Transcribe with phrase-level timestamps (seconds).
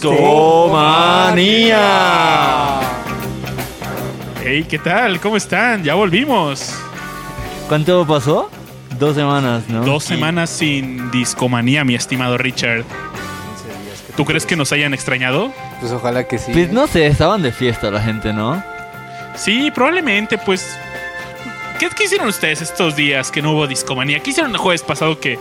[0.00, 1.80] Discomanía.
[4.44, 5.18] Hey, ¿qué tal?
[5.18, 5.82] ¿Cómo están?
[5.82, 6.72] Ya volvimos.
[7.66, 8.48] ¿Cuánto pasó?
[8.96, 9.84] Dos semanas, ¿no?
[9.84, 12.84] Dos semanas sin discomanía, mi estimado Richard.
[14.16, 15.52] ¿Tú crees que nos hayan extrañado?
[15.80, 16.52] Pues ojalá que sí.
[16.52, 18.62] Pues no sé, estaban de fiesta la gente, ¿no?
[19.34, 20.78] Sí, probablemente, pues.
[21.80, 24.20] ¿Qué, qué hicieron ustedes estos días que no hubo discomanía?
[24.20, 25.40] ¿Qué hicieron el jueves pasado que,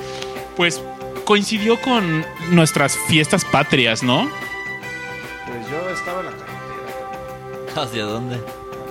[0.56, 0.82] pues,
[1.26, 4.28] coincidió con nuestras fiestas patrias, no?
[7.78, 8.36] ¿Hacia dónde?
[8.36, 8.40] a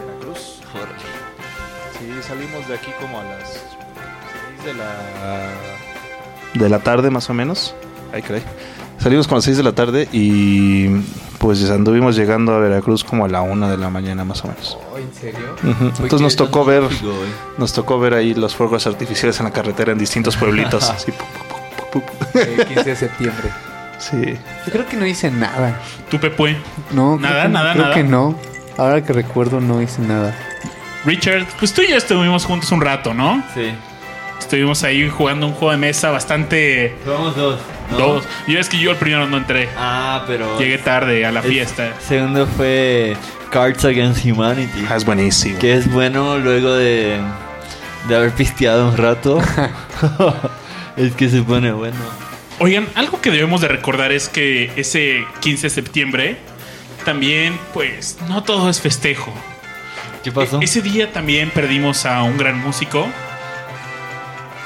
[0.06, 0.60] Veracruz.
[0.74, 0.98] Órale.
[1.98, 3.64] Sí, salimos de aquí como a las
[4.56, 5.50] 6 de la...
[6.54, 7.74] De la tarde más o menos.
[8.12, 8.42] Ay, caray.
[8.98, 10.88] Salimos como a las 6 de la tarde y
[11.38, 14.78] pues anduvimos llegando a Veracruz como a la 1 de la mañana más o menos.
[14.92, 15.54] Oh, ¿En serio?
[15.62, 15.84] Ujú.
[16.02, 16.82] Entonces nos tocó ver
[17.58, 20.88] nos tocó ver ahí los fuegos artificiales en la carretera en distintos pueblitos.
[20.90, 22.38] Así, pu, pu, pu, pu, pu.
[22.38, 23.48] El 15 de septiembre.
[23.98, 24.38] Sí.
[24.66, 25.80] Yo creo que no hice nada.
[26.10, 26.56] ¿Tú, Pepe?
[26.92, 27.94] No, Nada, creo que, nada, creo nada.
[27.94, 28.34] que no.
[28.78, 30.34] Ahora que recuerdo, no hice nada.
[31.04, 33.42] Richard, pues tú y yo estuvimos juntos un rato, ¿no?
[33.54, 33.72] Sí.
[34.38, 36.94] Estuvimos ahí jugando un juego de mesa bastante...
[37.04, 37.60] Jugamos dos.
[37.90, 37.96] ¿no?
[37.96, 38.24] Dos.
[38.46, 39.68] Y es que yo el primero no entré.
[39.76, 40.58] Ah, pero.
[40.58, 41.92] Llegué tarde a la El fiesta.
[42.00, 43.16] Segundo fue
[43.50, 44.86] Cards Against Humanity.
[44.90, 45.58] Ah, es buenísimo.
[45.58, 47.18] Que es bueno luego de,
[48.08, 49.40] de haber pisteado un rato.
[50.96, 51.96] es que se pone bueno.
[52.58, 56.36] Oigan, algo que debemos de recordar es que ese 15 de septiembre
[57.06, 59.32] también, pues, no todo es festejo.
[60.22, 60.60] ¿Qué pasó?
[60.60, 63.06] E- ese día también perdimos a un gran músico.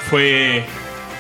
[0.09, 0.65] Fue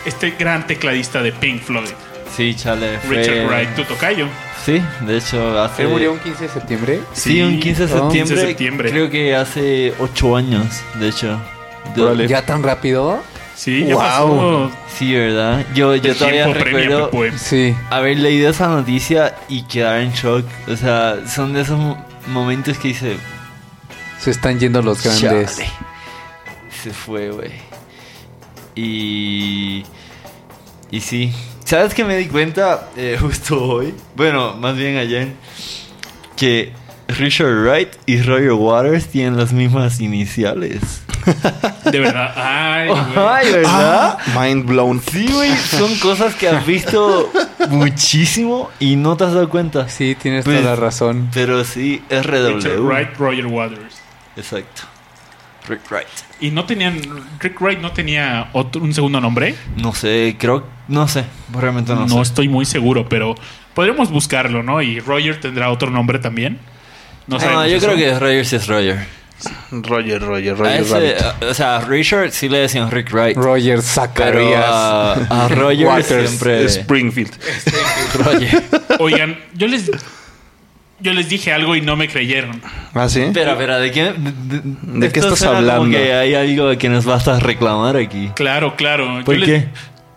[0.05, 1.91] este gran tecladista de Pink Floyd,
[2.37, 2.99] Sí, chale.
[3.01, 3.17] Fue...
[3.19, 4.27] Richard Wright, tu tocayo.
[4.65, 5.83] Sí, de hecho, hace.
[5.83, 7.01] ¿Él murió un 15 de septiembre?
[7.13, 8.19] Sí, un 15 de septiembre.
[8.19, 8.91] 15 de septiembre.
[8.91, 11.41] Creo que hace 8 años, de hecho.
[12.29, 13.23] ¿Ya tan rápido?
[13.63, 13.99] Sí, ya Wow.
[14.03, 14.71] pasó.
[14.97, 15.67] Sí, ¿verdad?
[15.75, 17.37] Yo, yo todavía recuerdo Pepe.
[17.39, 17.75] Sí.
[17.91, 20.47] haber leído esa noticia y quedar en shock.
[20.67, 23.17] O sea, son de esos mo- momentos que dice.
[24.19, 25.57] Se están yendo los grandes.
[25.59, 25.71] "Chale".
[26.83, 27.51] Se fue, güey.
[28.75, 29.85] Y.
[30.91, 31.33] Y sí.
[31.65, 33.95] ¿Sabes que me di cuenta eh, justo hoy?
[34.17, 35.29] Bueno, más bien ayer.
[36.35, 36.73] Que
[37.09, 41.03] Richard Wright y Roger Waters tienen las mismas iniciales.
[41.91, 42.33] De verdad.
[42.37, 43.01] Ay, güey.
[43.17, 44.19] Ay, ¿verdad?
[44.39, 45.01] Mind blown.
[45.11, 47.31] Sí, güey, son cosas que has visto
[47.69, 49.89] muchísimo y no te has dado cuenta.
[49.89, 51.29] Sí, tienes Pues- toda la razón.
[51.33, 52.57] Pero sí, RW.
[52.57, 54.01] Richard Wright, Roger Waters.
[54.37, 54.83] Exacto.
[55.69, 56.07] Rick Wright.
[56.41, 57.01] Y no tenían.
[57.39, 59.55] Rick Wright no tenía otro, un segundo nombre.
[59.77, 60.67] No sé, creo.
[60.89, 61.25] No sé.
[61.53, 62.23] Realmente no, No, sé.
[62.23, 63.35] estoy muy seguro, pero
[63.75, 64.81] podríamos buscarlo, ¿no?
[64.83, 66.59] Y Roger tendrá otro nombre también.
[67.27, 67.87] No, No, sabemos yo eso.
[67.87, 69.07] creo que Roger sí es Roger.
[69.71, 71.43] Roger, Roger, Roger ese, Rabbit.
[71.51, 73.37] o sea, a Richard sí le decían Rick Wright.
[73.37, 74.65] Roger Zacarías.
[74.67, 76.29] a, a Roger Waters.
[76.31, 76.65] siempre.
[76.65, 77.33] Springfield.
[78.25, 78.63] Roger.
[78.99, 79.91] Oigan, yo les.
[81.03, 82.61] Yo les dije algo y no me creyeron.
[82.93, 83.23] ¿Ah, sí?
[83.23, 85.79] Espera, espera, ¿de qué, de, ¿De qué estás hablando?
[85.79, 88.31] Como que hay algo que nos vas a reclamar aquí.
[88.35, 89.23] Claro, claro.
[89.25, 89.53] ¿Por yo qué?
[89.53, 89.65] Les,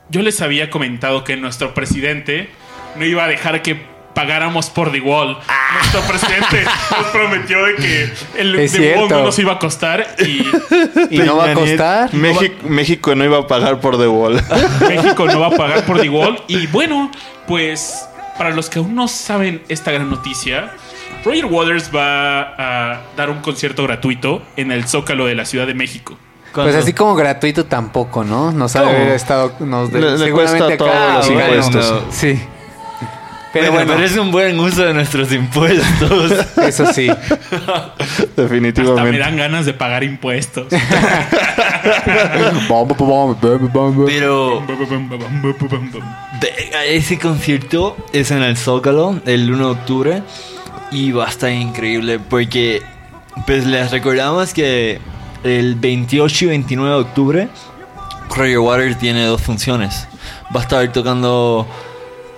[0.09, 2.49] yo les había comentado que nuestro presidente
[2.97, 3.77] no iba a dejar que
[4.13, 5.37] pagáramos por The Wall.
[5.75, 9.15] Nuestro presidente nos prometió de que el Es The Wall cierto.
[9.17, 10.45] no nos iba a costar y
[11.09, 12.13] ¿Y no va a costar?
[12.13, 14.41] México, México no iba a pagar por The Wall.
[14.87, 16.41] México no va a pagar por The Wall.
[16.47, 17.11] Y bueno,
[17.47, 18.05] pues
[18.37, 20.71] para los que aún no saben esta gran noticia,
[21.25, 22.41] Roger Waters va
[22.93, 26.17] a dar un concierto gratuito en el Zócalo de la Ciudad de México.
[26.53, 28.51] Pues así como gratuito tampoco, ¿no?
[28.51, 29.53] Nos ha de estado...
[29.59, 32.03] Nos de- Le- le seguramente cuesta acá- todos los Ah, impuestos.
[32.11, 32.39] Sí.
[33.53, 36.31] Pero bueno, bueno, es un buen uso de nuestros impuestos.
[36.57, 37.07] eso sí.
[37.07, 37.93] Hasta
[38.35, 39.19] me Definitivamente.
[39.19, 40.67] dan ganas de pagar impuestos.
[44.05, 44.63] Pero
[46.87, 50.23] ese concierto es en el Zócalo el 1 de octubre
[50.91, 52.81] y va a estar increíble porque
[53.45, 54.99] pues les recordamos que
[55.43, 57.49] el 28 y 29 de octubre
[58.29, 60.07] Roger Waters tiene dos funciones.
[60.55, 61.67] Va a estar tocando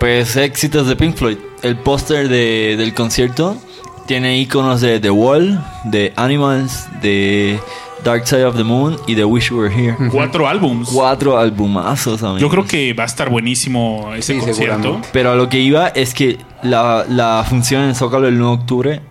[0.06, 1.38] pues éxitos de Pink Floyd.
[1.64, 3.58] El póster de- del concierto
[4.06, 7.60] tiene iconos de The Wall, de Animals, de
[8.04, 9.98] Dark Side of the Moon y de Wish You Were Here.
[10.12, 10.90] Cuatro álbums.
[10.94, 12.40] Cuatro albumazos, amigos.
[12.42, 15.02] Yo creo que va a estar buenísimo ese Sí, concierto.
[15.12, 18.58] Pero a lo que iba es que la, la función en el Zócalo el 9
[18.58, 19.02] de octubre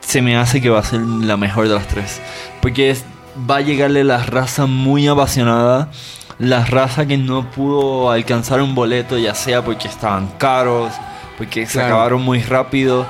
[0.00, 2.20] se me hace que va a ser la mejor de las tres.
[2.60, 3.06] Porque es-
[3.50, 5.90] va a llegarle la raza muy apasionada.
[6.38, 10.92] La raza que no pudo alcanzar un boleto, ya sea porque estaban caros,
[11.38, 13.06] porque se acabaron muy rápido.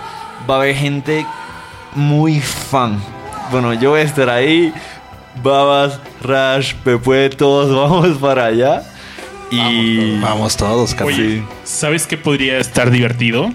[0.48, 1.26] Va a haber gente
[1.94, 3.00] muy fan.
[3.50, 4.72] Bueno, yo voy a estar ahí.
[5.42, 8.82] Babas, Rash, Pepe, todos vamos para allá.
[9.50, 10.94] Y Vamos todos.
[11.00, 13.50] Oye, ¿sabes qué podría estar divertido?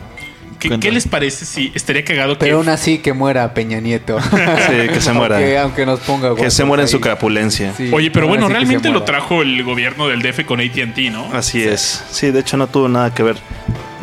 [0.70, 4.20] ¿Qué, les parece si estaría cagado que Pero aún así que muera Peña Nieto.
[4.22, 5.38] Sí, que se muera.
[5.38, 7.74] Aunque, aunque nos ponga que se muera en su capulencia.
[7.76, 11.34] Sí, Oye, pero bueno, realmente lo trajo el gobierno del DF con AT&T, ¿no?
[11.34, 12.04] Así es.
[12.12, 13.38] Sí, de hecho no tuvo nada que ver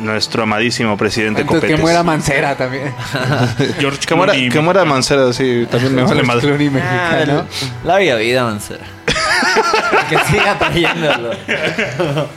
[0.01, 2.93] nuestro amadísimo presidente Entonces, que muera Mancera también.
[3.79, 6.43] George Que muera, que muera Mancera, sí, también me vale madre.
[6.43, 7.47] Clooney Ah, mexicano.
[7.85, 8.85] la vida vida, Mancera.
[10.09, 11.31] que siga trayéndolo.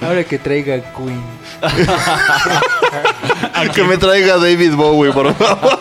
[0.01, 1.40] Ahora que traiga Queen.
[3.73, 5.79] Que me traiga David Bowie, por favor.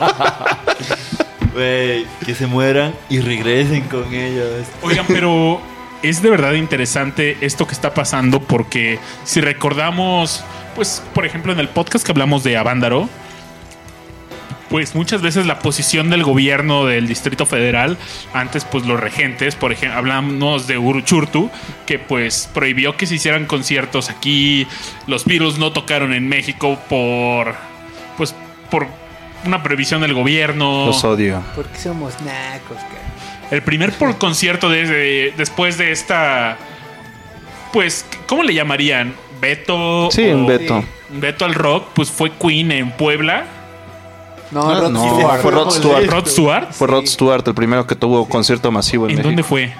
[1.55, 4.67] Que se mueran y regresen con ellos.
[4.83, 5.61] Oigan, pero
[6.03, 10.43] es de verdad interesante esto que está pasando porque si recordamos,
[10.75, 13.11] pues, por ejemplo, en el podcast que hablamos de Avándaro,
[14.71, 17.99] pues muchas veces la posición del gobierno del Distrito Federal,
[18.33, 21.51] antes pues los regentes, por ejemplo, hablamos de Uruchurtu,
[21.87, 24.67] que pues prohibió que se hicieran conciertos aquí,
[25.09, 27.55] los virus no tocaron en México por,
[28.17, 28.35] pues,
[28.71, 28.87] por
[29.45, 30.87] una prohibición del gobierno.
[30.87, 31.43] Los odio.
[31.57, 33.49] Porque somos nacos, cara.
[33.51, 36.57] El primer por concierto de- después de esta.
[37.73, 39.15] Pues, ¿cómo le llamarían?
[39.41, 40.09] Beto.
[40.13, 40.85] Sí, o- Beto.
[41.09, 43.45] Beto al rock, pues fue Queen en Puebla.
[44.51, 45.41] No, Ah, Rod no, Stewart.
[45.41, 46.07] fue Rod Stewart.
[46.11, 46.73] Rod Stewart.
[46.73, 49.29] Fue Rod Stewart el primero que tuvo concierto masivo en, ¿En México.
[49.29, 49.73] dónde fue?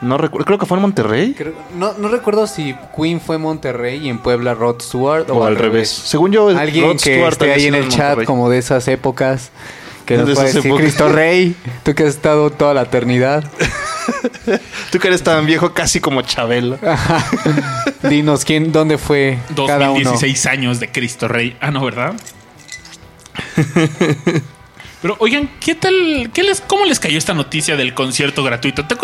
[0.00, 1.34] No recuerdo, creo que fue en Monterrey.
[1.36, 5.38] Creo- no, no recuerdo si Queen fue en Monterrey y en Puebla Rod Stewart o,
[5.38, 5.88] O al revés.
[5.90, 8.26] Según yo, Alguien Rod que Stewart esté había ahí en sido el chat Monterrey.
[8.26, 9.50] como de esas épocas
[10.06, 10.84] que De nos esas puede decir épocas.
[10.84, 13.44] Cristo Rey, tú que has estado toda la eternidad.
[14.90, 16.78] Tú que eres tan viejo casi como Chabelo.
[18.04, 20.00] Dinos quién, dónde fue cada uno.
[20.12, 21.56] 2016 años de Cristo Rey.
[21.60, 22.14] Ah, no, ¿verdad?
[25.02, 26.30] Pero oigan, ¿qué tal?
[26.32, 28.84] Qué les, ¿Cómo les cayó esta noticia del concierto gratuito?
[28.86, 28.96] ¿Te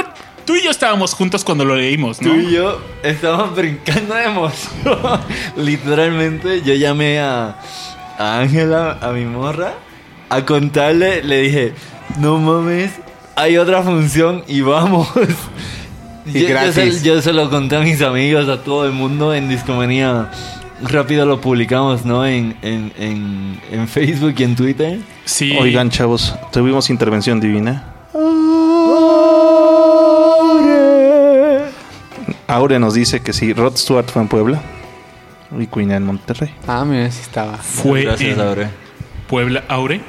[0.44, 2.30] Tú y yo estábamos juntos cuando lo leímos, ¿no?
[2.30, 5.20] Tú y yo estábamos brincando de emoción.
[5.56, 7.56] Literalmente, yo llamé a
[8.18, 9.74] a Ángela, a mi morra,
[10.28, 11.22] a contarle.
[11.22, 11.72] Le dije,
[12.18, 12.92] no mames,
[13.36, 15.08] hay otra función y vamos.
[16.26, 19.34] Y yo, yo se, yo se lo conté a mis amigos, a todo el mundo
[19.34, 20.30] en Discomanía.
[20.88, 22.26] Rápido lo publicamos, ¿no?
[22.26, 24.98] En, en, en, en Facebook y en Twitter.
[25.24, 25.56] Sí.
[25.58, 27.90] Oigan, chavos, tuvimos intervención divina.
[32.46, 34.60] Aure nos dice que sí, Rod Stewart fue en Puebla
[35.58, 36.52] y Queen en Monterrey.
[36.66, 37.56] Ah, mira, sí estaba.
[37.56, 38.68] Fue Gracias, en Aure.
[39.26, 40.00] Puebla, Aure.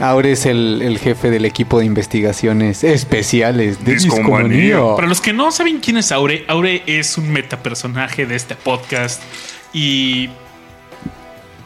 [0.00, 4.58] Ahora es el, el jefe del equipo de investigaciones especiales de Discomanía.
[4.58, 4.96] Discomanía.
[4.96, 9.22] Para los que no saben quién es Aure, Aure es un metapersonaje de este podcast
[9.74, 10.30] y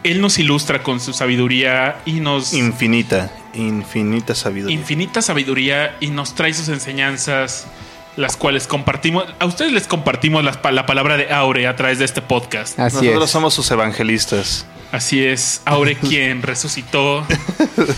[0.02, 4.76] él nos ilustra con su sabiduría y nos Infinita, infinita sabiduría.
[4.76, 7.66] infinita sabiduría y nos trae sus enseñanzas
[8.16, 9.24] las cuales compartimos.
[9.38, 10.52] A ustedes les compartimos la,
[10.86, 12.78] palabra de Aure a través de este podcast.
[12.78, 13.30] Así Nosotros es.
[13.30, 14.66] somos sus evangelistas.
[14.92, 17.26] Así es, Aure quien resucitó.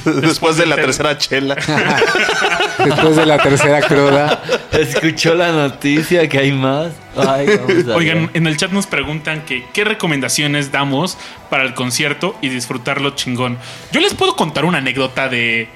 [0.04, 1.56] Después de la tercera chela.
[2.85, 4.42] Después de la tercera cruda.
[4.73, 6.92] Escuchó la noticia que hay más.
[7.16, 7.49] Ay.
[7.94, 11.18] Oigan, en el chat nos preguntan que qué recomendaciones damos
[11.50, 13.58] para el concierto y disfrutarlo chingón.
[13.92, 15.68] Yo les puedo contar una anécdota de.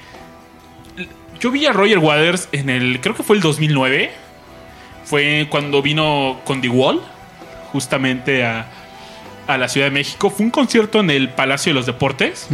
[1.39, 2.99] Yo vi a Roger Waters en el.
[2.99, 4.11] Creo que fue el 2009.
[5.11, 7.01] Fue cuando vino con The Wall,
[7.73, 8.65] justamente a,
[9.45, 10.29] a la Ciudad de México.
[10.29, 12.47] Fue un concierto en el Palacio de los Deportes.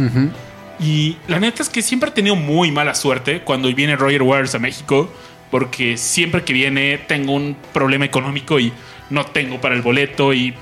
[0.80, 4.56] Y la neta es que siempre he tenido muy mala suerte cuando viene Roger Waters
[4.56, 5.08] a México,
[5.52, 8.72] porque siempre que viene tengo un problema económico y
[9.08, 10.52] no tengo para el boleto y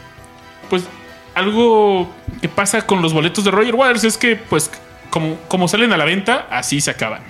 [0.69, 0.85] pues
[1.35, 2.13] algo
[2.43, 4.71] que pasa con los boletos de Roger Waters es que pues
[5.09, 7.23] como, como salen a la venta, así se acaban.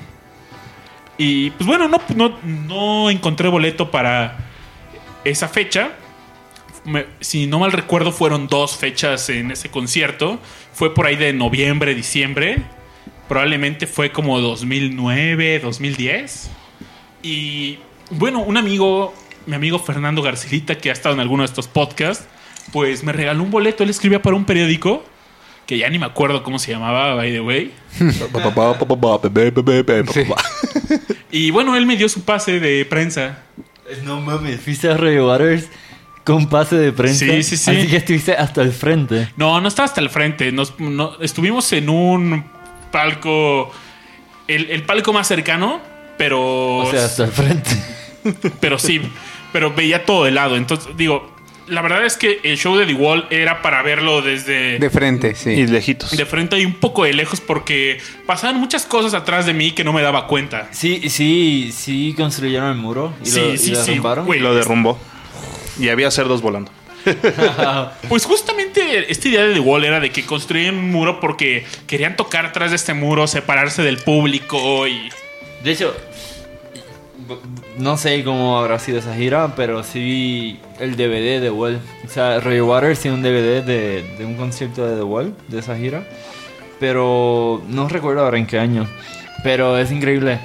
[1.19, 4.46] Y pues bueno, no, no, no encontré boleto para
[5.31, 5.93] esa fecha.
[6.85, 10.39] Me- si no mal recuerdo, fueron dos fechas en ese concierto.
[10.73, 12.59] Fue por ahí de noviembre, diciembre.
[13.29, 16.51] Probablemente fue como 2009, 2010.
[17.23, 17.79] Y
[18.11, 19.15] bueno, un amigo,
[19.47, 22.27] mi amigo Fernando Garcilita, que ha estado en alguno de estos podcasts,
[22.73, 23.83] pues me regaló un boleto.
[23.83, 25.05] Él escribía para un periódico
[25.67, 27.73] que ya ni me acuerdo cómo se llamaba, by the way.
[31.33, 33.43] Y bueno, él me dio su pase de prensa.
[34.05, 35.69] No mames, fuiste a Roger Waters
[36.25, 37.25] con pase de prensa.
[37.25, 37.71] Sí, sí, sí.
[37.71, 39.29] Así que estuviste hasta el frente.
[39.37, 40.51] No, no estaba hasta el frente.
[40.53, 42.45] Nos, no- estuvimos en un
[42.91, 43.71] palco.
[44.49, 45.81] El, el palco más cercano,
[46.19, 46.79] pero.
[46.79, 47.71] O sea, hasta el frente.
[48.61, 49.01] Pero sí.
[49.53, 50.57] Pero veía todo de lado.
[50.57, 51.36] Entonces, digo.
[51.69, 55.35] La verdad es que el show de The Wall era para verlo desde De frente,
[55.35, 55.51] sí.
[55.51, 56.11] Y lejitos.
[56.17, 59.83] de frente y un poco de lejos porque pasaban muchas cosas atrás de mí que
[59.85, 60.69] no me daba cuenta.
[60.73, 64.29] Sí, sí, sí construyeron el muro y Sí, lo, y sí, lo sí, derrumbaron.
[64.35, 64.99] Y lo derrumbó.
[65.79, 66.71] Y había cerdos volando.
[68.09, 72.17] Pues justamente esta idea de The Wall era de que construían un muro porque querían
[72.17, 75.09] tocar atrás de este muro, separarse del público y...
[75.63, 75.97] De hecho,
[77.79, 81.81] no sé cómo habrá sido esa gira, pero sí vi el DVD de The Wall.
[82.05, 85.59] O sea, Roger Waters tiene un DVD de, de un concierto de The Wall, de
[85.59, 86.05] esa gira.
[86.79, 88.87] Pero no recuerdo ahora en qué año.
[89.43, 90.39] Pero es increíble.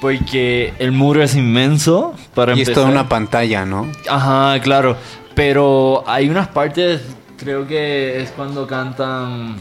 [0.00, 2.84] Porque el muro es inmenso para Y es empezar.
[2.84, 3.90] toda una pantalla, ¿no?
[4.08, 4.96] Ajá, claro.
[5.34, 7.02] Pero hay unas partes,
[7.38, 9.56] creo que es cuando cantan.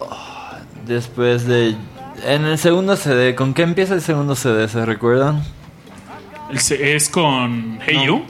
[0.00, 1.74] ah, Después de.
[2.24, 4.68] En el segundo CD, ¿con qué empieza el segundo CD?
[4.68, 5.42] ¿Se recuerdan?
[6.52, 8.04] Es con Hey No.
[8.04, 8.22] You.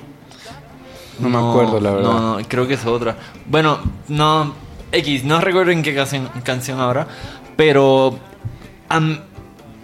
[1.20, 2.10] No me acuerdo, la verdad.
[2.12, 3.16] No, no, creo que es otra.
[3.46, 3.78] Bueno,
[4.08, 4.54] no.
[4.92, 7.06] X, no recuerdo en qué canción, canción ahora.
[7.56, 8.18] Pero.
[8.88, 9.00] A,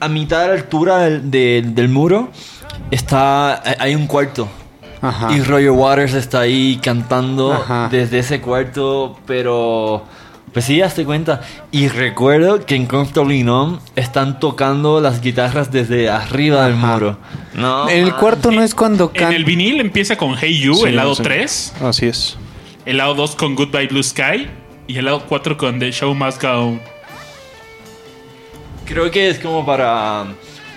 [0.00, 2.30] a mitad de la altura del, del- del muro
[2.90, 3.62] está.
[3.78, 4.48] Hay un cuarto.
[5.02, 5.30] Ajá.
[5.32, 7.88] Y Roger Waters está ahí cantando Ajá.
[7.90, 10.04] desde ese cuarto, pero
[10.52, 11.42] pues sí, hazte cuenta.
[11.70, 17.18] Y recuerdo que en Comfortably Numb están tocando las guitarras desde arriba del muro.
[17.54, 18.20] No, En el man.
[18.20, 21.22] cuarto no es cuando En el vinil empieza con Hey You, Sí, el lado sí.
[21.22, 22.36] 3, Así es.
[22.86, 24.48] el lado 2 con Goodbye Blue Sky
[24.86, 26.80] y el lado 4 con The Show Must Go On.
[28.86, 30.26] Creo que es como para.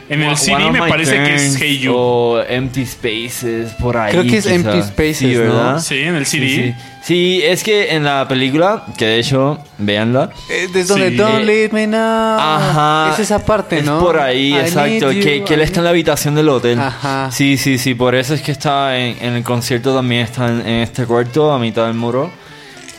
[0.10, 1.94] En el CD me parece que es Hey You.
[1.96, 4.12] O Empty Spaces, por ahí.
[4.12, 4.56] Creo que es quizá.
[4.56, 5.40] Empty Spaces, Sí, ¿no?
[5.42, 5.80] ¿verdad?
[5.80, 6.48] Sí, en el CD.
[6.48, 6.74] Sí, sí.
[7.02, 10.32] Sí, es que en la película, que de hecho, véanla.
[10.50, 11.16] Eh, Desde donde Sí.
[11.16, 12.38] Don't Leave Me Now.
[12.40, 13.12] Ajá.
[13.14, 14.00] Es esa parte, Es ¿no?
[14.00, 15.12] por ahí, I exacto.
[15.12, 16.80] need Que, you, que él está en la habitación del hotel.
[16.80, 17.30] Ajá.
[17.32, 17.94] Sí, sí, sí.
[17.94, 21.52] Por eso es que está en, en el concierto también está en, en este cuarto,
[21.54, 22.32] a mitad del muro.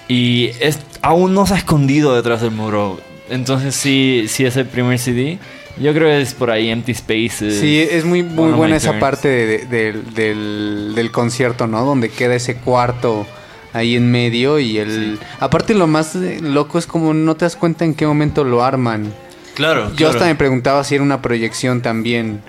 [0.09, 3.01] Y es, aún no se ha escondido detrás del muro.
[3.29, 5.39] Entonces sí, sí es el primer CD.
[5.81, 7.59] Yo creo que es por ahí Empty Spaces.
[7.61, 9.01] Sí, es muy, muy buena esa Turns.
[9.01, 11.85] parte de- de- del, del- del concierto, ¿no?
[11.85, 13.27] Donde queda ese cuarto
[13.73, 15.19] ahí en medio y el...
[15.39, 18.63] Aparte lo más eh, loco es como no te das cuenta en qué momento lo
[18.65, 19.13] arman.
[19.55, 19.91] Claro.
[19.91, 20.13] Yo claro.
[20.13, 22.41] hasta me preguntaba si era una proyección también,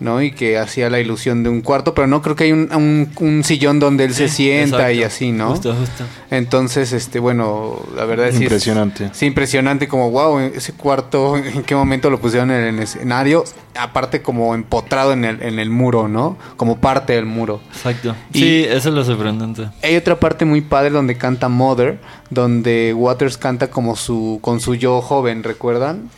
[0.00, 0.20] ¿no?
[0.22, 3.10] Y que hacía la ilusión de un cuarto, pero no creo que hay un, un-
[3.20, 5.50] un sillón donde él se sienta y así, ¿no?
[5.50, 6.04] Justo, justo.
[6.30, 9.10] Entonces, este, bueno, la verdad sí es- Impresionante.
[9.12, 13.44] Sí, impresionante, como wow, ese cuarto, en qué momento lo pusieron en el escenario,
[13.78, 16.36] aparte como empotrado en el, en el muro, ¿no?
[16.56, 17.60] Como parte del muro.
[17.72, 18.14] Exacto.
[18.32, 19.68] Y- Sí, eso es lo sorprendente.
[19.82, 24.74] Hay otra parte muy padre donde canta Mother, donde Waters canta como su, con su
[24.74, 26.08] yo joven, ¿recuerdan?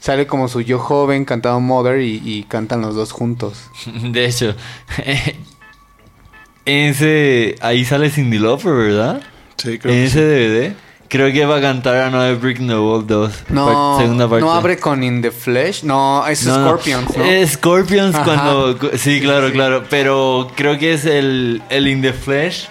[0.00, 3.64] Sale como su yo joven cantando Mother y, y cantan los dos juntos.
[4.02, 4.54] De hecho,
[6.64, 9.22] ese ahí sale Cindy Lauper, ¿verdad?
[9.56, 10.72] Sí, En ese DVD.
[11.08, 13.44] Creo que va a cantar Another Brick in the Wall 2.
[13.48, 14.42] No, segunda parte.
[14.44, 16.54] no abre con In the Flesh, no, es No.
[16.54, 17.24] Scorpions, ¿no?
[17.24, 18.24] Es Scorpions Ajá.
[18.24, 18.78] cuando...
[18.78, 19.82] cu- Sí, claro, claro.
[19.90, 22.68] Pero creo que es el, el In the Flesh.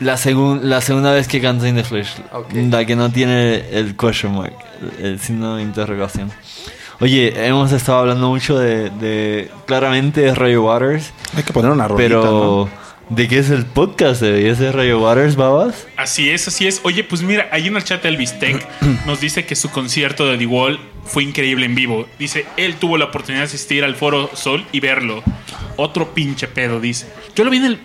[0.00, 2.14] La, segun- la segunda vez que canta In the Flesh.
[2.70, 4.54] La que no tiene el question mark.
[4.98, 6.30] El, el signo de interrogación.
[7.00, 8.90] Oye, hemos estado hablando mucho de...
[8.90, 11.12] de claramente de Roger Waters.
[11.36, 12.68] Hay que poner una rolita, Pero...
[12.70, 12.80] ¿no?
[13.10, 14.22] ¿De qué es el podcast?
[14.22, 15.86] ¿De ¿Es de Roger Waters, babas?
[15.96, 16.80] Así es, así es.
[16.84, 18.64] Oye, pues mira, ahí en el chat Elvis Tech
[19.06, 22.06] nos dice que su concierto de The Wall fue increíble en vivo.
[22.20, 25.24] Dice, él tuvo la oportunidad de asistir al Foro Sol y verlo.
[25.76, 27.08] Otro pinche pedo, dice.
[27.34, 27.80] Yo lo vi en el...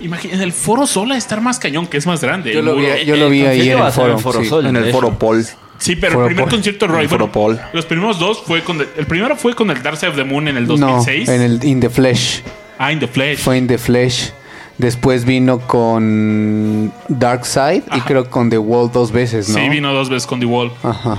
[0.00, 2.52] Imagina, en el Foro Sol a estar más cañón, que es más grande.
[2.52, 2.96] Yo el lo vi, muro.
[3.04, 4.12] yo lo vi El ahí en el foro.
[4.12, 4.46] en Foro sí.
[4.48, 4.66] Sol.
[4.66, 4.92] En el.
[4.92, 5.44] Foro Paul.
[5.78, 6.54] Sí, pero Foro el primer Pol.
[6.54, 7.60] concierto de Roy, El Foro bueno, Pol.
[7.74, 8.80] los primeros dos fue con...
[8.80, 11.28] El, el primero fue con el Dark Side of the Moon en el No, 2006.
[11.28, 12.40] en el In the Flesh.
[12.78, 13.38] Ah, in the Flesh.
[13.40, 14.30] Fue In the Flesh.
[14.78, 19.54] Después vino con Dark Side y creo con The Wall dos veces, ¿no?
[19.58, 20.70] Sí, vino dos veces con The Wall.
[20.82, 21.18] Ajá.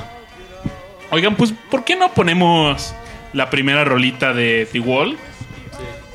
[1.12, 2.94] Oigan, pues, ¿por qué no ponemos
[3.34, 5.18] la primera rolita de The Wall?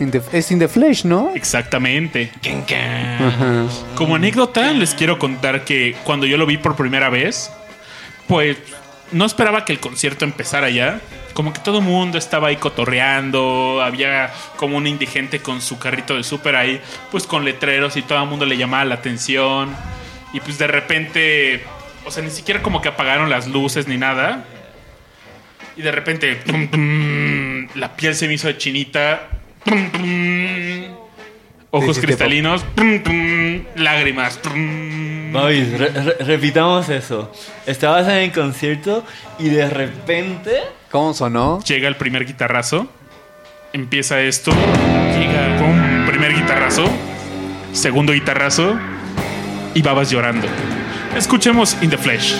[0.03, 1.33] In the- es In the Flesh, ¿no?
[1.35, 2.31] Exactamente.
[3.21, 3.65] Ajá.
[3.95, 7.51] Como anécdota, les quiero contar que cuando yo lo vi por primera vez,
[8.29, 8.57] pues
[9.13, 11.01] no esperaba que el concierto empezara ya.
[11.35, 16.17] Como que todo el mundo estaba ahí cotorreando, había como un indigente con su carrito
[16.17, 16.81] de súper ahí,
[17.11, 19.75] pues con letreros y todo el mundo le llamaba la atención.
[20.35, 21.63] Y pues de repente,
[22.05, 24.45] o sea, ni siquiera como que apagaron las luces ni nada.
[25.77, 29.29] Y de repente, tum, tum, la piel se me hizo de chinita.
[29.65, 30.95] Tum, tum,
[31.71, 34.39] ojos Sí, sí, te cristalinos, tum, lágrimas.
[35.33, 37.33] Babis, re- re- repitamos eso.
[37.67, 39.05] Estabas en el concierto
[39.39, 40.61] y de repente...
[40.91, 41.61] ¿Cómo sonó?
[41.65, 42.87] Llega el primer guitarrazo.
[43.73, 44.51] Empieza esto.
[45.19, 46.07] Llega.
[46.07, 46.85] Primer guitarrazo,
[47.73, 48.79] segundo guitarrazo
[49.75, 50.47] y babas llorando.
[51.17, 52.35] Escuchemos In the Flesh.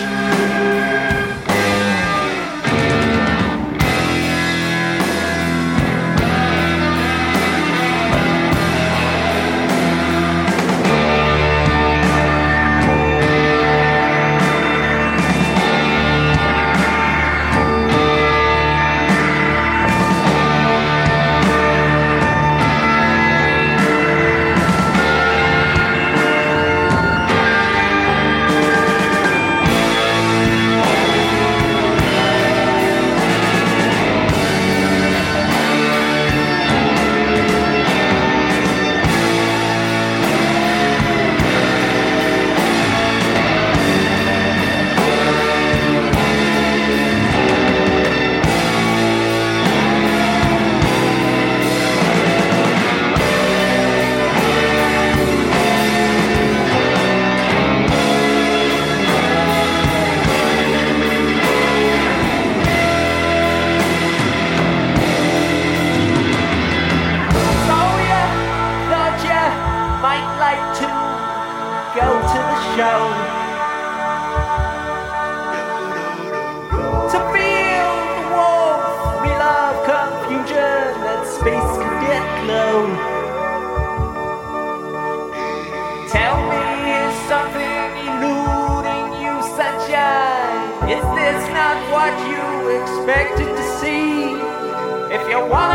[95.33, 95.72] You wanna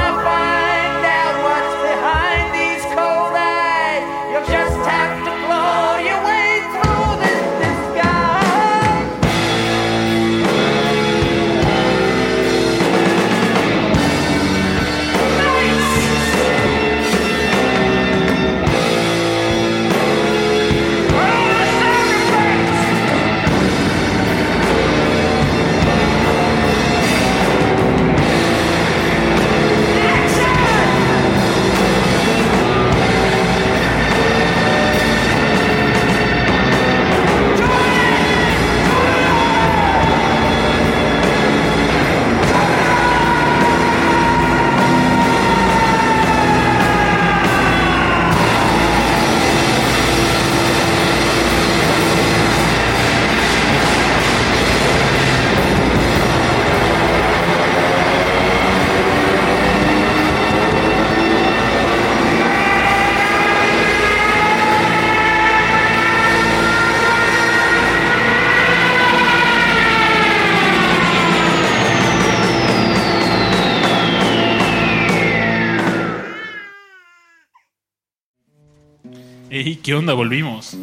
[79.87, 80.13] ¿qué onda?
[80.13, 80.75] Volvimos.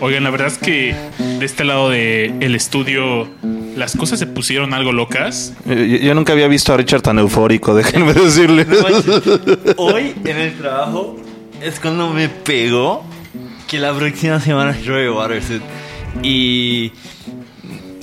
[0.00, 0.94] Oigan, la verdad es que
[1.38, 3.28] de este lado del estudio
[3.76, 5.52] las cosas se pusieron algo locas.
[5.66, 8.68] Eh, Yo, yo nunca había visto a Richard tan eufórico, déjenme decirles.
[8.68, 8.76] No
[9.76, 11.18] Hoy en el trabajo
[11.60, 13.04] es cuando me pegó
[13.68, 15.60] que la próxima semana es Roy Watersuit.
[16.22, 16.92] Y.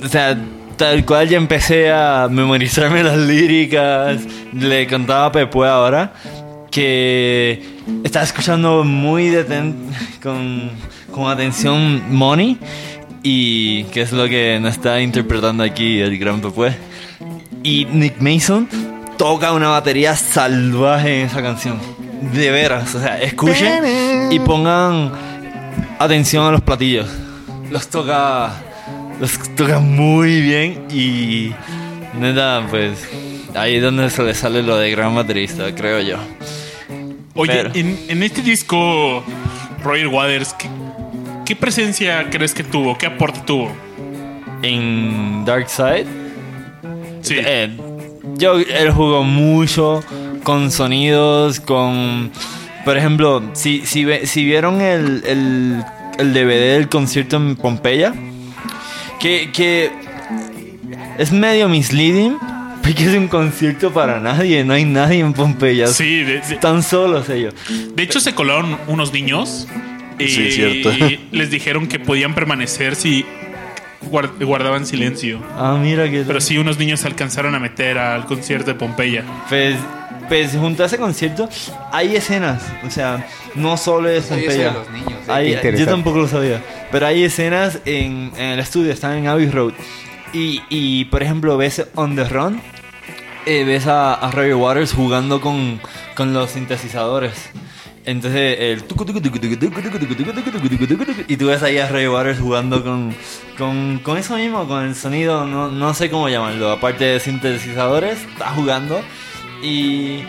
[0.00, 0.38] O sea,
[0.76, 4.22] tal cual ya empecé a memorizarme las líricas.
[4.52, 6.12] Le contaba a Pepe ahora
[6.74, 7.62] que
[8.02, 9.30] estaba escuchando muy
[10.20, 10.70] con,
[11.12, 12.58] con atención Money.
[13.22, 16.76] Y que es lo que nos está interpretando aquí el gran Pepe.
[17.62, 18.68] Y Nick Mason
[19.16, 21.78] toca una batería salvaje en esa canción.
[22.34, 25.12] De veras, o sea, escuchen y pongan
[25.98, 27.08] atención a los platillos.
[27.70, 28.52] Los toca,
[29.20, 29.38] los
[29.80, 31.52] muy bien y
[32.18, 33.08] neta, pues
[33.54, 36.16] ahí es donde se le sale lo de gran baterista, creo yo.
[37.34, 39.22] Oye, Pero- en, en este disco,
[39.82, 40.68] Roger Waters, ¿qué,
[41.44, 42.96] qué presencia crees que tuvo?
[42.96, 43.70] ¿Qué aporte tuvo?
[44.62, 46.06] En Dark Side,
[47.22, 47.34] Sí.
[47.38, 47.76] eh,
[48.36, 50.02] yo él jugó mucho
[50.42, 52.30] con sonidos, con
[52.84, 55.84] por ejemplo, si, si, si vieron el, el,
[56.18, 58.12] el DVD del concierto en Pompeya,
[59.20, 59.90] que, que
[61.18, 62.36] es medio misleading,
[62.84, 65.86] porque es un concierto para nadie, no hay nadie en Pompeya.
[65.86, 67.54] Sí, de, de- Están solos ellos.
[67.94, 69.66] de hecho se colaron unos niños
[70.18, 70.90] y Sí, cierto.
[71.32, 73.24] les dijeron que podían permanecer si
[74.10, 75.40] guard- guardaban silencio.
[75.56, 76.22] Ah, mira que...
[76.26, 79.24] Pero sí, unos niños se alcanzaron a meter al concierto de Pompeya.
[79.48, 79.76] Pues,
[80.28, 81.48] pues junto a ese concierto
[81.90, 84.72] hay escenas, o sea, no solo es Oye, eso de Pompeya.
[84.74, 85.32] los niños, eh,
[85.72, 89.48] Hay- yo tampoco lo sabía, pero hay escenas en, en el estudio, están en Abbey
[89.50, 89.72] Road.
[90.32, 92.60] Y, y, por ejemplo, ves On The Run,
[93.46, 95.80] ves a, Ray Waters jugando con,
[96.14, 97.50] con los sintetizadores.
[98.06, 98.84] Entonces el
[101.28, 103.14] y tú ves ahí a Ray Waters jugando con,
[103.56, 108.18] con, con eso mismo, con el sonido, no, no, sé cómo llamarlo, aparte de sintetizadores,
[108.20, 109.00] está jugando
[109.62, 110.22] y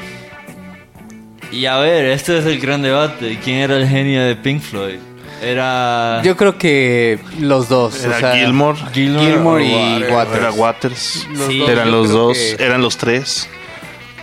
[1.51, 4.99] y a ver, este es el gran debate, ¿quién era el genio de Pink Floyd?
[5.41, 6.21] Era...
[6.23, 8.03] Yo creo que los dos.
[8.03, 10.11] Era o sea, Gilmore, o y Waters.
[10.13, 10.37] Waters.
[10.39, 13.47] era Waters, Los Sí, dos, eran los dos, que- eran los tres.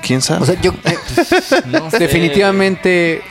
[0.05, 0.43] ¿Quién sabe?
[0.43, 0.97] O sea, yo eh,
[1.67, 1.99] No sé.
[2.01, 3.23] definitivamente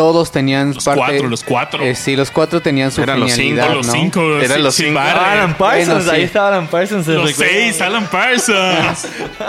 [0.00, 0.98] todos tenían Los parte.
[0.98, 1.84] cuatro, los cuatro.
[1.84, 3.92] Eh, sí, los cuatro tenían su Eran los genialidad, O los ¿no?
[3.92, 4.38] cinco.
[4.38, 4.94] Eran los cinco.
[4.94, 5.22] Barrett.
[5.22, 6.10] Alan Parsons, Bueno, sí.
[6.16, 7.04] ahí estaba Alan Parsons.
[7.04, 7.52] se Los recuerda.
[7.52, 9.06] seis, Alan Parsons.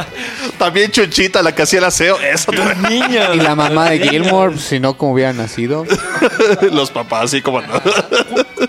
[0.57, 2.19] También Chuchita, la que hacía el aseo.
[2.19, 2.51] Eso
[2.89, 3.29] niños.
[3.33, 5.85] Y la mamá de Gilmore, si no, como hubiera nacido.
[6.71, 7.81] Los papás, así como no.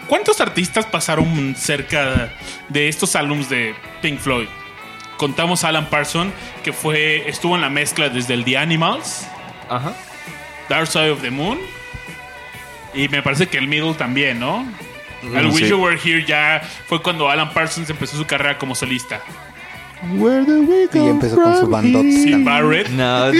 [0.06, 2.30] ¿Cuántos artistas pasaron cerca
[2.68, 4.46] de estos álbums de Pink Floyd?
[5.16, 9.26] Contamos a Alan Parsons, que fue estuvo en la mezcla desde el The Animals,
[9.68, 9.92] Ajá.
[10.72, 11.58] Dark Side of the Moon,
[12.94, 14.66] y me parece que el Middle también, ¿no?
[15.22, 15.68] El Wish sí.
[15.68, 19.20] You Were Here ya fue cuando Alan Parsons empezó su carrera como solista.
[20.02, 22.08] Y empezó con su bandota.
[22.10, 22.88] Sid Barrett.
[22.88, 23.26] No.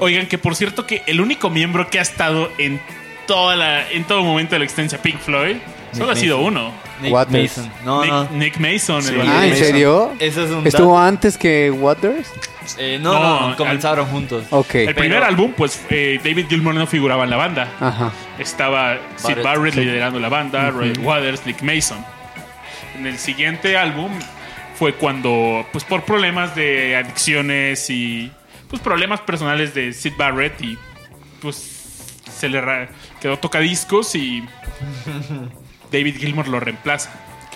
[0.00, 2.78] Oigan, que por cierto que el único miembro que ha estado en
[3.26, 5.56] toda la, en todo momento de la existencia Pink Floyd
[5.92, 6.56] solo ha sido Mason.
[6.56, 6.72] uno.
[7.02, 7.58] Nick Waters.
[7.58, 7.72] Mason.
[7.84, 8.28] No, Nick, no.
[8.30, 9.02] Nick Mason.
[9.02, 9.14] Sí.
[9.14, 9.46] el Ah.
[9.46, 10.12] ¿en serio?
[10.20, 11.06] Eso es un ¿Estuvo dato.
[11.08, 12.30] antes que Waters?
[12.78, 14.46] Eh, no, No, no, comenzaron juntos.
[14.50, 14.74] Ok.
[14.74, 17.68] El primer álbum, pues eh, David Gilmour no figuraba en la banda.
[17.80, 18.12] Ajá.
[18.38, 19.80] Estaba Sid Barrett, sí.
[19.80, 22.04] liderando la banda, Roy Waters, Nick Mason.
[22.98, 24.10] En el siguiente álbum
[24.74, 28.30] fue cuando, pues por problemas de adicciones y
[28.68, 30.78] pues problemas personales de Sid Barrett y
[31.40, 31.80] pues
[32.30, 32.88] se le
[33.20, 34.44] quedó tocadiscos y
[35.92, 37.10] David Gilmour lo reemplaza.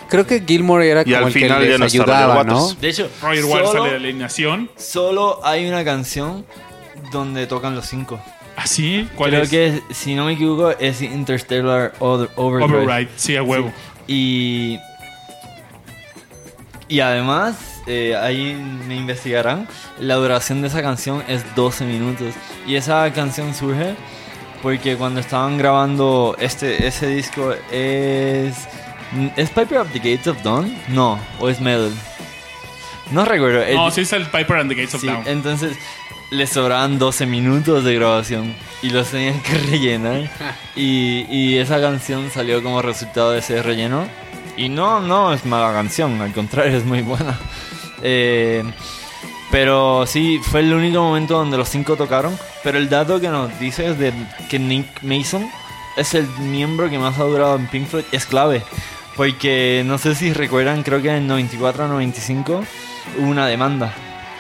[0.09, 2.47] Creo que Gilmore era Y como al el que final ya les no ayudaba, Roger
[2.47, 2.61] ¿no?
[2.63, 2.81] Waters.
[2.81, 4.71] De hecho, Roger Waters solo, sale de la alineación.
[4.77, 6.45] solo hay una canción
[7.13, 8.21] donde tocan los cinco.
[8.57, 9.09] ¿Así?
[9.17, 9.51] ¿Cuál Creo es?
[9.51, 12.85] que, si no me equivoco, es Interstellar Over- Overdrive.
[12.85, 13.73] Override, sí, a huevo.
[14.07, 14.79] Y,
[16.89, 18.55] y además, eh, ahí
[18.87, 19.67] me investigarán,
[19.99, 22.35] la duración de esa canción es 12 minutos.
[22.67, 23.95] Y esa canción surge
[24.63, 28.55] porque cuando estaban grabando este ese disco es...
[29.37, 30.77] ¿Es Piper of the Gates of Dawn?
[30.89, 31.93] No, o es Metal.
[33.11, 33.63] No recuerdo.
[33.63, 35.23] el- No, sí es el Piper and the Gates of Sí, Dawn.
[35.27, 35.77] entonces
[36.31, 40.31] les sobraban 12 minutos de grabación y los tenían que rellenar.
[40.75, 44.07] Y, y esa canción salió como resultado de ese relleno.
[44.57, 47.39] Y no, no es mala canción, al contrario, es muy buena.
[48.03, 48.63] Eh,
[49.51, 52.37] pero sí, fue el único momento donde los cinco tocaron.
[52.63, 54.13] Pero el dato que nos dice es de
[54.49, 55.49] que Nick Mason
[55.97, 58.63] es el miembro que más ha durado en Pink Floyd, es clave.
[59.17, 62.65] Porque no sé si recuerdan, creo que en 94-95
[63.19, 63.93] hubo una demanda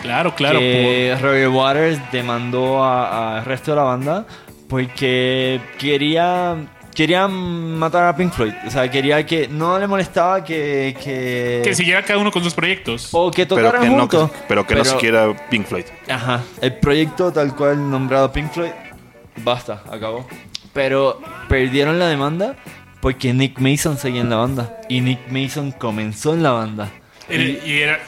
[0.02, 0.58] Claro, claro.
[0.58, 4.26] que Roger Waters demandó al resto de la banda
[4.68, 6.56] porque quería
[6.94, 8.52] quería matar a Pink Floyd.
[8.66, 12.42] O sea, quería que no le molestaba que que, por- que siguiera cada uno con
[12.44, 13.08] sus proyectos.
[13.12, 14.30] o que Pero tocaran que, no, juntos.
[14.48, 15.84] pero que no siquiera Pink Floyd.
[16.08, 18.70] Ajá, el proyecto tal cual nombrado Pink Floyd,
[19.38, 20.26] basta, acabó.
[20.72, 22.56] Pero perdieron la demanda
[23.04, 26.90] porque Nick Mason seguía en la banda y Nick Mason comenzó en la banda.
[27.28, 27.98] Era- y era,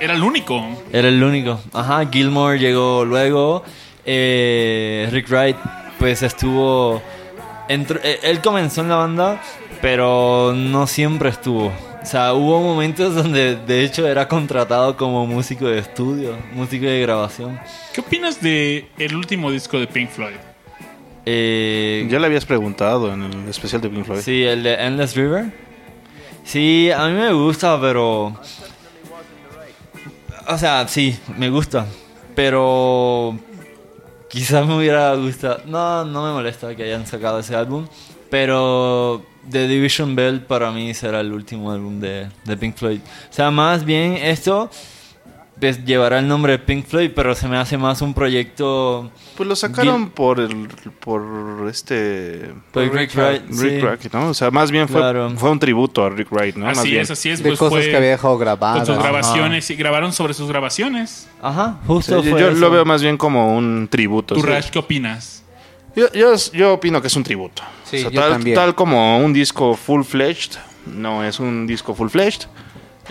[0.00, 0.64] era el único.
[0.90, 1.60] Era el único.
[1.74, 3.62] Ajá, Gilmore llegó luego.
[4.06, 5.56] eh, Rick Wright,
[5.98, 7.02] pues estuvo.
[7.68, 9.42] entró- eh, él comenzó en la banda,
[9.82, 11.66] pero no siempre estuvo.
[12.02, 17.00] O sea, hubo momentos donde de hecho era contratado como músico de estudio, músico de
[17.02, 17.60] grabación.
[17.94, 20.36] ¿Qué opinas de el último disco de Pink Floyd?
[21.26, 24.20] Eh, Ya le habías preguntado en el especial de Pink Floyd.
[24.20, 25.52] Sí, el de Endless River.
[26.44, 28.36] Sí, a mí me gusta, pero.
[30.48, 31.86] O sea, sí, me gusta.
[32.34, 33.38] Pero.
[34.28, 35.60] Quizás me hubiera gustado.
[35.66, 37.86] No, no me molesta que hayan sacado ese álbum.
[38.30, 39.24] Pero.
[39.50, 43.00] The Division Bell para mí será el último álbum de, de Pink Floyd.
[43.30, 44.70] O sea, más bien esto.
[45.60, 49.10] Pues llevará el nombre de Pink Floyd, pero se me hace más un proyecto.
[49.36, 50.68] Pues lo sacaron por el
[51.00, 53.80] por este Por Rick Wright, Rick sí.
[53.80, 54.28] Wright, ¿no?
[54.30, 55.30] O sea, más bien fue, Claro.
[55.36, 56.66] fue un tributo a Rick Wright, ¿no?
[56.66, 57.02] más así bien.
[57.02, 57.38] es, así es.
[57.42, 58.86] De pues cosas fue que había dejado con grabadas.
[58.86, 61.28] sus grabaciones y grabaron sobre sus grabaciones.
[61.40, 62.58] Ajá, justo yo fue yo eso.
[62.58, 64.34] lo veo más bien como un tributo.
[64.34, 64.46] ¿Tú, sí.
[64.46, 65.44] Rash, qué opinas?
[65.96, 67.62] Yo, yo, yo opino que es un tributo.
[67.84, 68.56] Sí, O sea, yo tal, también.
[68.56, 72.48] tal como un disco full-fledged, no es un disco full-fledged.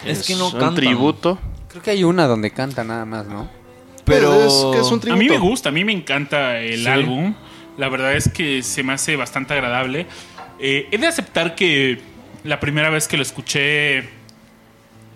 [0.05, 0.75] Es que no un cantan.
[0.75, 1.39] tributo.
[1.73, 3.49] Creo que hay una donde canta nada más, ¿no?
[4.05, 4.31] Pero.
[4.45, 6.87] es, que es un A mí me gusta, a mí me encanta el Sí.
[6.87, 7.33] álbum.
[7.77, 10.05] La verdad es que se me hace bastante agradable.
[10.59, 11.99] Eh, he de aceptar que
[12.43, 14.07] la primera vez que lo escuché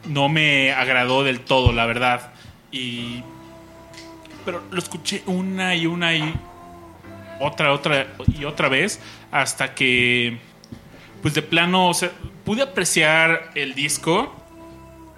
[0.06, 2.32] no me agradó del todo, la verdad.
[2.72, 3.22] Y
[4.44, 6.34] pero lo escuché una y una y
[7.40, 9.00] otra, otra y otra vez
[9.32, 10.40] hasta que,
[11.22, 12.10] pues de plano, o sea,
[12.46, 14.34] pude apreciar el disco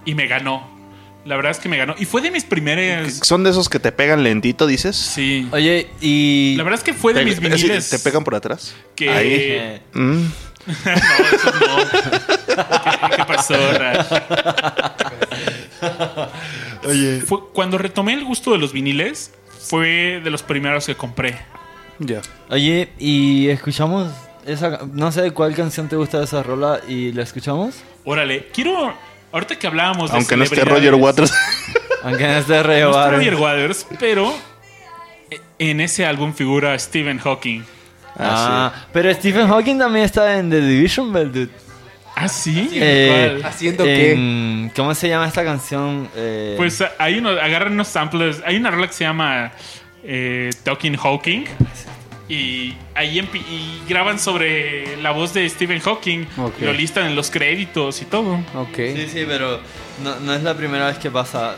[0.03, 0.78] y me ganó.
[1.25, 1.95] La verdad es que me ganó.
[1.99, 3.19] Y fue de mis primeras...
[3.23, 4.95] Son de esos que te pegan lentito, dices.
[4.95, 5.47] Sí.
[5.51, 6.55] Oye, y.
[6.57, 7.89] La verdad es que fue de Te- mis viniles.
[7.89, 8.73] te pegan por atrás.
[8.95, 9.09] que...
[9.09, 9.27] Ahí.
[9.33, 10.23] Eh, Mm.
[10.85, 10.91] no,
[11.31, 11.77] eso no.
[13.09, 14.07] ¿Qué, qué pasó, Rash?
[16.85, 17.21] Oye.
[17.21, 21.37] Fue, cuando retomé el gusto de los viniles, fue de los primeros que compré.
[21.99, 22.21] Ya.
[22.49, 24.11] Oye, y escuchamos
[24.45, 24.79] esa.
[24.93, 27.75] No sé cuál canción te gusta de esa rola y la escuchamos.
[28.05, 28.93] Órale, quiero.
[29.31, 31.33] Ahorita que hablábamos de Aunque no esté Roger Waters.
[32.03, 33.17] Aunque no esté no Waters.
[33.17, 34.33] Roger Waters, pero
[35.59, 37.63] en ese álbum figura Stephen Hawking.
[38.17, 41.49] Ah, pero Stephen Hawking también está en The Division Bell, dude.
[42.15, 42.69] ¿Ah, sí?
[42.73, 43.39] Eh.
[43.45, 44.69] ¿Haciendo qué?
[44.75, 46.09] ¿Cómo se llama esta canción?
[46.15, 48.41] Eh, Pues ah, hay unos, agarran unos samples.
[48.45, 49.51] Hay una rola que se llama
[50.03, 51.45] eh, Talking Hawking.
[52.29, 56.25] Y ahí y graban sobre la voz de Stephen Hawking.
[56.61, 58.35] Lo listan en los créditos y todo.
[58.55, 58.75] Ok.
[58.75, 59.59] Sí, sí, pero
[60.03, 61.55] no, no es la primera vez que pasa.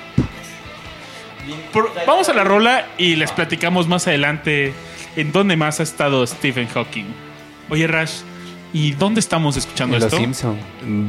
[1.73, 4.71] Por- vamos a la rola y les platicamos más adelante
[5.17, 7.05] en dónde más ha estado Stephen Hawking.
[7.69, 8.19] Oye, Rash,
[8.71, 10.23] ¿y dónde estamos escuchando En Los esto?
[10.23, 10.57] Simpson.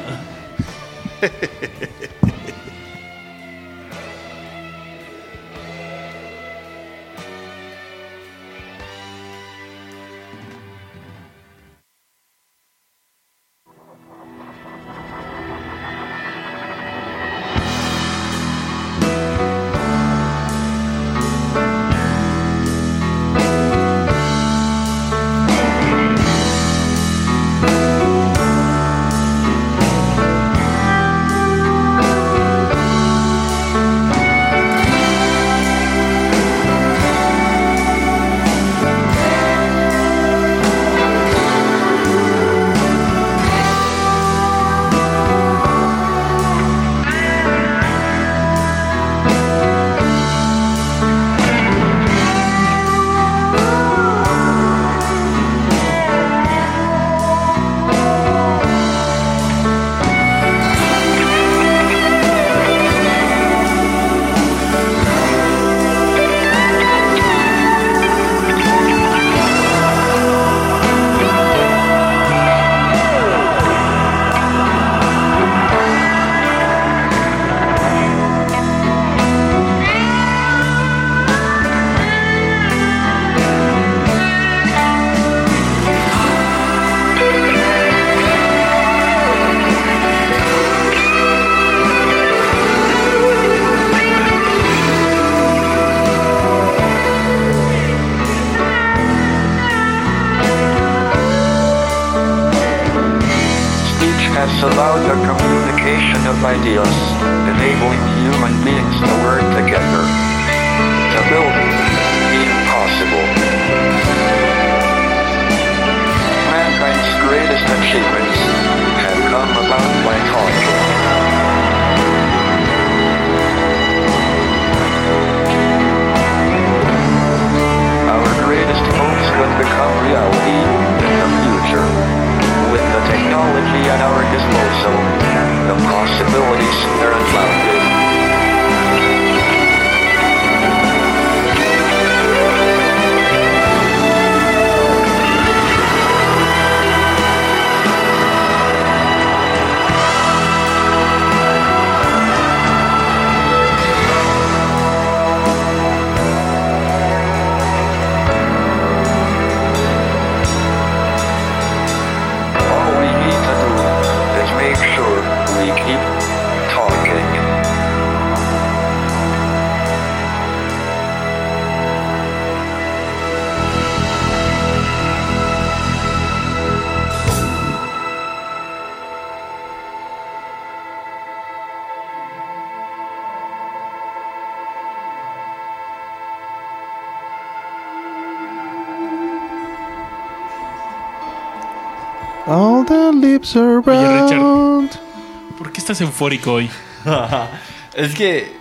[195.96, 196.70] ¿Por qué estás eufórico hoy?
[197.94, 198.52] es que.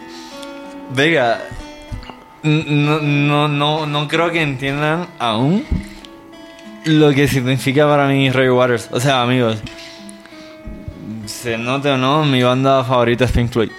[0.93, 1.41] Venga.
[2.43, 5.65] No, no, no, no creo que entiendan aún
[6.85, 8.89] lo que significa para mí Ray Waters.
[8.91, 9.57] O sea, amigos.
[11.25, 13.71] se note o no, mi banda favorita es Pink Floyd.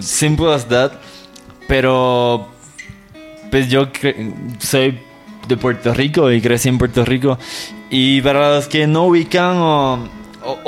[0.00, 0.92] Simple as that.
[1.68, 2.48] Pero,
[3.50, 3.88] pues yo
[4.58, 4.98] soy
[5.46, 7.38] de Puerto Rico y crecí en Puerto Rico.
[7.90, 10.08] Y para los que no ubican o,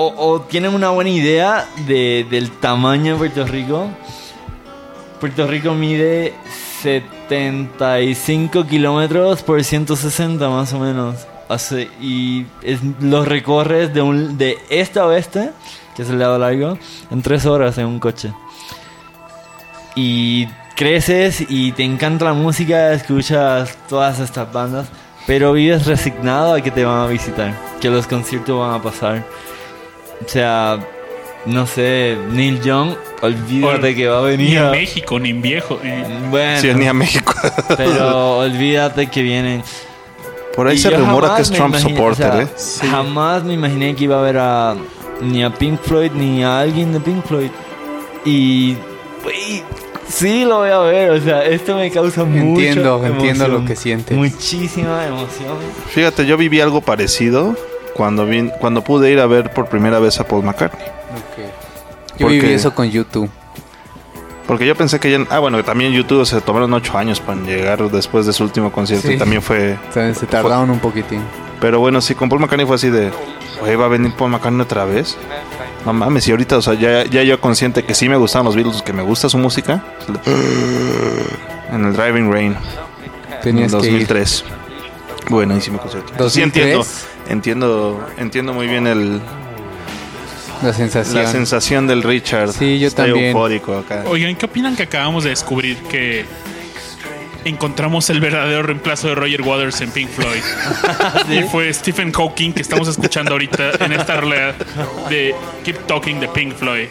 [0.08, 3.86] o- tienen una buena idea de- del tamaño de Puerto Rico,
[5.20, 6.34] Puerto Rico mide
[6.82, 11.16] 75 kilómetros por 160 más o menos.
[11.48, 15.50] Hace- y es- lo recorres de, un, de este a oeste,
[15.94, 16.78] que es el lado largo,
[17.10, 18.32] en tres horas en un coche.
[19.94, 24.88] Y creces y te encanta la música, escuchas todas estas bandas,
[25.26, 29.24] pero vives resignado a que te van a visitar, que los conciertos van a pasar.
[30.24, 30.78] O sea,
[31.46, 34.56] no sé, Neil Young, olvídate Ol- que va a Ni venir.
[34.58, 35.78] en a- México, ni en viejo.
[35.82, 36.04] eh.
[36.30, 37.34] Bueno, Sí, ni a México.
[37.76, 39.62] pero olvídate que vienen.
[40.54, 42.90] Por ahí Y se rumora que es Trump imaginé- supporter, o sea, ¿eh?
[42.90, 44.76] Jamás me imaginé que iba a ver a
[45.22, 47.50] ni a Pink Floyd ni a alguien de Pink Floyd.
[48.24, 48.76] Y
[49.24, 49.62] güey,
[50.08, 53.74] sí lo voy a ver, o sea, esto me causa mucho Entiendo, entiendo lo que
[53.76, 54.16] sientes.
[54.16, 55.56] Muchísima emoción.
[55.88, 57.56] Fíjate, yo viví algo parecido
[57.94, 60.82] cuando, vi, cuando pude ir a ver por primera vez a Paul McCartney.
[60.82, 61.38] Ok.
[62.18, 63.30] Yo Porque- viví eso con YouTube.
[64.46, 65.24] Porque yo pensé que ya...
[65.30, 69.06] Ah, bueno, también YouTube se tomaron ocho años para llegar después de su último concierto.
[69.08, 69.14] Sí.
[69.14, 69.72] Y también fue...
[69.72, 71.22] Entonces se tardaron un poquitín.
[71.60, 73.10] Pero bueno, sí, con Paul McCartney fue así de...
[73.62, 75.16] Oye, ¿va a venir Paul McCartney otra vez?
[75.86, 78.56] No mames, y ahorita, o sea, ya, ya yo consciente que sí me gustaban los
[78.56, 79.82] Beatles, que me gusta su música.
[81.72, 82.56] En el Driving Rain.
[83.42, 83.92] Tenías en que ir.
[83.92, 84.44] 2003.
[85.28, 86.08] Buenísimo concierto.
[86.12, 86.44] Sí, 2003.
[86.44, 86.86] entiendo.
[87.28, 89.20] Entiendo, entiendo muy bien el,
[90.62, 91.22] La sensación.
[91.22, 92.52] la sensación del Richard.
[92.52, 93.26] Sí, yo Está también.
[93.28, 94.04] eufórico acá.
[94.06, 96.24] Oigan, ¿qué opinan que acabamos de descubrir que
[97.44, 100.42] encontramos el verdadero reemplazo de Roger Waters en Pink Floyd?
[101.30, 104.54] Y fue Stephen Hawking que estamos escuchando ahorita en esta rola
[105.08, 106.86] de Keep Talking de Pink Floyd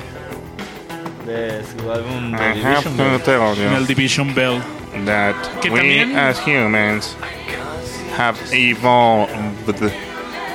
[1.25, 3.67] De su álbum The Division Bell.
[3.67, 4.61] en el Division Bell.
[5.05, 7.15] that Que we también- as humans
[8.17, 9.91] have evolved.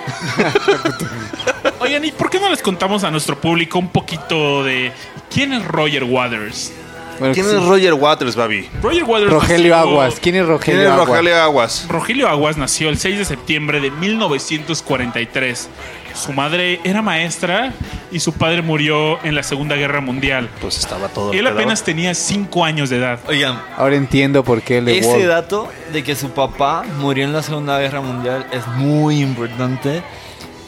[1.81, 4.93] Oigan, ¿y por qué no les contamos a nuestro público un poquito de
[5.33, 6.73] quién es Roger Waters?
[7.19, 7.57] Bueno, ¿Quién sí.
[7.57, 8.69] es Roger Waters, Babi?
[8.83, 10.15] Roger Waters Rogelio nació- Aguas.
[10.21, 11.09] ¿Quién es ¿Quién Rogelio es Aguas?
[11.09, 11.87] Rogelio Aguas?
[11.89, 15.69] Rogelio Aguas nació el 6 de septiembre de 1943.
[16.17, 17.73] Su madre era maestra
[18.11, 20.49] y su padre murió en la Segunda Guerra Mundial.
[20.61, 21.33] Pues estaba todo.
[21.33, 21.57] Él pelado.
[21.57, 23.21] apenas tenía 5 años de edad.
[23.29, 27.43] Oigan, Ahora entiendo por qué le ese dato de que su papá murió en la
[27.43, 30.03] Segunda Guerra Mundial es muy importante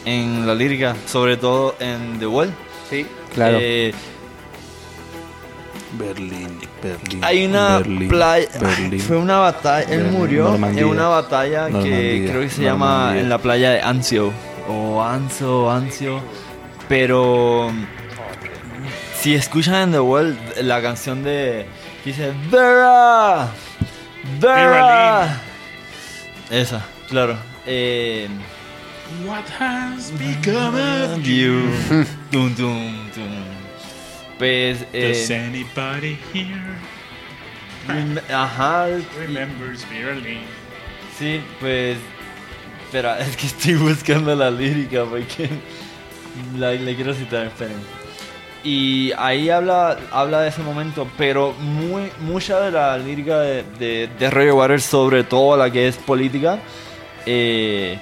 [0.04, 2.52] en la lírica, sobre todo en The Wall.
[2.90, 3.58] Sí, claro.
[3.60, 3.92] Eh,
[5.98, 7.24] Berlín, Berlín.
[7.24, 8.48] Hay una Berlín, playa.
[8.60, 9.00] Berlín.
[9.00, 9.90] Fue una batalla.
[9.90, 13.70] Él Berlín, murió Normandía, en una batalla que creo que se llama en la playa
[13.70, 14.32] de Anzio.
[14.68, 16.20] O Anzo, Anzio.
[16.88, 17.70] Pero.
[19.20, 21.66] Si escuchan en The Wall la canción de.
[22.04, 22.32] que dice.
[22.50, 23.48] Vera.
[24.40, 25.40] Vera.
[26.50, 27.36] Esa, claro.
[27.66, 28.28] Eh,
[29.26, 31.70] What has become of you.
[32.30, 33.44] Tum, tum, tum.
[34.38, 34.80] Pues.
[34.92, 36.76] Does Eh, anybody here
[37.88, 38.86] rem- ajá.
[39.18, 40.42] remembers Berlin?
[41.18, 41.96] Sí, pues.
[42.88, 45.50] Espera, es que estoy buscando la lírica porque.
[46.56, 47.76] La, quiero citar, esperen.
[48.64, 54.08] Y ahí habla, habla de ese momento, pero muy, mucha de la lírica de, de,
[54.18, 56.58] de Roger Waters, sobre todo la que es política,
[57.26, 57.98] eh,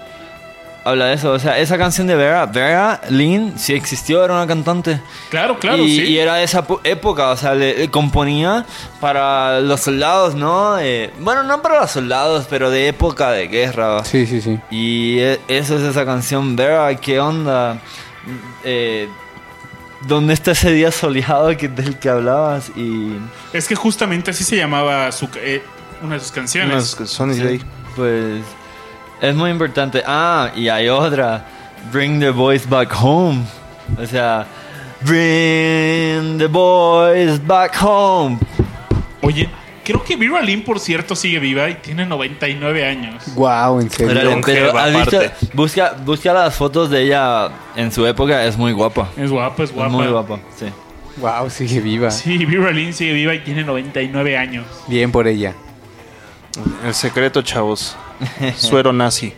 [0.86, 1.32] habla de eso.
[1.32, 5.00] O sea, esa canción de Vera, Vera Lynn, sí existió, era una cantante.
[5.30, 6.02] Claro, claro, y, sí.
[6.04, 8.64] y era de esa po- época, o sea, le, le componía
[9.00, 10.78] para los soldados, ¿no?
[10.78, 14.04] Eh, bueno, no para los soldados, pero de época de guerra.
[14.04, 14.58] Sí, sí, sí.
[14.70, 17.78] Y e- eso es esa canción, Vera, ¿qué onda?
[18.64, 19.08] Eh,
[20.06, 22.70] ¿Dónde está ese día soleado que, del que hablabas?
[22.76, 23.12] Y
[23.52, 25.62] Es que justamente así se llamaba su, eh,
[26.02, 26.94] una de sus canciones.
[26.98, 27.60] Unas- Sunny Day.
[27.96, 28.42] pues
[29.20, 30.02] es muy importante.
[30.06, 31.44] Ah, y hay otra,
[31.92, 33.44] Bring the Boys Back Home.
[34.00, 34.46] O sea,
[35.02, 38.38] Bring the Boys Back Home.
[39.22, 39.48] Oye,
[39.84, 43.22] creo que Vera Lynn, por cierto, sigue viva y tiene 99 años.
[43.34, 44.40] Wow, en serio.
[44.44, 45.30] Pero.
[45.54, 49.08] Busca, busca las fotos de ella en su época, es muy guapa.
[49.16, 49.90] Es guapa, es Es guapa.
[49.90, 50.66] muy guapa, sí.
[51.18, 52.10] Wow, sigue viva.
[52.10, 54.66] Sí, Vera Lynn sigue viva y tiene 99 años.
[54.86, 55.54] Bien por ella.
[56.84, 57.96] El secreto, chavos.
[58.56, 59.32] Suero nazi.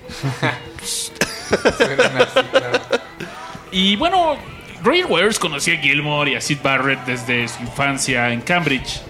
[3.70, 4.36] Y bueno,
[4.82, 9.00] Roger Waters conocía a Gilmore y a Sid Barrett desde su infancia en Cambridge.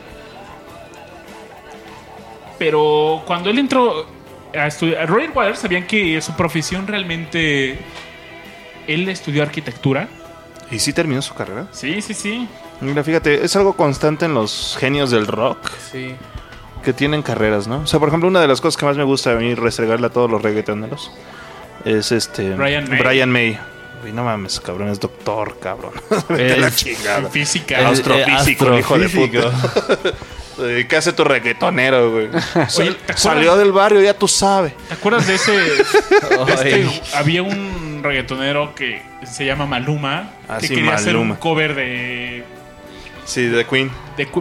[2.59, 4.07] Pero cuando él entró
[4.55, 7.79] a estudiar, Roger Waters sabían que su profesión realmente.
[8.87, 10.09] Él estudió arquitectura
[10.71, 11.67] ¿Y sí terminó su carrera?
[11.73, 12.49] Sí, sí, sí.
[12.81, 16.15] Mira, fíjate, es algo constante en los genios del rock Sí.
[16.83, 17.81] Que tienen carreras, ¿no?
[17.81, 20.07] O sea, por ejemplo, una de las cosas que más me gusta a mí restregarle
[20.07, 21.11] a todos los reggaetoneros
[21.85, 22.55] es este...
[22.55, 22.99] Brian May.
[22.99, 23.59] Brian May.
[24.05, 25.93] Uy, no mames, cabrón, es doctor, cabrón.
[26.29, 27.29] A la Es- chingada.
[27.31, 27.81] Física.
[27.81, 29.51] El- Astrofísico, el hijo de puta.
[30.61, 32.31] Eh, ¿Qué hace tu reggaetonero, güey?
[32.79, 34.73] Oye, ¿te Salió del barrio, ya tú sabes.
[34.89, 35.53] ¿Te acuerdas de ese?
[36.49, 41.77] este- había un reggaetonero que se llama Maluma Ah, que sí, quería hacer un cover
[41.77, 42.43] de,
[43.29, 43.91] Sí, de Queen.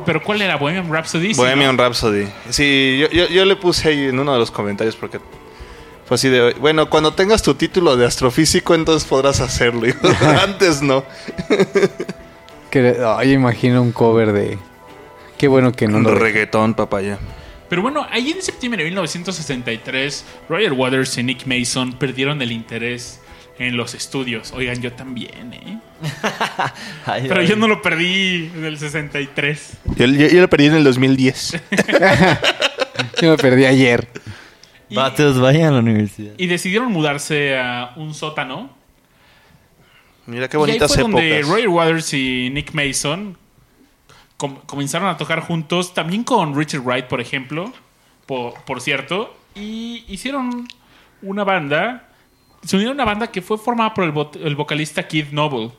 [0.06, 1.34] pero ¿cuál era Bohemian Rhapsody?
[1.34, 1.84] Sí, Bohemian ¿no?
[1.84, 2.26] Rhapsody.
[2.50, 5.20] Sí, yo, yo, yo le puse ahí en uno de los comentarios porque
[6.06, 9.86] fue así de, bueno, cuando tengas tu título de astrofísico entonces podrás hacerlo.
[9.88, 9.94] Y
[10.42, 11.04] Antes no.
[12.70, 14.58] Que, ay, imagino un cover de.
[15.38, 16.16] Qué bueno que no Un lo.
[16.16, 17.18] reggaetón, papaya.
[17.70, 23.22] Pero bueno, ahí en septiembre de 1963, Roger Waters y Nick Mason perdieron el interés
[23.60, 24.52] en los estudios.
[24.54, 25.80] Oigan, yo también, ¿eh?
[27.06, 27.48] Ay, Pero ay.
[27.48, 29.78] yo no lo perdí en el 63.
[29.96, 31.62] Yo, yo- yo lo perdí en el 2010.
[33.22, 34.08] Yo me perdí ayer.
[34.92, 36.34] Vatos, vayan a la universidad.
[36.38, 38.70] Y decidieron mudarse a un sótano.
[40.28, 41.42] Mira qué y ahí bonitas fue donde.
[41.42, 43.38] Roger Waters y Nick Mason
[44.38, 47.72] com- comenzaron a tocar juntos, también con Richard Wright, por ejemplo,
[48.26, 50.68] por, por cierto, y hicieron
[51.22, 52.10] una banda,
[52.64, 55.72] se unieron a una banda que fue formada por el, vo- el vocalista Keith Noble.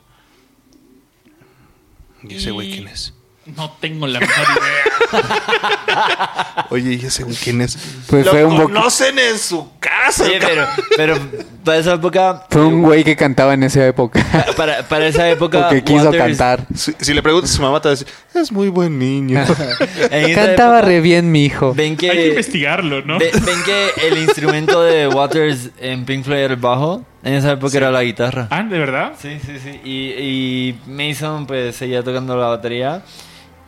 [2.23, 3.13] ¿Y ese güey quién es?
[3.55, 5.09] No tengo la menor idea.
[6.69, 7.77] Oye, ¿y ese güey quién es?
[8.07, 10.25] Pues lo fue un, conocen en su casa.
[10.25, 11.17] Sí, pero, pero
[11.63, 12.45] para esa época.
[12.49, 14.23] fue un güey que cantaba en esa época.
[14.57, 15.69] Para, para esa época.
[15.69, 16.65] Porque quiso Waters- cantar.
[16.75, 19.43] Si, si le preguntas a su mamá te va a decir, es muy buen niño.
[20.35, 21.73] Cantaba época, re bien mi hijo.
[21.73, 22.09] Ven que.
[22.11, 23.17] Hay que investigarlo, ¿no?
[23.19, 27.05] ve- ven que el instrumento de Waters en Pink Floyd era el bajo.
[27.23, 28.47] En esa época era la guitarra.
[28.49, 29.13] Ah, ¿de verdad?
[29.21, 29.79] Sí, sí, sí.
[29.83, 33.01] Y, y Mason pues seguía tocando la batería.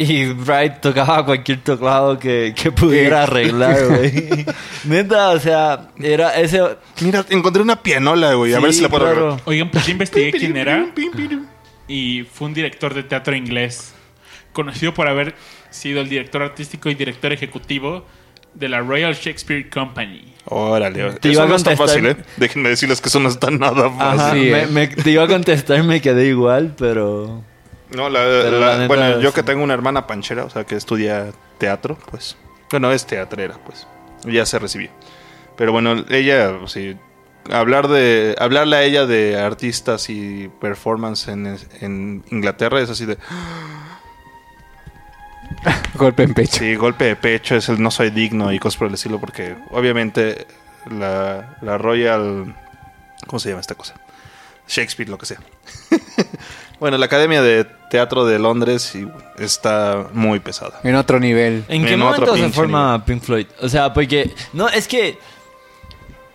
[0.02, 4.46] Y Wright tocaba cualquier teclado que, que pudiera arreglar, güey.
[4.86, 6.62] Neta, o sea, era ese...
[7.02, 8.54] Mira, encontré una pianola, güey.
[8.54, 9.20] a ver si la puedo claro.
[9.28, 9.42] arreglar.
[9.46, 10.88] Oigan, pues ya investigué quién era.
[11.88, 13.94] Y fue un director de teatro inglés,
[14.54, 15.36] conocido por haber
[15.70, 18.06] sido el director artístico y director ejecutivo
[18.54, 20.34] de la Royal Shakespeare Company.
[20.46, 22.04] Órale, Te eso iba a no está contestar.
[22.04, 22.26] fácil, ¿eh?
[22.38, 24.20] Déjenme decirles que eso no está nada fácil.
[24.20, 24.68] Ajá, Sí, me, eh.
[24.68, 27.44] me- te iba a contestar, me quedé igual, pero...
[27.96, 30.66] No, la, Pero la- la neta bueno, yo que tengo una hermana panchera, o sea,
[30.66, 32.38] que estudia teatro, pues.
[32.70, 33.88] Bueno, es teatrera, pues.
[34.24, 34.90] Ya se recibió.
[35.58, 36.96] Pero bueno, ella, sí.
[37.52, 43.18] Hablar de, hablarle a ella de artistas y performance en, en Inglaterra es así de.
[45.96, 46.58] Golpe en pecho.
[46.60, 49.56] Sí, golpe de pecho, es el no soy digno y cosas por el estilo, porque
[49.72, 50.48] obviamente
[50.90, 52.56] la, la Royal.
[53.28, 53.96] ¿Cómo se llama esta cosa?
[54.72, 55.40] Shakespeare, lo que sea.
[56.80, 58.94] bueno, la Academia de Teatro de Londres
[59.38, 60.80] está muy pesada.
[60.84, 61.66] En otro nivel.
[61.68, 63.48] ¿En qué En otro momento se forma Pink Floyd?
[63.62, 64.32] O sea, porque...
[64.54, 65.20] No, es que...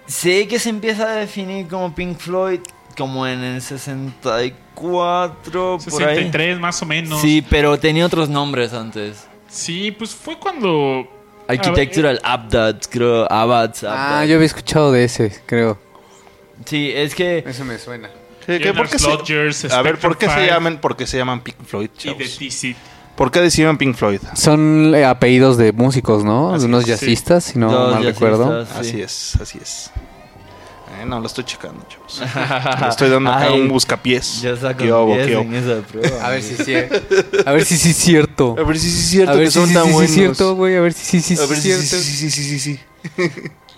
[0.07, 2.61] Sé que se empieza a definir como Pink Floyd
[2.97, 6.16] como en el 64, por ahí.
[6.16, 7.20] 63 más o menos.
[7.20, 9.26] Sí, pero tenía otros nombres antes.
[9.49, 11.09] Sí, pues fue cuando...
[11.49, 13.30] Architectural Abdads, creo.
[13.30, 15.78] Abbads, Ah, yo había escuchado de ese, creo.
[16.64, 17.45] Sí, es que...
[17.47, 18.09] Eso me suena.
[18.47, 21.40] ¿Qué- qué- por qué se- a ver, ¿por qué se llaman, por qué se llaman
[21.40, 22.76] Pink Floyd, Five Y de chavos?
[23.16, 24.20] ¿Por qué decían Pink Floyd?
[24.34, 26.53] Son eh, apellidos de músicos, ¿no?
[26.53, 28.66] Así de unos jazzistas, si no Dos mal recuerdo.
[28.66, 28.72] sí.
[28.78, 29.90] Así es, así es.
[31.01, 32.20] Eh, no, lo estoy checando, chavos.
[32.82, 34.40] Le estoy dando acá Ay, un buscapiés.
[34.42, 35.42] Yo saco ¿Qué hubo, 10 qué hubo?
[35.44, 36.26] en esa prueba.
[36.26, 36.74] A ver si sí.
[37.44, 38.55] A ver si sí es cierto.
[38.59, 39.94] A ver si sí es cierto A ver que si son sí, tan sí, sí
[39.94, 40.11] buenos.
[40.11, 40.76] es cierto, güey.
[40.76, 41.84] A ver si sí, es si sí, cierto.
[41.84, 42.80] sí, sí, sí, sí, sí.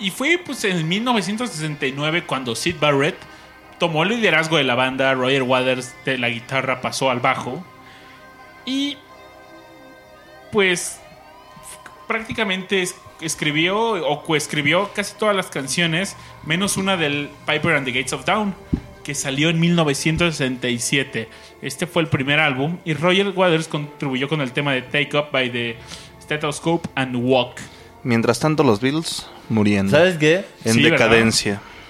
[0.01, 3.17] Y fue pues en 1969 cuando Sid Barrett
[3.79, 7.65] tomó el liderazgo de la banda, Roger Waters de la guitarra pasó al bajo
[8.65, 8.97] y
[10.53, 10.99] pues
[12.07, 17.93] prácticamente es- escribió o coescribió casi todas las canciones menos una del Piper and the
[17.93, 18.55] Gates of Dawn
[19.05, 21.29] que salió en 1967.
[21.63, 25.31] Este fue el primer álbum y Roger Waters contribuyó con el tema de Take Up
[25.33, 25.77] by the
[26.23, 27.57] Stethoscope and Walk.
[28.05, 29.97] Mientras tanto, los Beatles muriendo.
[29.97, 30.45] ¿Sabes qué?
[30.65, 31.07] En Sí, ¿verdad?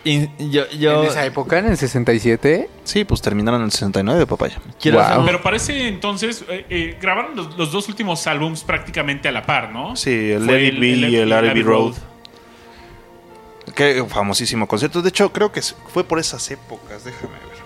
[0.04, 0.34] Decadencia.
[0.38, 2.68] Y yo, yo En esa época, en el 67.
[2.84, 4.58] Sí, pues terminaron en el 69, papaya.
[4.80, 5.06] quiero Wow.
[5.06, 9.32] hacer un- Pero parece entonces, eh, eh, grabaron los, los dos últimos álbums prácticamente a
[9.32, 9.96] la par, ¿no?
[9.96, 11.94] Sí, el Fue Let It Be y el Let It R&B Be Road.
[13.74, 15.02] Qué famosísimo concierto.
[15.02, 17.04] De hecho, creo que fue por esas épocas.
[17.04, 17.58] Déjame ver.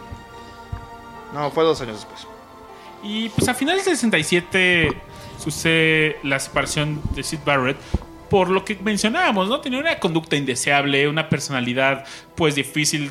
[1.32, 2.26] No, fue dos años después.
[3.02, 4.92] Y pues a finales del 67
[5.42, 7.76] sucede la separación de Sid Barrett
[8.32, 9.60] por lo que mencionábamos, ¿no?
[9.60, 12.04] Tenía una conducta indeseable, una personalidad
[12.34, 13.10] pues difícil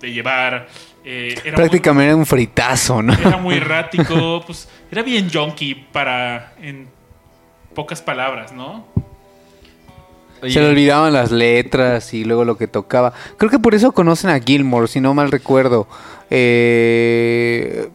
[0.00, 0.66] de llevar.
[1.04, 3.12] Eh, era muy- Prácticamente era un fritazo, ¿no?
[3.12, 6.88] era muy errático, pues era bien junkie para, en
[7.74, 8.86] pocas palabras, ¿no?
[10.42, 13.12] Oye, Se le olvidaban las letras y luego lo que tocaba.
[13.36, 15.86] Creo que por eso conocen a Gilmore, si no mal recuerdo.
[16.30, 17.90] Eh,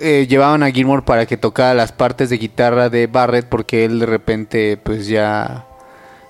[0.00, 3.98] eh, llevaban a Gilmore para que tocara las partes de guitarra de Barrett porque él
[3.98, 5.66] de repente pues ya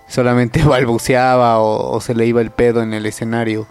[0.08, 3.66] solamente balbuceaba o, o se le iba el pedo en el escenario.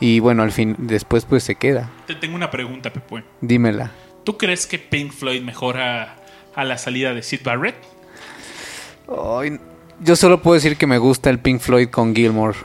[0.00, 1.90] Y bueno, al fin, después pues se queda.
[2.06, 3.22] Te tengo una pregunta, Pepe.
[3.40, 3.90] Dímela.
[4.24, 6.16] ¿Tú crees que Pink Floyd mejora
[6.54, 7.76] a la salida de Sid Barrett?
[9.08, 9.58] Ay,
[10.00, 12.56] yo solo puedo decir que me gusta el Pink Floyd con Gilmore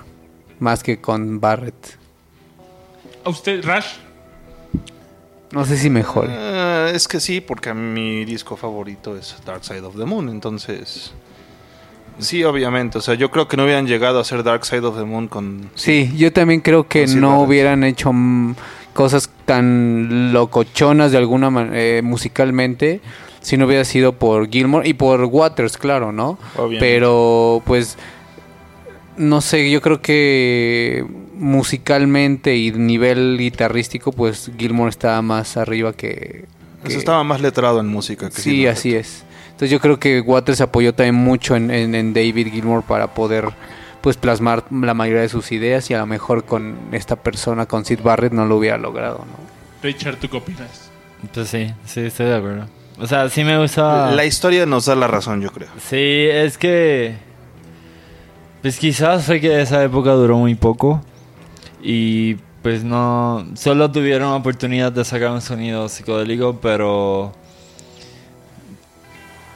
[0.59, 1.97] más que con Barrett.
[3.23, 3.97] ¿A usted, Rash?
[5.51, 6.27] No sé si mejor.
[6.29, 11.13] Eh, es que sí, porque mi disco favorito es Dark Side of the Moon, entonces...
[12.19, 14.97] Sí, obviamente, o sea, yo creo que no hubieran llegado a hacer Dark Side of
[14.97, 15.69] the Moon con...
[15.75, 18.11] Sí, yo también creo que no hubieran hecho
[18.93, 23.01] cosas tan locochonas de alguna manera musicalmente
[23.41, 26.39] si no hubiera sido por Gilmore y por Waters, claro, ¿no?
[26.55, 26.79] Obviamente.
[26.79, 27.97] Pero pues
[29.17, 31.05] no sé, yo creo que
[31.35, 36.45] musicalmente y nivel guitarrístico pues Gilmore estaba más arriba que,
[36.83, 38.29] que- Eso estaba más letrado en música.
[38.29, 39.23] Que Sí, así es.
[39.55, 43.49] Entonces yo creo que Waters apoyó también mucho en, en- en David Gilmour para poder
[44.01, 47.85] pues plasmar la mayoría de sus ideas y a lo mejor con esta persona, con
[47.85, 49.37] Sid Barrett, no lo hubiera logrado, ¿no?
[49.81, 50.91] Richard, ¿tú qué opinas?
[51.33, 52.65] Pues sí, sí, estoy de acuerdo.
[52.99, 54.11] O sea, sí me gusta...
[54.11, 55.69] La historia nos da la razón, yo creo.
[55.79, 57.15] Sí, es que...
[58.61, 61.01] Pues quizás fue que esa época duró muy poco.
[61.81, 63.45] Y pues no...
[63.55, 67.31] Solo tuvieron oportunidad de sacar un sonido psicodélico, pero...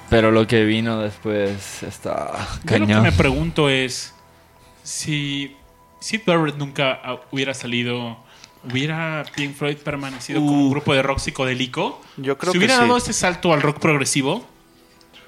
[0.10, 3.04] Pero lo que vino después está Yo lo que cañón.
[3.04, 4.14] me pregunto es
[4.84, 5.56] si
[6.00, 7.00] Sid Barrett nunca
[7.32, 8.18] hubiera salido,
[8.70, 12.02] hubiera Pink Floyd permanecido como un grupo de rock psicodélico.
[12.18, 12.82] Yo creo si que hubiera sí.
[12.88, 14.46] dado ese salto al rock progresivo,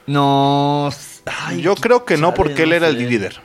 [0.08, 0.90] No...
[1.26, 3.40] ay, Yo creo que no, porque él era el líder.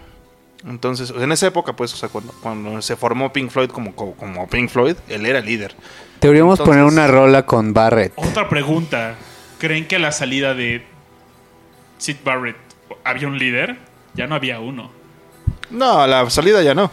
[0.66, 4.14] Entonces, en esa época, pues, o sea, cuando, cuando se formó Pink Floyd como, como,
[4.14, 5.76] como Pink Floyd, él era el líder.
[6.20, 8.12] Deberíamos Entonces- poner una rola con Barrett.
[8.16, 9.14] otra pregunta.
[9.58, 10.84] ¿Creen que la salida de
[11.98, 12.56] Sid Barrett
[13.04, 13.76] había un líder?
[14.14, 14.90] Ya no había uno.
[15.70, 16.90] No, a la salida ya no.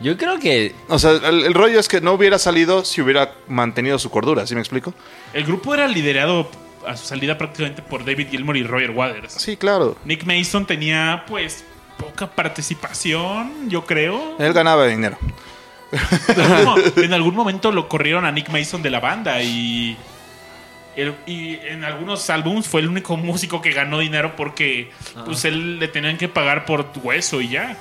[0.00, 0.74] Yo creo que...
[0.88, 4.46] O sea, el, el rollo es que no hubiera salido si hubiera mantenido su cordura,
[4.46, 4.94] ¿sí me explico?
[5.34, 6.50] El grupo era liderado
[6.86, 9.34] a su salida prácticamente por David Gilmour y Roger Waters.
[9.34, 9.96] Sí, claro.
[10.04, 11.64] Nick Mason tenía, pues,
[11.98, 14.36] poca participación, yo creo.
[14.38, 15.18] Él ganaba dinero.
[15.92, 19.96] En algún, mo- en algún momento lo corrieron a Nick Mason de la banda y,
[20.96, 24.90] el- y en algunos álbums fue el único músico que ganó dinero porque
[25.24, 27.76] pues él le tenían que pagar por hueso y ya.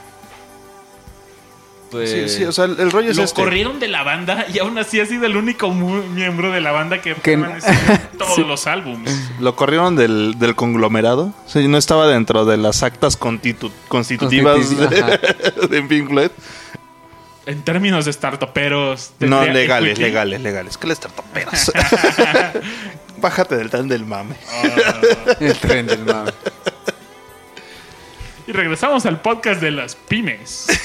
[1.91, 2.11] Pues...
[2.11, 3.41] Sí, sí, o sea, el, el rollo es Lo este.
[3.41, 7.01] corrieron de la banda y aún así ha sido el único miembro de la banda
[7.01, 8.43] que, Que- permaneció en todos Sí.
[8.47, 9.09] los álbums.
[9.39, 11.33] Lo corrieron del, del conglomerado.
[11.47, 16.29] O sea, no estaba dentro de las actas constitu- constitutivas Constitu- de, de Pink Floyd.
[17.49, 19.13] En términos de startuperos.
[19.19, 20.01] No, legales, equity.
[20.03, 20.77] legales, legales.
[20.77, 21.71] ¿Qué les tartoperas?
[23.17, 24.35] Bájate del tan del mame.
[25.39, 26.31] El tren del mame.
[28.45, 30.67] Y regresamos al podcast de las pymes.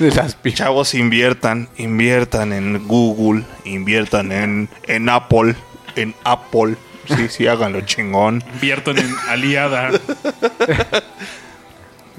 [0.00, 5.54] De las pi- Chavos, inviertan, inviertan en Google, inviertan en, en Apple,
[5.94, 6.74] en Apple.
[7.06, 8.42] Sí, sí, háganlo chingón.
[8.54, 9.92] Inviertan en Aliada.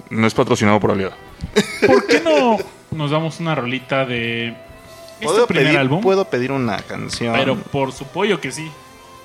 [0.10, 1.16] No es patrocinado por Aliado.
[1.86, 2.58] ¿Por qué no
[2.96, 6.02] nos damos una rolita de este ¿Puedo primer pedir, álbum?
[6.02, 7.34] puedo pedir una canción.
[7.36, 8.70] Pero por su pollo que sí.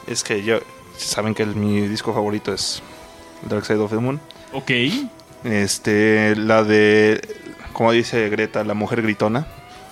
[0.06, 0.58] Es que yo...
[0.96, 2.82] Saben que el- mi disco favorito es
[3.42, 4.20] Dark Side of the Moon.
[4.52, 4.70] Ok.
[5.44, 7.20] Este, la de...
[7.72, 9.46] Como dice Greta, la mujer gritona.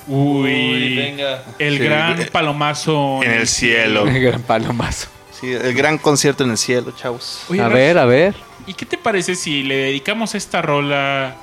[0.07, 0.97] Uy.
[0.97, 1.45] venga.
[1.59, 4.07] El Sí, gran palomazo en el cielo.
[4.07, 5.09] El gran palomazo.
[5.33, 7.45] Sí, el gran concierto en el cielo, chavos.
[7.49, 8.35] Oye, A ver, a ver.
[8.67, 11.37] ¿Y qué te parece si le dedicamos esta rola?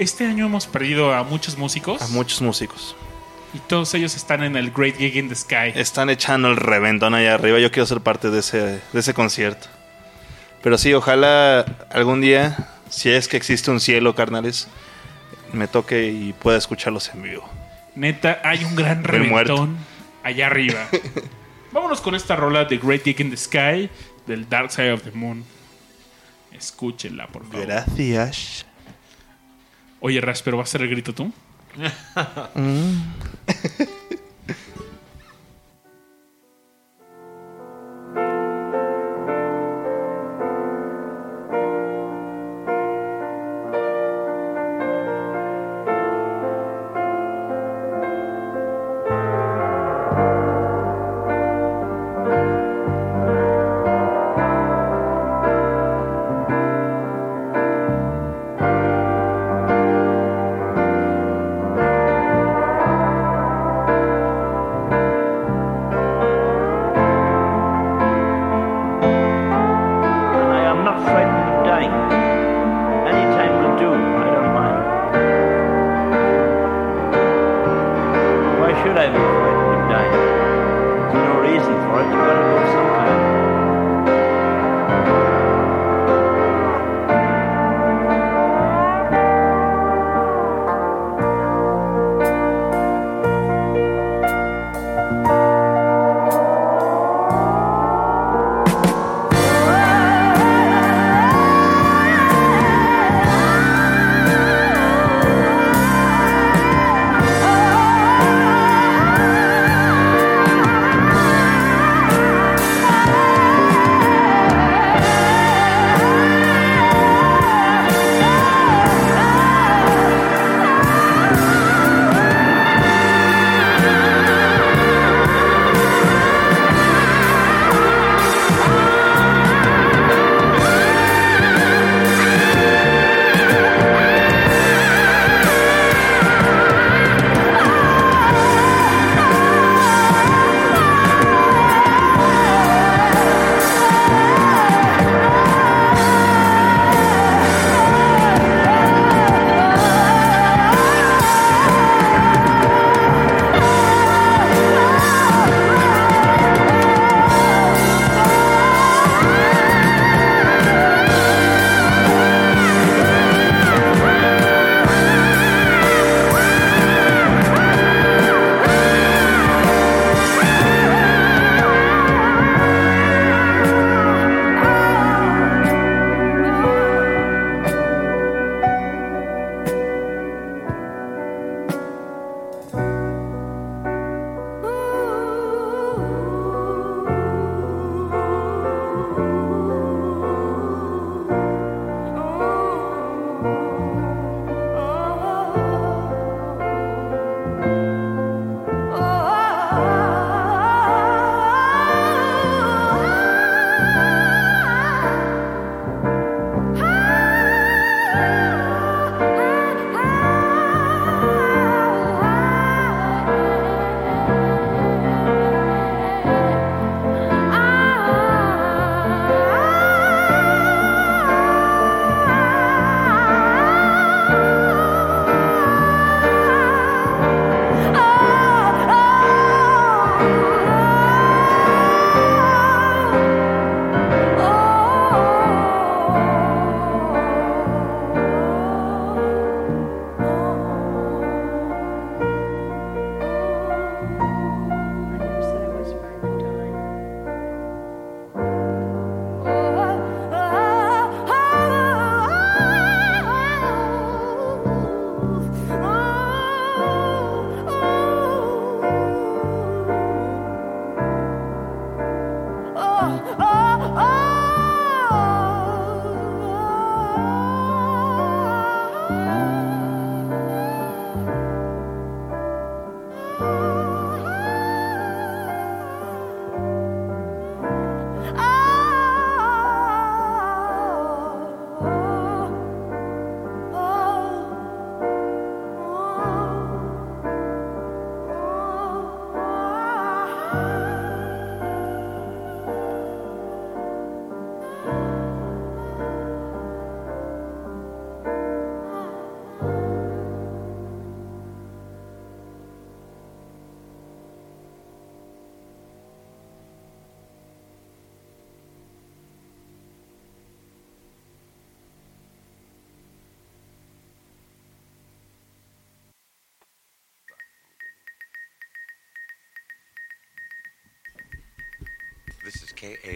[0.00, 2.00] Este año hemos perdido a muchos músicos.
[2.00, 2.96] A muchos músicos.
[3.52, 5.72] Y todos ellos están en el Great Gig in the Sky.
[5.74, 7.58] Están echando el reventón allá arriba.
[7.58, 9.66] Yo quiero ser parte de ese, de ese concierto.
[10.62, 14.68] Pero sí, ojalá algún día, si es que existe un cielo, carnales,
[15.52, 17.46] me toque y pueda escucharlos en vivo.
[17.94, 19.54] Neta, hay un gran Estoy muerto.
[19.56, 19.84] reventón
[20.22, 20.88] allá arriba.
[21.72, 23.90] Vámonos con esta rola de Great Gig in the Sky
[24.26, 25.44] del Dark Side of the Moon.
[26.52, 27.66] Escúchenla, por favor.
[27.66, 28.64] Gracias.
[30.00, 31.32] Oye, Ras, pero vas a hacer el grito tú.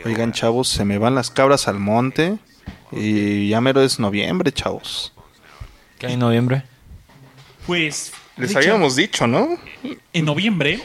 [0.05, 2.39] Oigan, chavos, se me van las cabras al monte.
[2.93, 5.13] Y ya mero es noviembre, chavos.
[5.99, 6.63] ¿Qué hay en noviembre?
[7.67, 8.13] Pues.
[8.37, 9.59] Les habíamos dicho, ¿no?
[10.13, 10.81] En noviembre,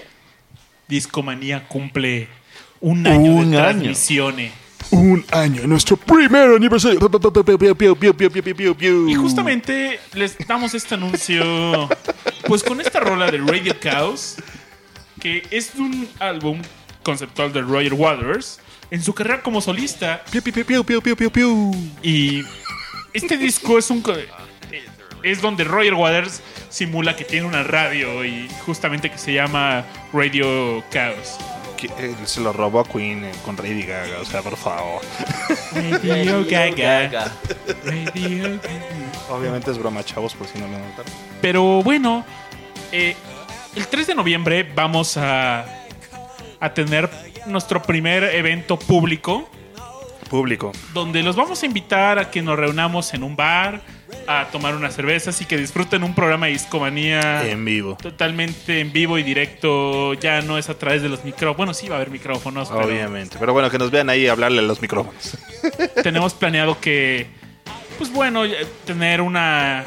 [0.88, 2.28] Discomanía cumple
[2.80, 3.66] un año Un de año.
[3.70, 4.52] transmisiones.
[4.92, 7.00] Un año, nuestro primer aniversario.
[9.08, 11.90] Y justamente les damos este anuncio,
[12.48, 14.38] pues con esta rola de Radio Chaos,
[15.20, 16.62] que es un álbum
[17.04, 18.60] conceptual de Roger Waters
[18.92, 20.24] en su carrera como solista.
[22.02, 22.44] Y
[23.14, 24.04] este disco es un
[25.24, 29.84] es donde Roger Waters simula que tiene una radio y justamente que se llama
[30.14, 31.38] Radio Chaos.
[31.98, 35.02] Eh, Se lo robó a Queen eh, con Lady Gaga, o sea, por favor.
[35.74, 37.32] Radio Gaga.
[37.86, 38.60] Radio Gaga.
[39.30, 41.12] Obviamente es broma, chavos, por si no lo notaron.
[41.42, 42.26] Pero bueno,
[42.92, 43.16] eh,
[43.76, 45.66] el 3 de noviembre vamos a,
[46.60, 47.10] a tener
[47.50, 49.50] nuestro primer evento público
[50.30, 50.72] Público.
[50.94, 53.82] donde los vamos a invitar a que nos reunamos en un bar
[54.28, 57.98] a tomar unas cervezas y que disfruten un programa de discomanía En vivo.
[58.00, 60.14] totalmente en vivo y directo.
[60.16, 61.58] Ya no es a través de los micrófonos.
[61.58, 63.38] Bueno, sí va a haber micrófonos, Obviamente.
[63.40, 65.36] Pero bueno, que nos vean ahí hablarle a los micrófonos.
[66.04, 67.28] tenemos planeado que,
[67.98, 68.44] pues bueno,
[68.86, 69.86] tener una,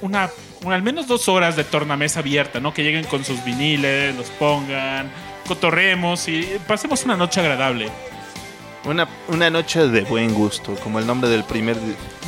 [0.00, 0.30] una,
[0.62, 2.74] una- al menos dos horas de tornamesa abierta, ¿no?
[2.74, 5.10] Que lleguen con sus viniles, los pongan,
[5.46, 7.90] cotorremos y pasemos una noche agradable.
[8.84, 11.76] Una, una noche de buen gusto, como el nombre del primer...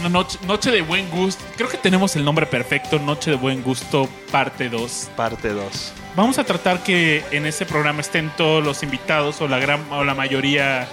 [0.01, 1.45] Una noche, noche de buen gusto.
[1.57, 5.11] Creo que tenemos el nombre perfecto, Noche de buen gusto, parte 2.
[5.17, 5.93] Parte 2.
[6.17, 10.03] Vamos a tratar que en ese programa estén todos los invitados o la gran o
[10.03, 10.89] la mayoría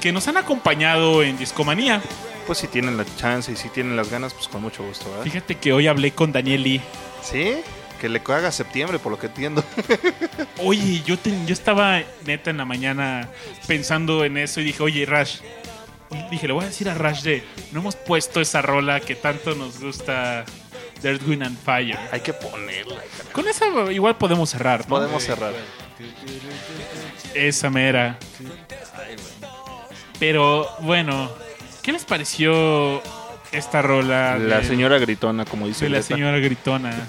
[0.00, 2.00] que nos han acompañado en Discomanía.
[2.46, 5.24] Pues si tienen la chance y si tienen las ganas, pues con mucho gusto, ¿verdad?
[5.24, 6.80] Fíjate que hoy hablé con Daniel Lee.
[7.22, 7.56] ¿Sí?
[8.00, 9.62] Que le haga septiembre, por lo que entiendo.
[10.58, 13.28] Oye, yo, te- yo estaba neta en la mañana
[13.66, 15.40] pensando en eso y dije, oye, Rash.
[16.30, 19.54] Dije, le voy a decir a Rash de, no hemos puesto esa rola que tanto
[19.54, 20.44] nos gusta
[21.02, 21.96] de Earth, Wind and Fire.
[22.10, 22.96] Hay que ponerla.
[23.32, 24.86] Con esa igual podemos cerrar, ¿no?
[24.88, 25.52] Podemos cerrar.
[27.34, 28.18] Esa mera.
[30.18, 31.30] Pero bueno,
[31.82, 33.00] ¿qué les pareció
[33.52, 34.36] esta rola?
[34.38, 37.08] La de- señora gritona, como dice de la señora gritona.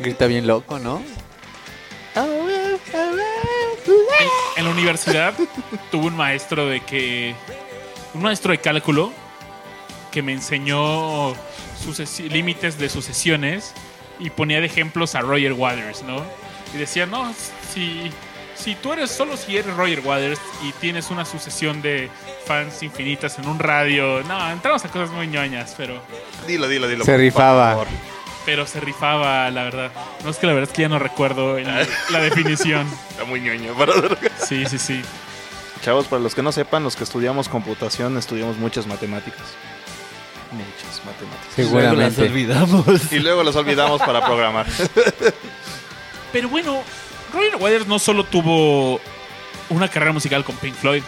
[0.00, 1.02] Grita bien loco, ¿no?
[4.56, 5.34] En la universidad
[5.90, 7.34] tuve un maestro de que.
[8.14, 9.12] Un maestro de cálculo
[10.12, 11.32] que me enseñó
[11.84, 13.72] sucesi- límites de sucesiones
[14.20, 16.22] y ponía de ejemplos a Roger Waters, ¿no?
[16.72, 17.34] Y decía, no,
[17.72, 18.10] si,
[18.56, 22.10] si tú eres solo si eres Roger Waters y tienes una sucesión de
[22.46, 26.00] fans infinitas en un radio, no, entramos a cosas muy ñoñas, pero,
[26.46, 27.04] Dilo, dilo, dilo.
[27.04, 27.70] Se por rifaba.
[27.70, 27.86] favor.
[28.46, 29.90] pero se rifaba, la verdad.
[30.22, 31.66] No es que la verdad es que ya no recuerdo el-
[32.10, 32.86] la definición.
[33.10, 33.72] Está muy ñoño.
[33.74, 33.94] para-
[34.46, 35.02] Sí, sí, sí.
[35.82, 39.42] Chavos, para los que no sepan, los que estudiamos computación, estudiamos muchas matemáticas.
[40.52, 41.58] Muchas matemáticas.
[41.58, 42.22] Luego las Seguramente.
[42.22, 43.12] olvidamos.
[43.12, 44.66] Y luego los olvidamos para programar.
[46.32, 46.82] Pero bueno,
[47.34, 49.00] Roger Waters no solo tuvo
[49.68, 51.02] una carrera musical con Pink Floyd,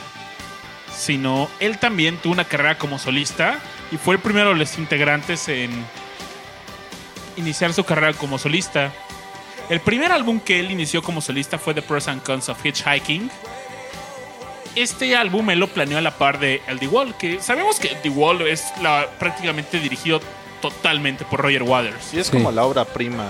[0.94, 3.58] sino él también tuvo una carrera como solista
[3.92, 5.70] y fue el primero de los integrantes en
[7.36, 8.92] iniciar su carrera como solista.
[9.68, 13.30] El primer álbum que él inició como solista fue The Pros and Cons of Hitchhiking.
[14.74, 17.88] Este álbum él lo planeó a la par de El The Wall, que sabemos que
[17.88, 20.20] The Wall es la, prácticamente dirigido
[20.70, 22.12] totalmente por Roger Waters.
[22.14, 22.32] Y es Sí.
[22.32, 23.24] como la obra prima.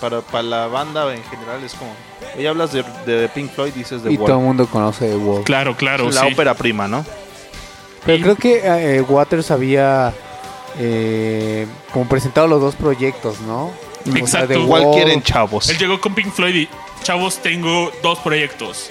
[0.00, 1.92] Para, para la banda en general es como...
[2.36, 5.44] Hoy hablas de, de Pink Floyd, dices de Y todo el mundo conoce The Wall.
[5.44, 6.10] Claro, claro.
[6.10, 6.32] la sí.
[6.32, 7.04] ópera prima, ¿no?
[8.04, 8.60] Pero Y- creo que
[8.96, 10.12] eh, Waters había
[10.78, 13.72] eh, como presentado los dos proyectos, ¿no?
[14.14, 14.48] Exacto.
[14.48, 14.94] The ¿Cuál Wall.
[14.94, 15.68] quieren, chavos?
[15.68, 16.68] Él llegó con Pink Floyd y,
[17.02, 18.90] chavos, tengo dos proyectos.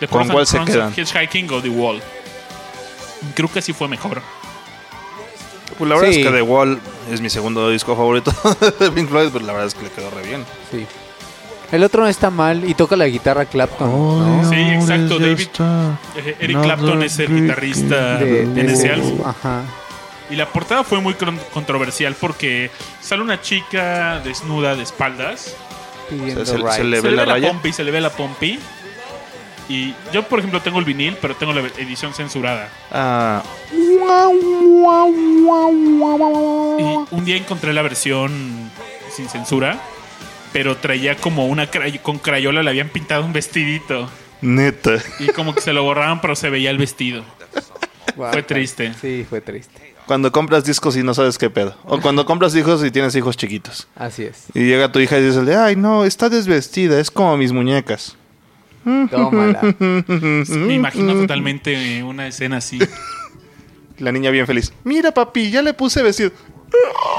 [0.00, 0.92] The ¿Con cuál se quedan?
[0.96, 2.02] Hitchhiking o The Wall.
[3.34, 4.20] creo que sí fue mejor.
[5.78, 6.20] Pues la verdad Sí.
[6.20, 6.78] es que The Wall
[7.10, 8.32] es mi segundo disco favorito
[8.80, 10.44] de Pink Floyd, pero la verdad es que le quedó re bien.
[10.70, 10.86] Sí.
[11.72, 13.88] El otro no está mal y toca la guitarra Clapton.
[14.42, 14.50] ¿no?
[14.50, 15.48] Sí, exacto, David.
[16.16, 19.20] Eh, Eric Clapton es el guitarrista De- en de- ese álbum.
[19.24, 19.62] Ajá.
[20.28, 22.70] Y la portada fue muy con- controversial porque
[23.00, 25.54] sale una chica desnuda de espaldas.
[26.10, 26.74] Pidiendo Se- se- rights.
[26.76, 28.58] se le- ve la ve la pompi, se le ve la pompi.
[29.68, 32.68] Y yo, por ejemplo, tengo el vinil, pero tengo la edición censurada.
[32.90, 33.42] Ah,
[36.78, 38.30] Y un día encontré la versión
[39.14, 39.80] sin censura,
[40.52, 44.08] pero traía como una cray- con crayola le habían pintado un vestidito.
[44.40, 44.92] neta.
[45.20, 47.22] Y como que se lo borraban, pero se veía el vestido.
[48.16, 48.92] Fue triste.
[49.00, 49.94] Sí, fue triste.
[50.06, 51.76] Cuando compras discos y no sabes qué pedo.
[51.84, 53.86] O cuando compras hijos y tienes hijos chiquitos.
[53.94, 54.46] Así es.
[54.52, 58.16] Y llega tu hija y dice, ay no, está desvestida, es como mis muñecas.
[59.10, 59.60] Tómala.
[59.78, 62.80] Me imagino totalmente una escena así.
[64.02, 64.72] La niña bien feliz.
[64.84, 66.32] Mira papi, ya le puse vestido.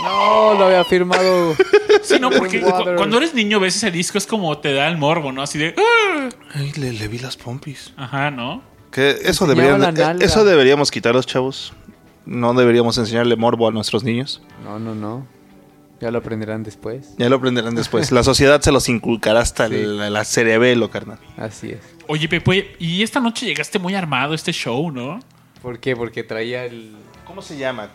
[0.04, 1.56] No, lo había firmado.
[2.04, 4.98] Sí, no, porque cu- cuando eres niño ves ese disco es como te da el
[4.98, 5.42] morbo, ¿no?
[5.42, 5.74] Así de...
[5.78, 6.28] "Ah".
[6.56, 7.94] Ay, le, le vi las pompis.
[7.96, 8.62] Ajá, ¿no?
[8.92, 10.26] Que eso, Enseñaba deberían, la nalga.
[10.26, 11.72] eso deberíamos quitar los chavos.
[12.26, 14.42] No deberíamos enseñarle morbo a nuestros niños.
[14.66, 15.26] No, no, no.
[16.02, 17.14] Ya lo aprenderán después.
[17.18, 18.12] Ya lo aprenderán después.
[18.12, 19.76] La sociedad se los inculcará hasta Sí.
[19.76, 21.20] el, la cerebelo, carnal.
[21.38, 21.80] Así es.
[22.08, 25.20] Oye, Pepe, y esta noche llegaste muy armado a este show, ¿no?
[25.64, 25.96] ¿Por qué?
[25.96, 26.96] Porque traía el...
[27.26, 27.90] ¿Cómo se llama?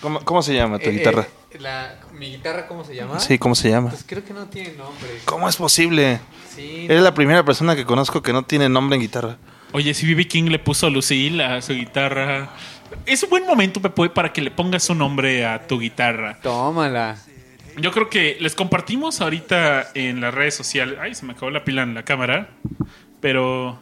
[0.00, 1.28] ¿Cómo, cómo se llama tu Eh, guitarra?
[1.52, 3.20] eh, la- ¿Mi guitarra cómo se llama?
[3.20, 3.90] Sí, ¿cómo se llama?
[3.90, 5.08] Pues creo que no tiene nombre.
[5.26, 6.18] ¿Cómo es posible?
[6.56, 6.86] Sí.
[6.88, 9.36] Eres la primera persona que conozco que no tiene nombre en guitarra.
[9.72, 10.26] Oye, si B.B.
[10.26, 12.50] King le puso Lucille a su guitarra.
[13.06, 16.38] Es un buen momento, Pepe, para que le pongas un nombre a tu guitarra.
[16.42, 17.16] Tómala.
[17.78, 20.98] Yo creo que les compartimos ahorita en las redes sociales.
[21.00, 22.50] Ay, se me acabó la pila en la cámara.
[23.20, 23.78] Pero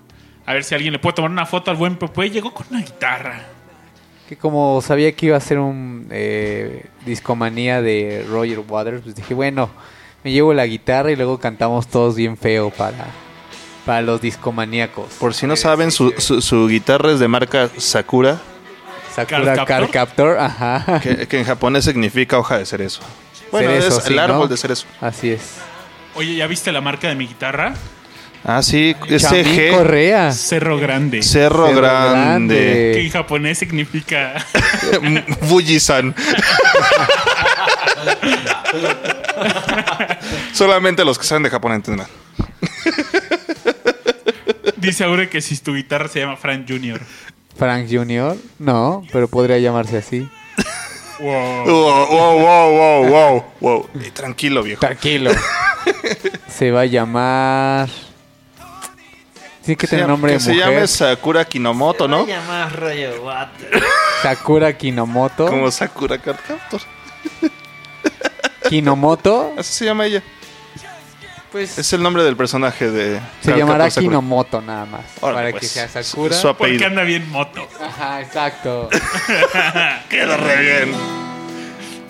[0.50, 2.30] a ver si alguien le puede tomar una foto al buen Pepe.
[2.30, 3.40] Llegó con una guitarra.
[4.28, 9.34] Que como sabía que iba a ser un eh, discomanía de Roger Waters, pues dije,
[9.34, 9.70] bueno,
[10.22, 13.06] me llevo la guitarra y luego cantamos todos bien feo para,
[13.84, 15.14] para los discomaníacos.
[15.14, 18.38] Por si no saben, su, su- su guitarra es de marca Sakura,
[19.14, 19.90] Sakura ¿Car Car Captor?
[19.90, 21.00] Captor, ajá.
[21.00, 23.00] que, que en japonés significa hoja de cerezo.
[23.50, 24.46] Bueno, Cerezo, es sí, el árbol ¿no?
[24.46, 24.86] de cerezo.
[25.00, 25.56] Así es.
[26.14, 27.74] Oye, ¿ya viste la marca de mi guitarra?
[28.44, 30.32] Ah, sí, SG, Correa.
[30.32, 31.22] Cerro Grande.
[31.22, 32.92] Cerro, Cerro Grande.
[32.94, 34.34] Que en japonés significa.
[35.48, 36.14] Fujisan.
[40.52, 42.08] Solamente los que saben de Japón entenderán.
[44.76, 47.00] Dice Aure que si tu guitarra se llama Frank Jr.
[47.56, 48.36] Frank Jr.
[48.58, 50.26] No, pero podría llamarse así.
[51.18, 51.64] Wow.
[51.66, 53.90] Wow, wow, wow, wow, wow, wow.
[54.00, 54.80] Eh, tranquilo, viejo.
[54.80, 55.30] Tranquilo.
[56.48, 57.90] Se va a llamar.
[59.64, 60.66] Tiene que Se tener nombre que de se mujer.
[60.74, 62.26] llame Sakura Kinomoto, ¿no?
[62.26, 63.82] llama Roger Water.
[64.22, 65.46] Sakura Kinomoto.
[65.46, 66.80] Como Sakura Card Captor.
[68.68, 69.52] Kinomoto.
[69.58, 70.22] Así se llama ella.
[71.52, 73.20] Pues Es el nombre del personaje de.
[73.42, 73.90] se llamará.
[73.90, 75.02] Kinomoto nada más.
[75.20, 75.62] Órale, para pues.
[75.62, 76.34] que sea Sakura.
[76.36, 76.86] Su Porque apellido.
[76.86, 77.66] anda bien moto.
[77.84, 78.88] Ajá, exacto.
[80.08, 80.94] Queda re bien.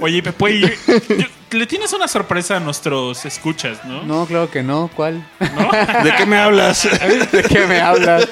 [0.01, 0.68] Oye, Pepe, yo-
[1.59, 4.03] le tienes una sorpresa a nuestros escuchas, ¿no?
[4.05, 4.88] No, claro que no.
[4.94, 5.26] ¿Cuál?
[6.05, 6.84] ¿De qué me hablas?
[7.32, 8.28] ¿De qué me hablas?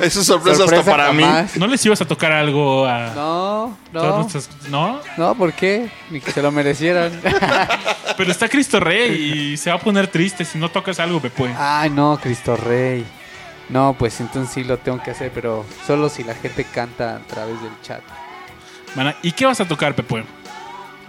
[0.00, 1.24] Esa es sorpresa, hasta Sorpresa para mí.
[1.56, 4.18] ¿No les ibas a tocar algo a No, no.
[4.18, 5.00] nuestros- ¿No?
[5.16, 5.90] No, ¿por qué?
[6.10, 7.20] Ni que se lo merecieran.
[8.16, 11.52] Pero está Cristo Rey y se va a poner triste si no tocas algo, Pepe.
[11.58, 13.04] Ay, no, Cristo Rey.
[13.68, 17.18] No, pues entonces sí lo tengo que hacer, pero solo si la gente canta a
[17.20, 18.02] través del chat.
[18.94, 20.22] Mana, ¿Y qué vas a tocar, Pepe?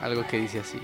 [0.06, 0.80] Algo que dice así.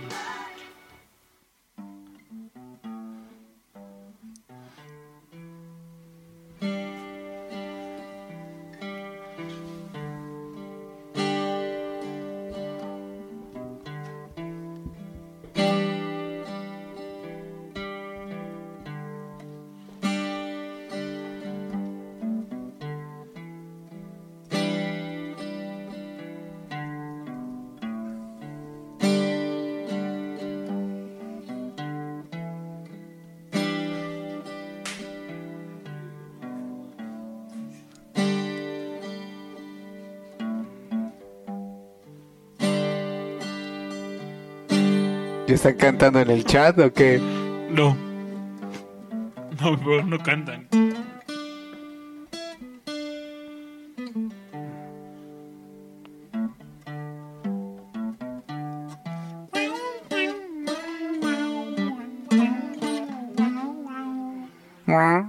[45.51, 47.19] ¿Ya están cantando en el chat o qué?
[47.69, 47.93] No.
[49.59, 50.65] No, no cantan.
[64.87, 65.25] Ya,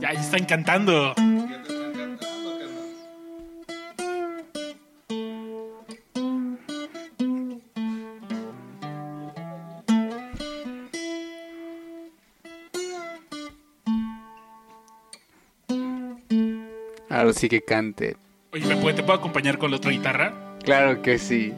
[0.00, 1.14] ya están cantando.
[17.34, 18.16] Sí que cante.
[18.52, 20.32] Oye, ¿me puede- ¿te puedo acompañar con la otra guitarra?
[20.64, 21.52] Claro que sí.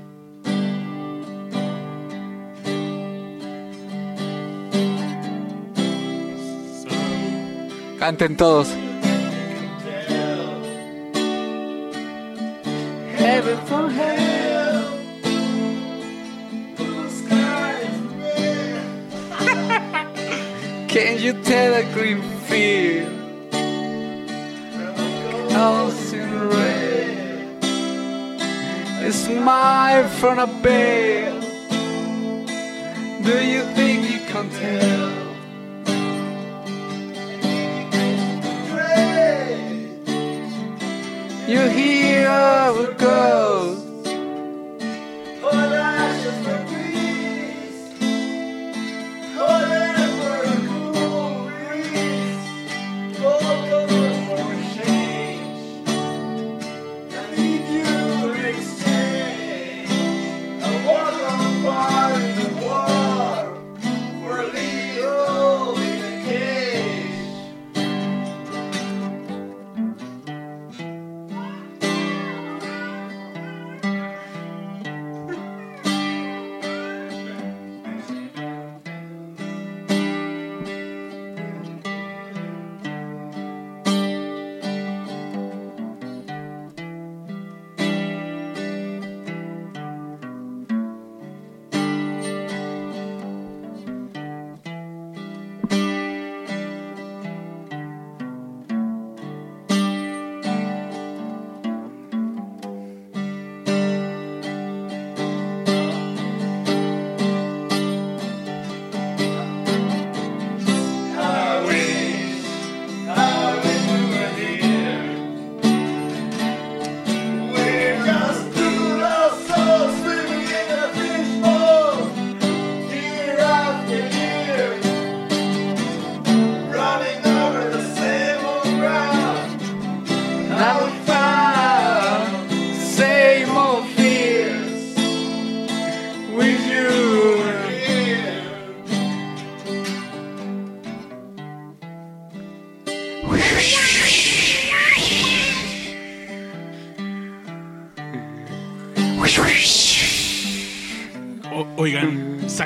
[7.98, 8.68] Canten todos.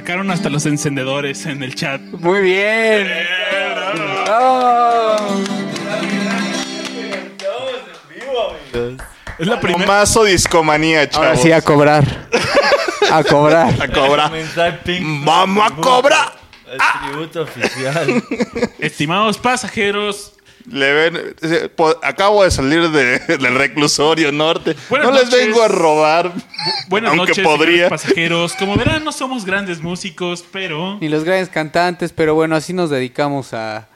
[0.01, 2.01] Sacaron hasta los encendedores en el chat.
[2.01, 3.07] Muy bien.
[4.31, 5.17] Oh.
[9.39, 9.87] Es la primera.
[9.87, 11.29] Mazo discomanía, chavos.
[11.29, 12.29] Ahora sí a cobrar.
[13.11, 13.75] A cobrar.
[13.79, 14.33] A cobrar.
[15.23, 16.33] ¡Vamos a cobrar!
[16.71, 18.25] El tributo oficial.
[18.79, 20.33] Estimados pasajeros,
[20.71, 21.35] Le ven,
[22.03, 24.77] acabo de salir de- del reclusorio norte.
[24.89, 26.33] Buenas no les vengo a robar.
[26.89, 27.89] buenas aunque noches, podría.
[27.89, 28.53] pasajeros.
[28.55, 32.89] Como verán, no somos grandes músicos, pero Ni los grandes cantantes, pero bueno, así nos
[32.89, 33.89] dedicamos a,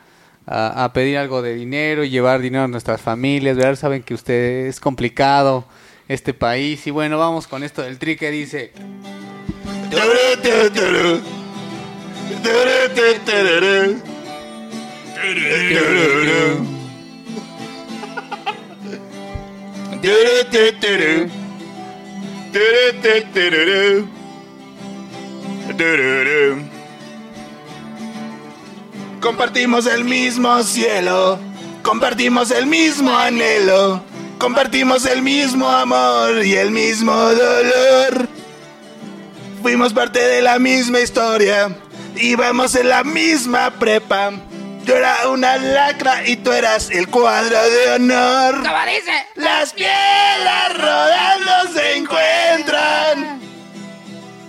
[0.46, 3.76] a, a pedir algo de dinero y llevar dinero a nuestras familias, ¿verdad?
[3.76, 5.64] Saben que usted es complicado
[6.08, 6.86] este país.
[6.86, 8.72] Y bueno, vamos con esto del tri que dice...
[29.20, 31.38] Compartimos el mismo cielo,
[31.82, 34.04] compartimos el mismo anhelo,
[34.38, 38.28] compartimos el mismo amor y el mismo dolor.
[39.62, 41.74] Fuimos parte de la misma historia.
[42.14, 44.32] Íbamos en la misma prepa.
[44.84, 48.62] Yo era una lacra y tú eras el cuadro de honor.
[49.34, 53.40] Las piedras rodando se encuentran.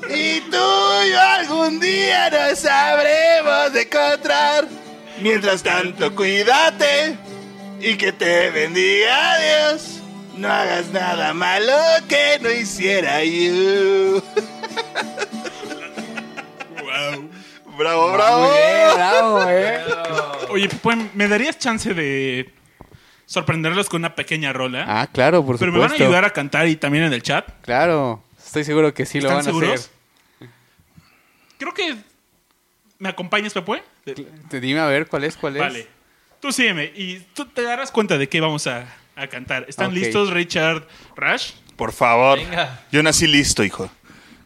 [0.09, 0.57] Y tú
[1.05, 4.67] y yo algún día nos sabremos de encontrar.
[5.21, 7.15] Mientras tanto, cuídate
[7.79, 10.01] y que te bendiga Dios.
[10.35, 11.77] No hagas nada malo
[12.09, 14.21] que no hiciera yo.
[17.77, 18.51] Bravo, bravo.
[18.51, 19.79] Bien, bravo, ¿eh?
[20.49, 22.53] Oye, pues, ¿me darías chance de
[23.25, 24.85] sorprenderlos con una pequeña rola?
[24.87, 25.73] Ah, claro, por Pero supuesto.
[25.73, 27.47] me van a ayudar a cantar y también en el chat.
[27.61, 29.89] Claro, estoy seguro que sí lo ¿Están van a hacer.
[31.57, 31.95] Creo que
[32.99, 33.83] me acompañas, Pepe.
[34.49, 35.61] Te dime a ver cuál es, cuál es.
[35.61, 35.87] Vale.
[36.39, 39.65] Tú sígueme y tú te darás cuenta de qué vamos a, a cantar.
[39.67, 41.53] ¿Están listos, Richard Rush?
[41.75, 42.37] Por favor.
[42.37, 42.83] Venga.
[42.91, 43.89] Yo nací listo, hijo.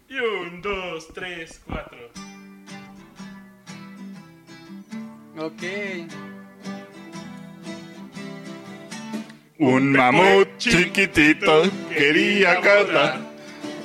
[0.08, 1.98] Y un, dos, tres, cuatro.
[5.42, 5.64] Ok.
[9.60, 13.20] Un mamut chiquitito quería cantar.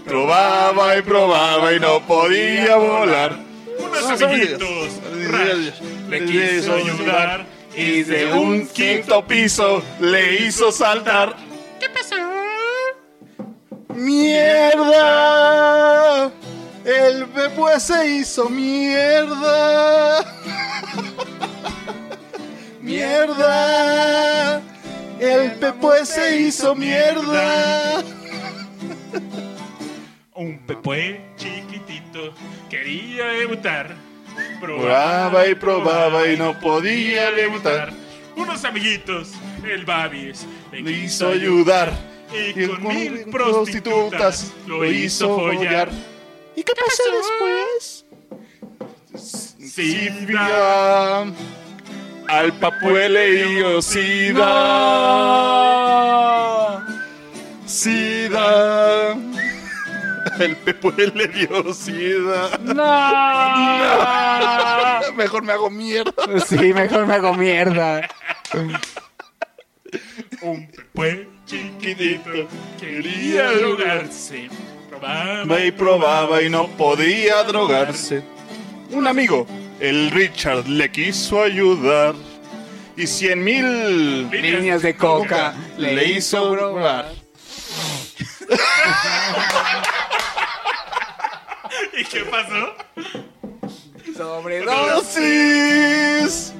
[0.04, 3.38] Probaba y probaba y no podía volar.
[3.78, 5.00] Unos amiguitos.
[5.28, 5.80] Rash
[6.10, 7.46] le quiso ayudar
[7.76, 11.36] y de un quinto piso le hizo saltar.
[11.78, 12.16] ¿Qué pasó?
[13.94, 15.12] ¡Mierda!
[16.84, 20.20] El Pepue se hizo mierda.
[20.44, 20.83] ¡Mierda!
[25.64, 28.02] El Pepue se hizo mierda.
[30.34, 32.34] Un pepue chiquitito
[32.68, 33.96] quería debutar.
[34.60, 37.94] Probaba y probaba y no podía debutar.
[38.36, 39.30] Unos amiguitos,
[39.66, 41.90] el Babis, Le hizo ayudar.
[42.30, 45.88] Y con mil prostitutas lo hizo follar.
[46.56, 48.04] ¿Y qué pasó después?
[49.72, 51.24] Silvia,
[52.38, 54.44] al Papue le dio sida.
[57.66, 59.16] Sida.
[60.38, 62.58] El Pepue le dio sida.
[65.16, 66.12] Mejor me hago mierda.
[66.46, 68.08] Sí, mejor me hago mierda.
[70.42, 72.48] un pepue chiquitito
[72.80, 74.48] quería drogarse.
[74.88, 78.24] Probaba y probaba y no podía drogarse.
[78.90, 79.46] Un amigo,
[79.80, 82.14] el Richard, le quiso ayudar.
[82.96, 87.10] Y cien mil Líneas de coca le hizo probar.
[91.98, 92.76] ¿Y qué pasó?
[94.16, 94.94] Sobredosis.
[94.94, 96.52] Dosis.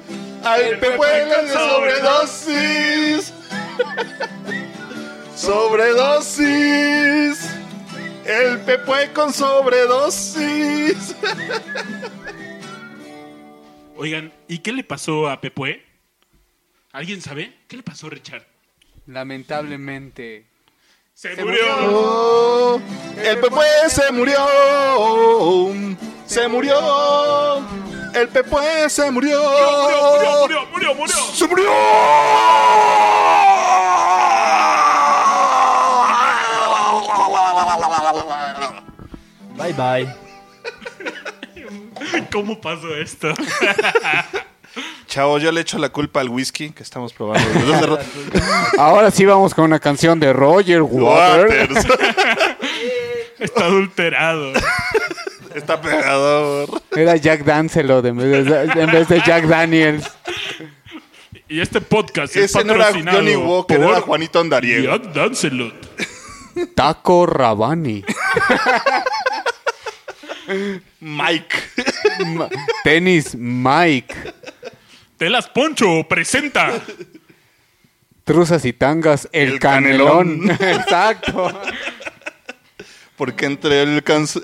[0.43, 3.31] Al Pepue le dio sobredosis.
[5.35, 7.39] Sobredosis.
[8.25, 11.15] El Pepue con sobredosis.
[13.97, 15.83] Oigan, ¿y qué le pasó a Pepue?
[16.91, 17.53] ¿Alguien sabe?
[17.67, 18.43] ¿Qué le pasó a Richard?
[19.07, 20.45] Lamentablemente.
[21.13, 21.61] Se, Se murió.
[21.81, 22.81] Oh,
[23.23, 24.37] el Pepue se murió.
[26.25, 27.65] Se murió.
[28.13, 29.39] El Pepue se murió.
[29.39, 31.15] Murió, murió, murió, murió.
[31.15, 31.71] ¡Se murió!
[39.57, 40.24] Bye bye.
[42.31, 43.33] ¿Cómo pasó esto?
[45.07, 47.99] Chao, yo le echo la culpa al whisky que estamos probando.
[48.77, 51.71] Ahora sí vamos con una canción de Roger Waters.
[51.71, 51.85] Waters.
[53.39, 54.51] Está adulterado.
[55.53, 56.81] Está pegador.
[56.93, 60.11] Era Jack Dancelot en vez de, en vez de Jack Daniels.
[61.47, 64.97] Y este podcast es Ese no era patrocinado Johnny Walker, por era Juanito Andariego.
[64.97, 65.73] Jack Dancelot.
[66.75, 68.03] Taco Rabani.
[70.99, 71.57] Mike.
[72.25, 72.49] Ma-
[72.83, 74.13] Tenis Mike.
[75.17, 76.73] Telas Poncho presenta.
[78.23, 79.29] Truzas y tangas.
[79.31, 80.47] El, El canelón.
[80.47, 80.75] canelón.
[80.79, 81.61] Exacto.
[83.17, 84.03] Porque entre el,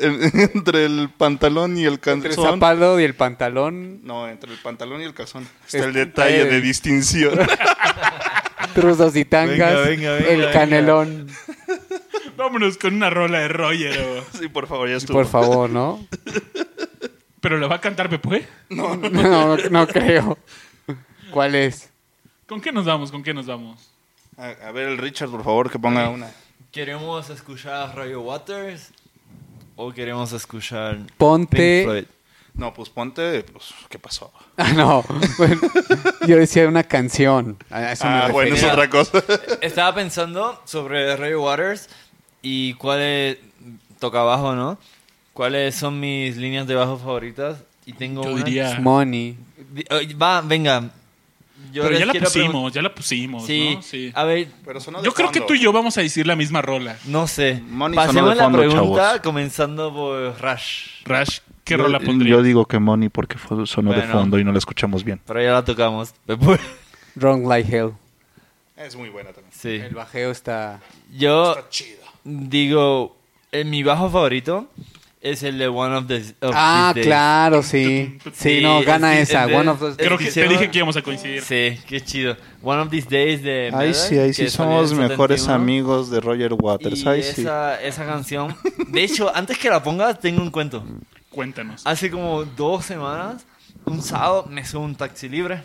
[0.54, 2.54] entre el pantalón y el Entre el calzón.
[2.54, 4.00] zapado y el pantalón.
[4.06, 5.46] No, entre el pantalón y el calzón.
[5.66, 6.52] Está Es el detalle detalle.
[6.56, 7.38] de distinción.
[8.74, 9.58] Truzas y tangas.
[9.58, 10.52] Venga, venga, venga, el venga.
[10.54, 11.28] canelón.
[12.38, 14.00] Vámonos con una rola de Roger.
[14.00, 15.18] o- sí, por favor, ya estuvo.
[15.18, 16.06] Por favor, ¿no?
[17.42, 18.48] ¿Pero la va a cantar Pepue?
[18.70, 20.38] No, no, no creo.
[21.32, 21.90] ¿Cuál es?
[22.48, 23.12] ¿Con qué nos vamos?
[23.12, 23.90] ¿Con qué nos vamos?
[24.38, 26.30] A, a ver, el Richard, por favor, que ponga una.
[26.72, 28.92] ¿Queremos escuchar a Roger Waters?
[29.76, 32.06] ¿O queremos escuchar Ponte- Pink Floyd?
[32.54, 33.44] No, pues ponte.
[33.44, 34.32] Pues, ¿qué pasó?
[34.58, 35.04] Ah, no.
[35.38, 35.60] Bueno,
[36.28, 37.58] yo decía una canción.
[37.72, 38.74] A eso me Ah, bueno, es refería.
[38.74, 39.24] otra cosa.
[39.62, 41.90] Estaba pensando sobre Roger Waters
[42.42, 43.38] y cuáles
[44.00, 44.78] toca bajo, ¿no?
[45.34, 47.64] ¿Cuáles son mis líneas de bajo favoritas?
[47.86, 48.80] Y tengo Yo una- diría.
[48.80, 49.38] Money.
[50.22, 50.90] Va, venga.
[51.72, 53.82] Yo Pero ya la pusimos, ya la pusimos, Sí, ¿no?
[53.82, 54.12] Sí.
[54.14, 55.46] a ver, Pero de Yo creo que fondo.
[55.48, 56.98] tú y yo vamos a decir la misma rola.
[57.06, 57.62] no sé.
[57.70, 59.22] Money Pasemos de la fondo, pregunta chavos.
[59.22, 61.04] comenzando por Rush.
[61.06, 62.38] Rash, ¿qué Yo- rola pondrías?
[62.38, 64.12] Yo digo que Money porque fue- sonó de Bueno.
[64.14, 65.22] fondo y no la escuchamos bien.
[65.26, 66.14] Pero ya la tocamos.
[67.16, 67.92] Wrong Like Hell.
[68.76, 69.54] Es muy buena también.
[69.58, 69.70] Sí.
[69.70, 70.82] El bajeo está.
[71.14, 72.01] Yo chido.
[72.24, 73.18] Digo,
[73.52, 74.68] eh, mi bajo favorito
[75.22, 77.06] es el de One of the of Ah, These Days.
[77.08, 78.18] claro, sí.
[78.34, 79.44] Sí, no, gana es- esa.
[79.44, 81.44] es de- One of those- Creo que te dije que íbamos a coincidir.
[81.44, 82.36] Sí, qué chido.
[82.64, 85.42] One of These Days de Ahí Megadeth, sí, ahí sí que salió en somos mejores
[85.42, 85.64] 71.
[85.64, 87.02] amigos de Roger Waters.
[87.04, 87.42] Y Ahí sí.
[87.42, 88.56] esa, esa canción.
[88.88, 90.84] De hecho, antes que la ponga, tengo un cuento.
[91.30, 91.84] Cuéntanos.
[91.86, 93.46] Hace como dos semanas,
[93.86, 95.64] un sábado, me subo a un taxi libre.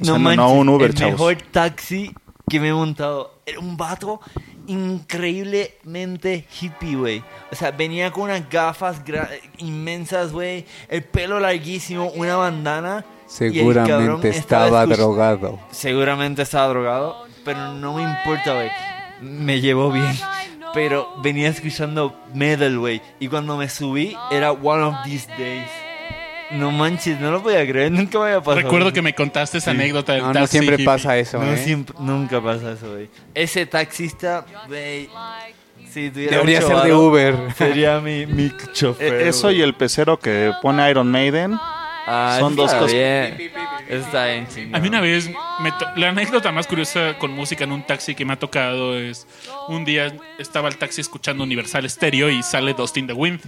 [0.00, 1.12] O sea, no- no un Uber, el chavos.
[1.12, 2.12] mejor taxi
[2.48, 3.40] que me he montado.
[3.46, 4.20] Era un vato
[4.66, 7.22] increíblemente hippie, güey.
[7.50, 9.02] O sea, venía con unas gafas
[9.58, 10.64] inmensas, güey.
[10.88, 13.04] El pelo larguísimo, una bandana.
[13.26, 15.58] Seguramente estaba drogado.
[15.70, 17.26] Seguramente estaba drogado.
[17.44, 18.70] pero no me importa, güey.
[19.20, 20.16] Me llevó bien.
[20.72, 23.00] Pero venía escuchando metal, güey.
[23.20, 25.83] Y cuando me subí, era One of These Days.
[26.54, 28.56] No manches, no lo podía creer, nunca me había pasado.
[28.56, 30.84] Recuerdo que me contaste esa anécdota del No, no taxi siempre hippie.
[30.86, 31.56] pasa eso, No, ¿eh?
[31.56, 33.08] siempre, nunca pasa eso, güey.
[33.34, 35.08] Ese taxista, güey.
[35.90, 37.36] Si tuviera Debería mucho ser de varo, Uber.
[37.56, 39.14] Sería mi, mi chofer.
[39.14, 41.58] Eh, Eso y el pecero que pone Iron Maiden.
[42.06, 43.52] Ah, son está dos cosas- Bien.
[43.88, 44.74] Está bien, chingón.
[44.76, 48.14] A mí una vez, me to- la anécdota más curiosa con música en un taxi
[48.14, 49.26] que me ha tocado es,
[49.68, 53.40] un día estaba el taxi escuchando Universal Stereo y sale Dust in the Wind.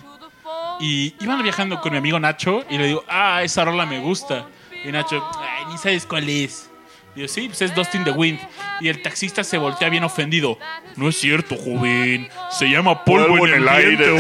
[0.81, 4.47] Y iban viajando con mi amigo Nacho y le digo, ah, esa rola me gusta.
[4.85, 6.71] Y Nacho, ay, ni sabes cuál es.
[7.15, 8.39] Y yo, sí, pues es Dust in the Wind.
[8.81, 10.59] Y el taxista se voltea bien ofendido.
[10.97, 12.29] No es cierto, joven.
[12.51, 14.11] Se llama polvo, en el, aire.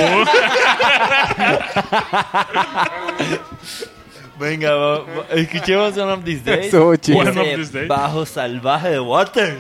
[4.39, 6.75] Venga, va- va- escuchemos One of These Days.
[6.75, 7.89] One of Ese These Days.
[7.89, 9.59] Bajo salvaje de Waters.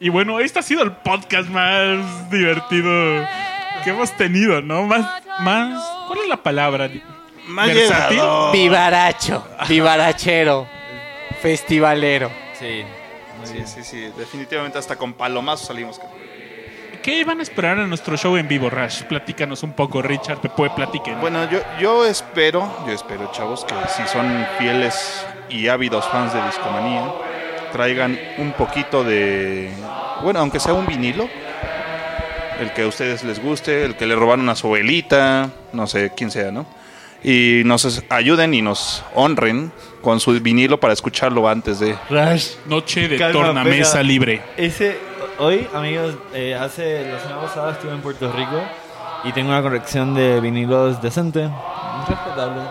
[0.00, 3.26] Y bueno, este ha sido el podcast más divertido
[3.84, 4.84] que hemos tenido, ¿no?
[4.84, 5.06] Más,
[5.40, 6.90] más, ¿cuál es la palabra?
[7.46, 7.70] Más.
[8.52, 10.66] Vivaracho, vivarachero,
[11.40, 12.30] festivalero.
[12.58, 12.84] Sí.
[13.44, 14.12] Sí, sí, sí.
[14.16, 16.00] Definitivamente hasta con palomazos salimos.
[17.02, 19.04] ¿Qué van a esperar a nuestro show en vivo, Rash?
[19.04, 21.18] Platícanos un poco, Richard, te puede platicar.
[21.20, 26.42] Bueno, yo, yo espero, yo espero, chavos, que si son fieles y ávidos fans de
[26.42, 27.10] Discomanía,
[27.72, 29.72] traigan un poquito de,
[30.22, 31.30] bueno, aunque sea un vinilo,
[32.58, 36.12] el que a ustedes les guste, el que le robaron a su abuelita, no sé
[36.16, 36.66] quién sea, ¿no?
[37.22, 39.72] Y nos ayuden y nos honren
[40.02, 41.96] con su vinilo para escucharlo antes de...
[42.08, 42.50] Rush.
[42.66, 44.02] Noche de Calma, tornamesa pega.
[44.04, 44.42] libre.
[44.56, 44.96] Ese,
[45.38, 48.62] hoy, amigos, eh, hace la semana pasada estuve en Puerto Rico
[49.24, 51.48] y tengo una colección de vinilos decente,
[52.08, 52.62] respetable.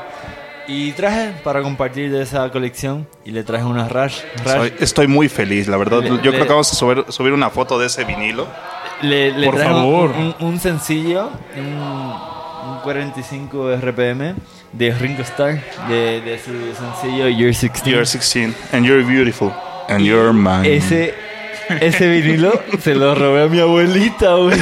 [0.69, 4.19] Y traje para compartir de esa colección y le traje una Rush.
[4.43, 4.53] Rush.
[4.53, 6.01] Soy- estoy muy feliz, la verdad.
[6.01, 8.47] Le- Yo le- creo que vamos a subir, subir una foto de ese vinilo.
[9.01, 10.11] Le, le Por un- favor.
[10.11, 14.35] Un, un sencillo, un, un 45 RPM
[14.73, 17.85] de Ringo Starr, de, de su sencillo You're 16.
[17.85, 19.51] You're 16 and you're beautiful
[19.87, 20.65] and you're mine.
[20.67, 21.13] Ese,
[21.79, 22.51] ese vinilo
[22.81, 24.57] se lo robé a mi abuelita, güey.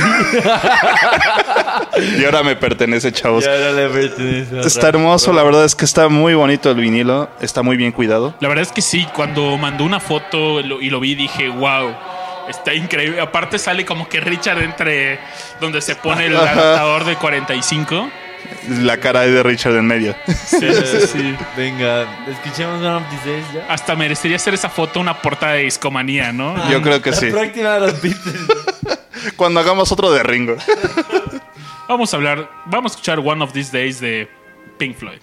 [2.19, 3.45] Y ahora me pertenece, chavos.
[3.45, 6.77] Y ahora le pertenece a Está hermoso, la verdad es que está muy bonito el
[6.77, 8.35] vinilo, está muy bien cuidado.
[8.39, 11.91] La verdad es que sí, cuando mandó una foto lo- y lo vi dije, wow,
[12.49, 13.19] está increíble.
[13.21, 15.19] Aparte sale como que Richard entre
[15.59, 18.09] donde se pone el adaptador de 45.
[18.81, 20.15] La cara de Richard en medio.
[20.27, 21.35] Sí, sí, sí.
[21.57, 23.65] Venga, escuchemos One of These Days ya.
[23.73, 26.69] Hasta merecería hacer esa foto una portada de discomanía, ¿no?
[26.69, 27.31] Yo creo que La sí.
[27.31, 28.39] próxima de los Beatles.
[29.35, 30.57] Cuando hagamos otro de Ringo.
[31.87, 34.29] Vamos a hablar, vamos a escuchar One of These Days de
[34.77, 35.19] Pink Floyd.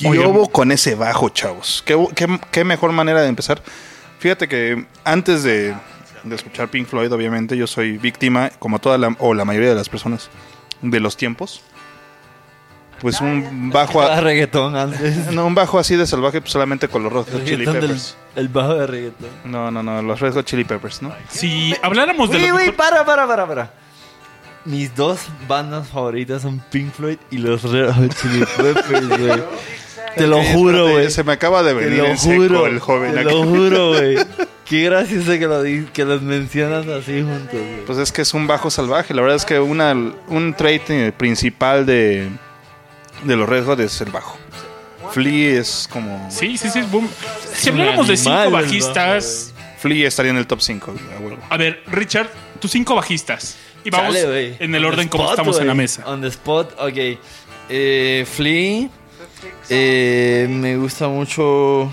[0.00, 1.82] ¿Qué hubo con ese bajo, chavos?
[1.86, 3.62] ¿Qué, qué- qué mejor manera de empezar?
[4.18, 5.74] Fíjate que antes de,
[6.24, 9.74] de escuchar Pink Floyd, obviamente, yo soy víctima, como toda la, o la mayoría de
[9.76, 10.28] las personas,
[10.82, 11.62] de los tiempos.
[13.00, 15.16] Pues un bajo, Ah, a- reggaetón antes.
[15.32, 18.16] no, un bajo así de salvaje, pues solamente con los Red Hot Chili del- Peppers.
[18.34, 19.28] el bajo de reggaetón.
[19.44, 21.12] No, no, no, los Red Hot Chili Peppers, ¿no?
[21.28, 23.74] Si habláramos de Uy, uy, mejor- para, para, para, para.
[24.64, 29.42] Mis dos bandas favoritas son Pink Floyd y los Red Hot Chili Peppers, güey.
[30.18, 31.10] Te lo juro, güey.
[31.10, 32.66] Se me acaba de Te venir lo en seco juro.
[32.66, 33.30] el joven te acá.
[33.30, 34.16] lo juro, güey.
[34.66, 37.84] Qué gracioso que, lo que los mencionas así juntos, güey.
[37.86, 39.14] Pues es que es un bajo salvaje.
[39.14, 39.92] La verdad es que una,
[40.28, 42.28] un trait eh, principal de,
[43.24, 44.36] de los Red Hot es el bajo.
[45.12, 46.28] Flea es como...
[46.30, 46.82] Sí, sí, sí.
[46.90, 47.08] boom.
[47.54, 49.54] Si habláramos de cinco bajistas.
[49.78, 50.94] Flea estaría en el top 5,
[51.50, 52.28] a ver, Richard,
[52.60, 53.56] tus cinco bajistas.
[53.84, 56.02] Y vamos Chale, en el On orden the como estamos en la mesa.
[56.06, 57.18] On the spot, ok.
[57.70, 58.88] Eh, Flea.
[59.70, 61.92] Eh, me gusta mucho.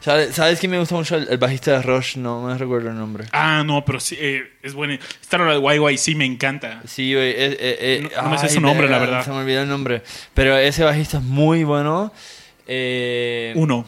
[0.00, 1.16] ¿Sabes, ¿Sabes quién me gusta mucho?
[1.16, 3.24] El, el bajista de Rush, no me recuerdo el nombre.
[3.32, 4.92] Ah, no, pero sí, eh, es bueno.
[5.20, 6.82] Esta hora de YYC me encanta.
[6.86, 7.30] Sí, güey.
[7.30, 9.24] eh, eh, eh, No- no me sé ay, su nombre, la verdad.
[9.24, 10.02] Se me olvidó el nombre.
[10.34, 12.12] Pero ese bajista es muy bueno.
[12.66, 13.86] Eh, Uno.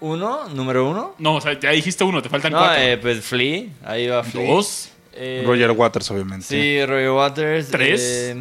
[0.00, 0.48] ¿Uno?
[0.48, 1.14] ¿Número uno?
[1.18, 2.82] No, o sea, ya dijiste uno, te faltan No, cuatro.
[2.82, 3.66] eh, pues Flea.
[3.84, 4.48] Ahí va Flea.
[4.52, 4.90] Dos.
[5.14, 6.44] Eh, Roger Waters, obviamente.
[6.46, 7.68] Sí, Roger Waters.
[7.70, 8.36] Tres.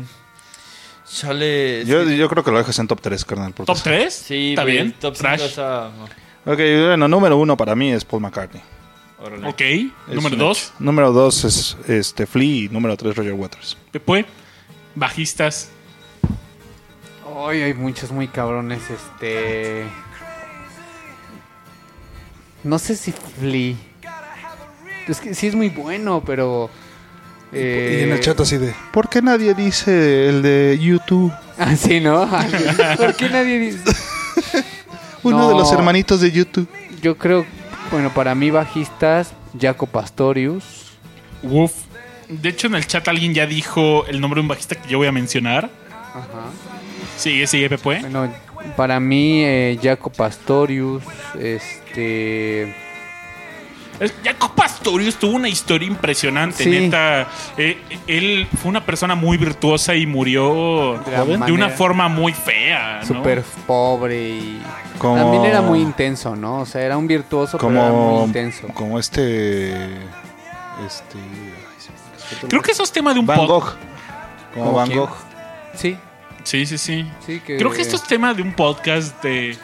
[1.13, 1.85] Chale.
[1.85, 2.17] Yo, sí.
[2.17, 3.53] yo creo que lo dejas en top 3, carnal.
[3.53, 4.13] ¿Top tres?
[4.13, 4.93] Sí, ¿Está bien?
[4.93, 5.41] Top 5 Trash.
[5.41, 5.87] está...
[6.45, 8.61] Ok, bueno, número uno para mí es Paul McCartney.
[9.23, 9.47] órale.
[9.47, 9.61] Ok.
[9.61, 10.63] Es Número un dos.
[10.63, 10.73] hecho.
[10.79, 13.77] Número dos es este, Flea y número tres Roger Waters.
[13.93, 14.25] Después,
[14.95, 15.69] bajistas.
[17.33, 19.85] Hoy hay muchos muy cabrones, este...
[22.63, 23.75] No sé si Flea.
[25.07, 26.69] Es que sí es muy bueno, pero...
[27.53, 31.31] eh, Y en el chat así de, ¿por qué nadie dice el de YouTube?
[31.57, 32.29] Ah, sí, ¿no?
[32.97, 33.83] ¿Por qué nadie dice?
[35.23, 36.67] Uno de los hermanitos de YouTube.
[37.01, 37.45] Yo creo,
[37.91, 40.63] bueno, para mí bajistas, Jaco Pastorius.
[41.43, 41.73] Uf.
[42.27, 44.97] De hecho, en el chat alguien ya dijo el nombre de un bajista que yo
[44.97, 45.69] voy a mencionar.
[45.89, 46.49] Ajá.
[47.17, 47.99] Sigue, sigue, Pepe.
[48.01, 48.33] Bueno,
[48.75, 51.03] para mí, eh, Jaco Pastorius,
[51.39, 52.75] este...
[54.01, 56.69] El Jaco Pastorius tuvo una historia impresionante, Sí.
[56.69, 57.27] neta.
[57.57, 60.99] Eh, él fue una persona muy virtuosa y murió
[61.45, 63.07] De una forma muy fea, ¿no?
[63.07, 64.61] Súper pobre y...
[64.97, 66.61] Como- También era muy intenso, ¿no?
[66.61, 68.67] O sea, era un virtuoso, pero era muy Como, intenso.
[68.73, 69.71] como este.
[69.71, 71.17] Este.
[71.17, 73.75] ay, se me fue el Creo que eso es tema de un Van Gogh.
[74.53, 74.99] Como ¿Como Van quién?
[74.99, 75.15] Gogh.
[75.75, 75.97] Sí,
[76.43, 77.07] Sí, sí, sí.
[77.25, 77.57] sí que...
[77.57, 79.55] Creo que esto es tema de un podcast de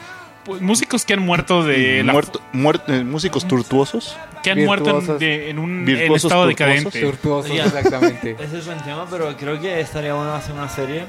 [0.60, 4.16] músicos que han muerto de la- Muerto- muer- eh, músicos tortuosos.
[4.42, 6.48] que han muerto en, de- en un en estado tortuosos.
[6.48, 7.00] decadente.
[7.04, 7.64] Virtuosos, Ya.
[7.66, 8.36] exactamente.
[8.40, 11.04] Ese es buen tema, pero creo que estaría bueno hacer una serie,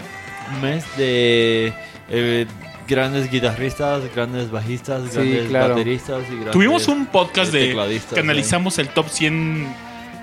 [0.54, 1.74] un mes de
[2.10, 2.46] eh,
[2.88, 5.70] grandes guitarristas, grandes bajistas, Sí, grandes claro.
[5.76, 9.68] bateristas y grandes Tuvimos un podcast de tecladistas, que analizamos el top 100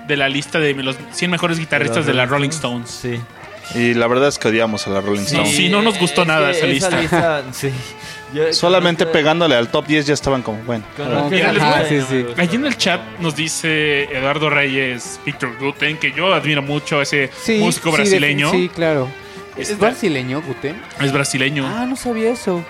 [0.07, 2.89] de la lista de los 100 mejores guitarristas de la Rolling Stones.
[2.89, 3.19] Sí.
[3.75, 5.55] Y la verdad es que odiamos a la Rolling Sí, Stones.
[5.55, 7.43] sí, no nos gustó nada que esa lista.
[7.51, 7.69] sí.
[8.51, 10.83] Solamente pegándole al top 10 ya estaban como, bueno.
[10.95, 12.25] conozco Mira, esa les voy a- lista y no sí, me sí.
[12.27, 12.41] gusta.
[12.41, 17.03] Allí en el chat nos dice Eduardo Reyes, Víctor Guten, que yo admiro mucho a
[17.03, 18.51] ese Sí, músico sí, brasileño.
[18.51, 19.07] de- Sí, claro.
[19.55, 20.79] ¿Es Está- brasileño, Guten?
[21.01, 21.65] Es brasileño.
[21.65, 22.63] Ah, no sabía eso.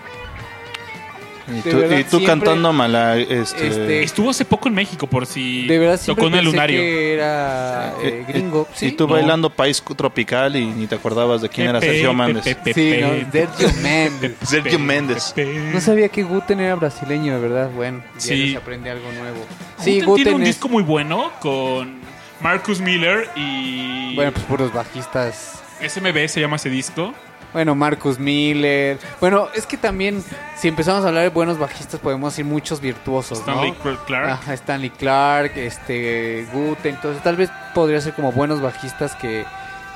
[1.49, 5.26] Y tú, verdad, y tú cantando mala, este, Este, Estuvo hace poco en México por
[5.26, 6.80] si De verdad siempre tocó en el lunario.
[6.80, 8.68] que era eh, eh, gringo.
[8.76, 9.14] y Sí, tú No.
[9.14, 12.44] bailando país tropical y ni te acordabas de quién era Sergio Méndez.
[12.44, 12.52] Sí
[13.02, 14.34] no, Sergio Méndez.
[14.44, 15.34] Sergio Méndez.
[15.74, 17.69] No sabía que Guten era brasileño, de verdad.
[17.74, 18.52] Bueno, ya Sí.
[18.52, 19.38] se aprende algo nuevo.
[19.38, 20.48] Guten Sí, tiene Guten un es...
[20.49, 22.02] disco muy bueno con
[22.41, 25.64] Marcus Miller y Bueno, pues puros bajistas.
[25.82, 27.14] SMB se llama ese disco.
[27.58, 29.00] Bueno, Marcus Miller.
[29.20, 30.24] Bueno, es que también,
[30.58, 33.98] si empezamos a hablar de buenos bajistas, podemos decir muchos virtuosos, Stanley ¿no?
[34.06, 34.30] Clark.
[34.30, 36.94] Ajá, Stanley Clark, este, Guten.
[36.94, 39.44] Entonces, tal vez podría ser como buenos bajistas que,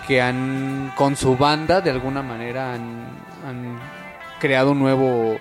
[0.07, 3.05] que han, con su banda, de alguna manera, han,
[3.47, 3.79] han
[4.39, 5.37] creado un nuevo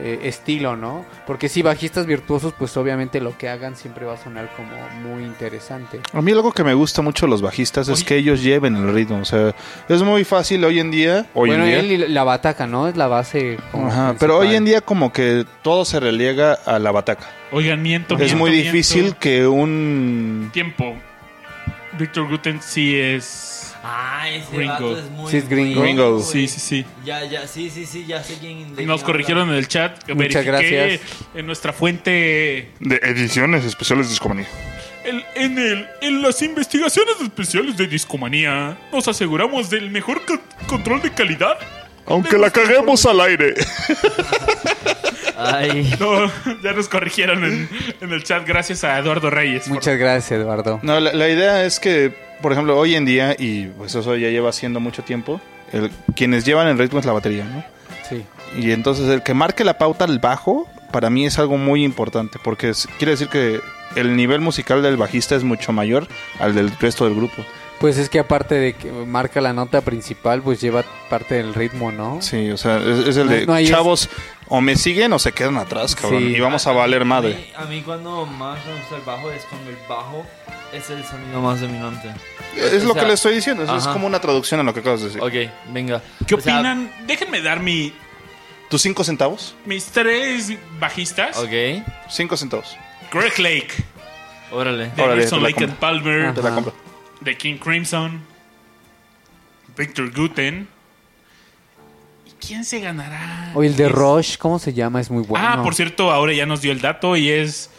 [0.00, 1.04] eh, estilo, ¿no?
[1.26, 4.70] Porque si bajistas virtuosos, pues obviamente lo que hagan siempre va a sonar como
[5.02, 6.00] muy interesante.
[6.12, 8.92] A mí algo que me gusta mucho de los bajistas es que ellos lleven el
[8.92, 9.18] ritmo.
[9.20, 9.54] O sea,
[9.88, 11.26] es muy fácil hoy en día.
[11.34, 11.78] Hoy bueno, en día.
[11.80, 12.88] él y la bataca, ¿no?
[12.88, 13.58] Es la base.
[13.72, 17.26] como Ajá, pero hoy en día como que todo se relega a la bataca.
[17.50, 18.72] Oigan, miento, es miento, muy miento.
[18.72, 20.50] difícil que un...
[20.52, 20.94] Tiempo.
[21.98, 23.57] Víctor Guten sí es...
[23.90, 24.72] Ah, ese Gringo.
[24.72, 25.74] vato es muy Sí, es gringo.
[25.80, 26.12] muy Gringo.
[26.18, 26.24] güey.
[26.24, 26.84] Sí, sí, sí.
[27.04, 28.74] Ya, ya, sí, sí, sí, ya sé quién.
[28.86, 29.92] Nos corrigieron en el chat.
[30.08, 31.00] Muchas Verifiqué gracias.
[31.34, 34.46] En nuestra fuente De ediciones especiales de Discomanía.
[35.04, 41.00] El- en, el, en las investigaciones especiales de Discomanía nos aseguramos del mejor co- control
[41.00, 41.56] de calidad.
[42.04, 43.54] Aunque la caguemos al aire.
[45.36, 45.94] Ay.
[46.00, 46.30] No,
[46.62, 47.68] ya nos corrigieron en,
[48.00, 49.62] en el chat gracias a Eduardo Reyes.
[49.64, 50.80] por- Muchas gracias, Eduardo.
[50.82, 52.12] No, la, la idea es que,
[52.42, 55.40] por ejemplo, hoy en día, y pues eso ya lleva siendo mucho tiempo,
[55.72, 57.64] el- quienes llevan el ritmo es la batería, ¿no?
[58.08, 58.24] Sí.
[58.58, 62.38] Y entonces el que marque la pauta al bajo, para mí es algo muy importante,
[62.42, 63.60] porque es- quiere decir que
[63.96, 66.06] el nivel musical del bajista es mucho mayor
[66.38, 67.44] al del resto del grupo.
[67.80, 71.92] Pues es que aparte de que marca la nota principal, pues lleva parte del ritmo,
[71.92, 72.20] ¿no?
[72.20, 74.08] Sí, o sea, es, es el No- de no hay es- chavos,
[74.48, 76.34] o me siguen o se quedan atrás, cabrón, Sí.
[76.36, 77.34] y vamos a valer madre.
[77.34, 80.26] mí, a mí cuando más me gusta el bajo es cuando el bajo
[80.72, 82.12] es el sonido más dominante.
[82.56, 85.00] Es lo sea, que le estoy diciendo, es- como una traducción a lo que acabas
[85.00, 85.22] de decir.
[85.22, 86.02] Ok, venga.
[86.26, 86.90] ¿Qué O sea, opinan?
[87.06, 87.92] Déjenme dar mi,
[88.68, 89.54] ¿Tus cinco centavos?
[89.66, 91.38] mis tres bajistas.
[91.38, 92.76] Ok, Cinco centavos.
[93.12, 93.70] Greg Lake,
[94.50, 94.90] órale.
[94.90, 95.74] de Órale, Lake and.
[95.76, 96.74] Palmer, Te la compro.
[97.20, 98.20] De King Crimson,
[99.76, 100.68] Victor Guten.
[102.26, 103.52] ¿Y quién se ganará?
[103.54, 105.00] O el de Es- Rush, ¿cómo se llama?
[105.00, 105.46] Es muy bueno.
[105.48, 107.70] Ah, por cierto, ahora ya nos dio el dato y es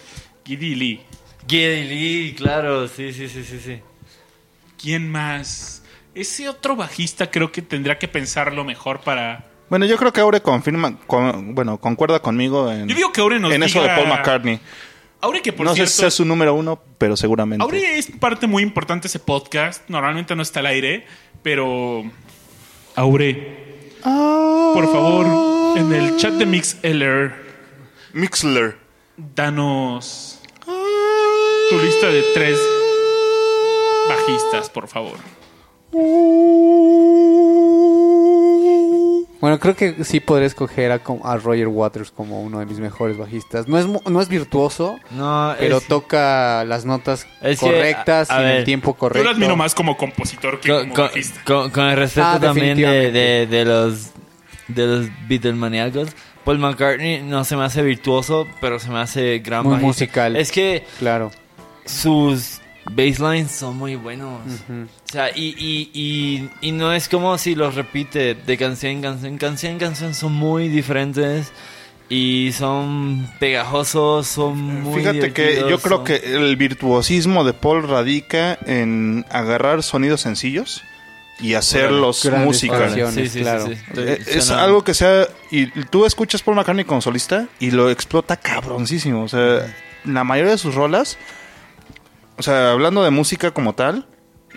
[0.46, 1.02] Giddy Lee.
[1.48, 3.80] Geddy Lee, claro, sí, sí, sí, sí, sí.
[4.82, 5.84] ¿Quién más?
[6.16, 9.46] Ese otro bajista creo que tendría que pensarlo mejor para...
[9.70, 13.40] Bueno, yo creo que Aure confirma, con- bueno, concuerda conmigo en, Yo digo que Aure
[13.40, 14.60] nos en eso de diga- Paul McCartney.
[15.22, 17.64] Aure que por no sé si sea su número uno, pero seguramente.
[17.64, 19.88] Aure es parte muy importante de ese podcast.
[19.90, 21.06] Normalmente no está al aire,
[21.44, 22.04] pero...
[22.96, 27.34] Aure, por favor, en el chat de MixLR,
[28.14, 28.78] Mixler.
[29.16, 32.60] danos tu lista de tres
[34.10, 35.18] bajistas, por favor.
[39.42, 43.18] Bueno, creo que sí podría escoger a, a Roger Waters como uno de mis mejores
[43.18, 43.68] bajistas.
[43.70, 48.38] No es, mu- no es virtuoso, No, pero es- toca las notas que, correctas a-
[48.38, 49.20] a y en el tiempo correcto.
[49.20, 51.42] Yo lo admiro más como compositor que con, como con- bajista.
[51.46, 54.10] con- con el respeto Ah, también de, de, de los
[54.68, 56.10] de los Beatlemaníacos.
[56.44, 59.88] Paul McCartney no se me hace virtuoso, pero se me hace gran Muy bajista.
[59.88, 60.36] musical.
[60.36, 61.32] Es que Claro.
[61.86, 62.60] sus
[62.92, 64.42] basslines son muy buenos.
[65.10, 69.02] O sea, y, y, y, y no es como si los repite de canción en
[69.02, 69.38] canción.
[69.40, 71.52] Canción en canción son muy diferentes
[72.10, 77.88] y son pegajosos, son muy Fíjate que yo creo son- que el virtuosismo de Paul
[77.88, 80.84] radica en agarrar sonidos sencillos
[81.40, 83.12] y hacerlos Grandes música.
[83.12, 83.66] Sí, sí, claro.
[83.66, 83.74] sí.
[83.98, 85.28] Eh, Es suena- algo que sea.
[85.50, 89.24] Y tú escuchas Paul McCartney como solista y lo explota cabroncísimo.
[89.24, 89.74] O sea,
[90.04, 91.18] la mayoría de sus rolas,
[92.38, 94.06] o sea, hablando de música como tal,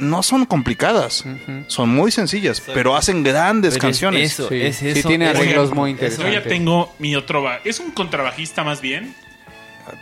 [0.03, 1.25] no son complicadas.
[1.69, 4.33] Son muy sencillas, pero hacen grandes Pero es canciones.
[4.33, 4.61] Eso, Sí.
[4.63, 6.35] es Sí, tiene arreglos muy eso- Yo interesantes.
[6.35, 9.15] ya tengo mi otro Es un contrabajista más bien.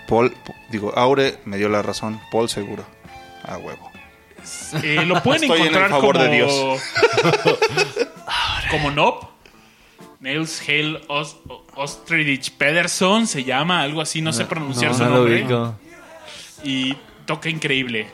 [0.08, 0.34] Paul,
[0.70, 2.20] digo, Aure me dio la razón.
[2.30, 2.84] Paul seguro.
[3.44, 3.90] A huevo.
[4.82, 6.24] Eh, lo pueden Estoy en el encontrar favor como.
[6.28, 6.82] de Dios.
[8.70, 9.28] como Nob.
[10.20, 11.38] Nels Hale Os-
[11.76, 15.76] Ostrich Pederson se llama, algo así, no sé pronunciar No, su no lo nombre.
[16.62, 16.94] Y
[17.24, 18.06] toca increíble.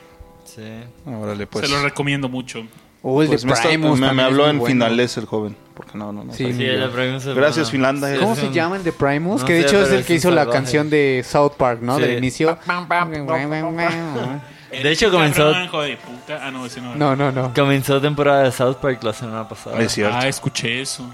[0.57, 1.09] Sí.
[1.09, 1.65] Órale, pues.
[1.69, 2.63] se lo recomiendo mucho.
[3.03, 4.73] O el Pues de me, está- Primus me- me habló en bueno.
[4.73, 5.55] finales el joven.
[5.75, 6.33] Porque no, no, no.
[6.33, 6.51] Sí.
[6.51, 7.53] Sí, Gracias, buena.
[7.65, 8.19] Finlandia.
[8.19, 9.41] ¿Cómo se llama el de Primus?
[9.41, 11.97] No que de sé, hecho es el que hizo la canción de South Park, ¿no?
[11.97, 12.01] Sí.
[12.01, 12.57] Del inicio.
[14.71, 16.39] De hecho, comenzó- de puta.
[16.45, 16.95] Ah, no, ese no.
[16.95, 17.53] No, no, no.
[17.53, 19.79] Comenzó temporada de South Park la semana pasada.
[19.81, 20.17] Es cierto.
[20.19, 21.09] Ah, escuché eso.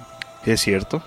[0.45, 1.01] Es cierto.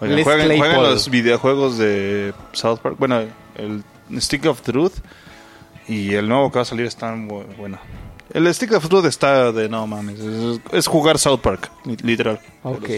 [0.00, 2.96] Oigan, jueguen los videojuegos de South Park.
[2.98, 3.20] Bueno,
[3.56, 3.84] el
[4.20, 4.94] Stick of Truth
[5.92, 7.78] y el nuevo que va a salir está bu- bueno.
[8.32, 10.20] El Stick of Truth está de no mames.
[10.20, 12.40] Es, es jugar South Park, li- literal.
[12.62, 12.88] Ok.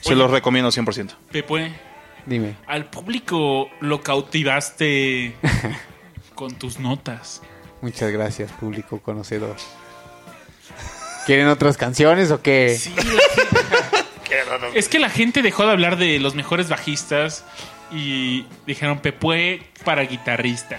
[0.00, 1.10] Se los recomiendo 100%.
[1.32, 1.72] Pepe,
[2.26, 2.56] Dime.
[2.66, 5.34] al público lo cautivaste
[6.34, 7.42] con tus notas.
[7.80, 9.56] Muchas gracias, público conocedor.
[11.26, 12.76] ¿Quieren otras canciones o qué?
[12.78, 12.94] Sí,
[14.74, 17.44] es que la gente dejó de hablar de los mejores bajistas
[17.90, 20.78] y dijeron Pepue para guitarrista.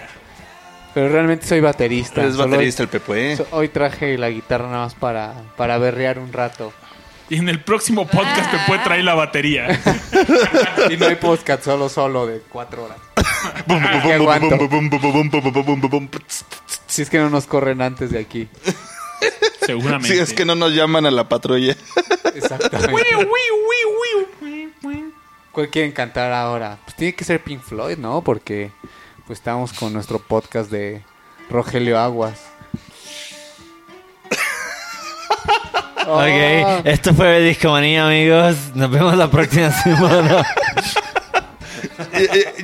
[0.94, 2.24] Pero realmente soy baterista.
[2.24, 3.32] Es baterista hoy, el Pepe.
[3.32, 3.36] ¿eh?
[3.36, 6.72] so- hoy traje la guitarra nada más para, para berrear un rato.
[7.28, 9.80] Y en el próximo podcast Pepue trae la batería.
[10.90, 12.98] Y no hay podcast solo solo de cuatro horas.
[16.86, 18.48] Si es que no nos corren antes de aquí.
[19.66, 20.08] Seguramente.
[20.08, 21.76] Sí, es que no nos llaman a la patrulla.
[22.34, 22.92] Exactamente.
[25.52, 26.78] ¿Cuál quieren cantar ahora?
[26.84, 28.22] Pues tiene que ser Pink Floyd, ¿no?
[28.22, 28.70] Porque
[29.30, 31.04] pues estamos con nuestro podcast de
[31.50, 32.36] Rogelio Aguas.
[36.08, 38.56] Oh, Ok, esto fue Discomanía, amigos.
[38.74, 40.44] Nos vemos la próxima semana.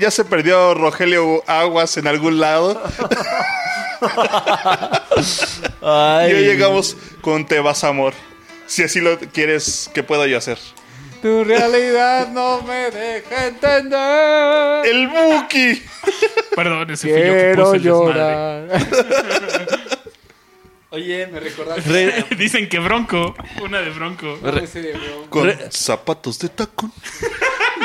[0.00, 2.82] Ya se perdió Rogelio Aguas en algún lado.
[5.82, 6.32] Ay.
[6.32, 8.12] Y hoy llegamos con Te vas amor.
[8.66, 10.58] Si así lo quieres, ¿qué puedo yo hacer?
[11.26, 14.86] Tu realidad no me deja entender.
[14.86, 15.82] El Buki.
[16.54, 18.68] Perdón, ese fue yo que Quiero puse el desmadre.
[18.68, 19.76] llorar.
[20.90, 24.38] Oye, Me recordaste Re- Dicen que Bronco, una de Bronco.
[24.62, 25.30] ese de Bronco.
[25.30, 26.92] Con Re- zapatos de tacón.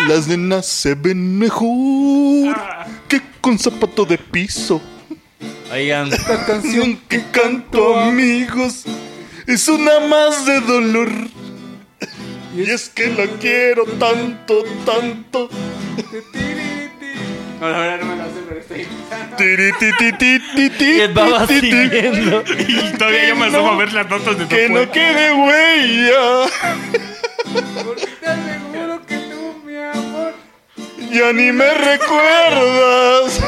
[0.07, 2.55] Las nenas se ven mejor
[3.07, 4.79] que con zapato de piso.
[5.73, 8.83] Oigan, Esta canción que canto, amigos,
[9.47, 11.09] es una más de dolor.
[12.55, 15.49] Y es que la quiero tanto, tanto.
[17.59, 18.87] No, la verdad no me la sé, pero estoy
[19.37, 21.71] Tiri, ti, ti, ti, ti, ti, que va ti, ti, ti.
[21.71, 22.43] siguiendo.
[22.67, 24.85] Y todavía yo me no, a ver las notas de Que Pepue.
[24.85, 26.49] no quede huella.
[27.85, 30.33] Porque te aseguro que tú, mi amor.
[31.11, 33.39] Ya ni me recuerdas.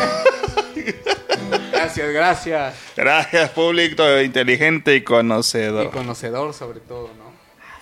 [1.72, 2.76] Gracias, gracias.
[2.96, 5.90] Gracias, público inteligente y Y conocedor.
[5.92, 7.34] conocedor sobre todo, ¿no?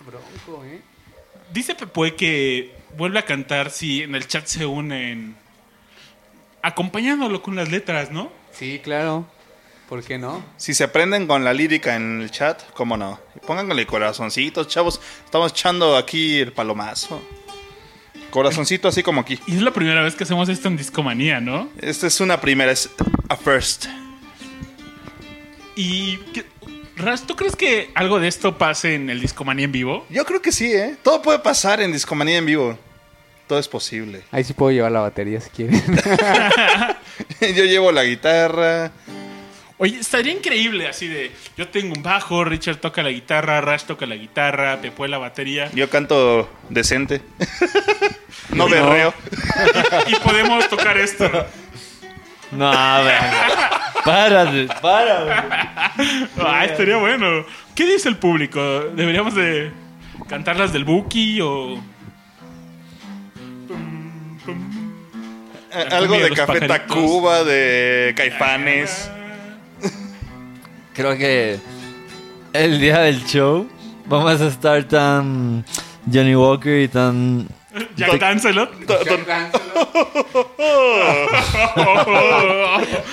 [0.06, 0.82] Bronco, ¿eh?
[1.54, 5.36] Dice Pepue que vuelve a cantar si en el chat se unen
[6.62, 8.32] acompañándolo con las letras, ¿no?
[8.52, 9.28] Sí, claro.
[9.90, 10.42] ¿Por qué no?
[10.56, 13.20] Si se aprenden con la lírica en el chat, cómo no.
[13.36, 15.02] Y pónganle corazoncitos, chavos.
[15.26, 17.22] Estamos echando aquí el palomazo.
[18.30, 19.38] Corazoncito así como aquí.
[19.48, 21.68] Y es la primera vez que hacemos esto en Discomanía, ¿no?
[21.82, 22.90] Esta es una primera, es
[23.28, 23.88] a first.
[25.76, 26.46] Y ¿qué-
[27.02, 30.06] Ras, ¿tú crees que algo de esto pase en el Discomanía en vivo?
[30.10, 30.96] Yo creo que sí, ¿eh?
[31.04, 32.78] Todo puede pasar en Discomanía en vivo.
[33.48, 34.22] Todo es posible.
[34.32, 35.82] Ahí sí puedo llevar la batería si quieren.
[37.42, 38.92] Yo llevo la guitarra.
[39.78, 44.06] Oye, estaría increíble así de yo tengo un bajo, Richard toca la guitarra, Rash toca
[44.06, 47.24] la guitarra, Pepue la batería Yo canto decente.
[48.54, 49.12] no berreo.
[50.08, 51.28] y podemos tocar esto.
[52.52, 53.22] No, a ver.
[54.04, 54.68] Párate.
[56.40, 57.46] Ah, estaría bueno.
[57.76, 58.60] ¿Qué dice el público?
[58.94, 59.72] ¿Deberíamos de
[60.28, 61.82] cantarlas del Buki o...?
[65.74, 66.78] Eh, algo de Café pajaritos.
[66.88, 69.10] Tacuba, de Caifanes.
[70.94, 71.60] Creo que
[72.52, 73.70] el día del show
[74.06, 75.64] vamos a estar tan
[76.12, 77.48] Johnny Walker y tan
[77.96, 78.70] Jack Dancelot.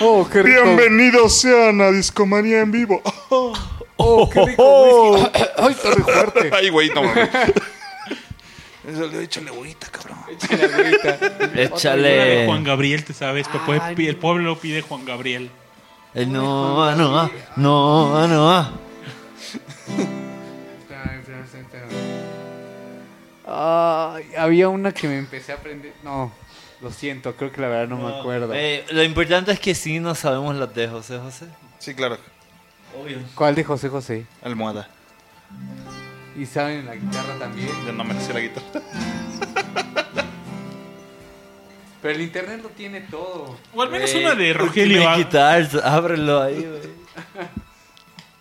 [0.01, 0.63] Oh, qué rico.
[0.63, 3.01] Bienvenidos sean a Discomanía en vivo.
[3.97, 5.15] Oh, qué rico.
[5.57, 6.51] Ay, está muy fuerte.
[6.53, 7.29] Ay, güey, no mames.
[8.87, 10.19] Eso le échale agüita, cabrón.
[11.55, 12.45] Échale...
[12.45, 13.47] Juan Gabriel, te sabes.
[13.97, 15.49] El pueblo pide Juan Gabriel.
[16.13, 18.89] El no, no, ah, no, ah, no,
[23.49, 24.13] ah.
[24.15, 25.93] Ay, había una que me empecé a aprender.
[26.03, 26.31] No,
[26.81, 28.53] lo siento, creo que la verdad no, me acuerdo.
[28.53, 31.45] Eh, lo importante es que sí no sabemos las de José José.
[31.79, 32.17] Sí, claro.
[32.99, 33.19] Obvio.
[33.35, 34.25] ¿Cuál de José José?
[34.41, 34.89] Almohada.
[36.37, 37.69] Y saben la guitarra también.
[37.85, 38.81] Ya no me sé la guitarra.
[42.01, 43.57] Pero el internet lo tiene todo.
[43.73, 45.15] O al menos una de Rogelio.
[45.17, 46.81] Guitars, ábrelo ahí, güey.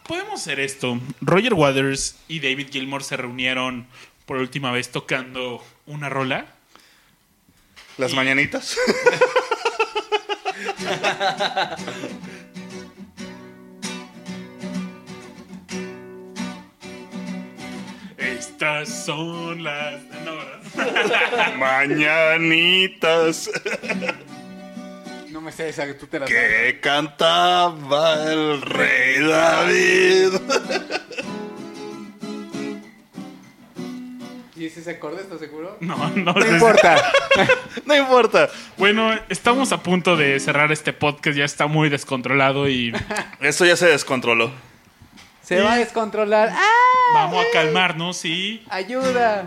[0.06, 1.00] Podemos hacer esto.
[1.20, 3.86] Roger Waters y David Gilmour se reunieron
[4.28, 6.44] por última vez tocando una rola.
[7.96, 8.76] Las mañanitas.
[18.18, 20.02] Estas son las.
[20.26, 20.36] No.
[21.56, 23.50] Mañanitas.
[25.30, 26.26] No me sé esa que tú te la.
[26.26, 30.32] Que cantaba el rey David.
[34.68, 35.78] ¿Y ese se acorde, estás seguro?
[35.80, 36.34] No, no.
[36.34, 37.02] No importa.
[37.86, 38.50] No importa.
[38.76, 41.38] Bueno, estamos a punto de cerrar este podcast.
[41.38, 42.92] Ya está muy descontrolado y
[43.40, 44.50] Esto ya se descontroló.
[45.42, 46.50] Se va a descontrolar.
[46.52, 46.64] ¡Ah!
[47.14, 48.62] vamos a calmarnos y.
[48.68, 49.46] ¡Ayuda!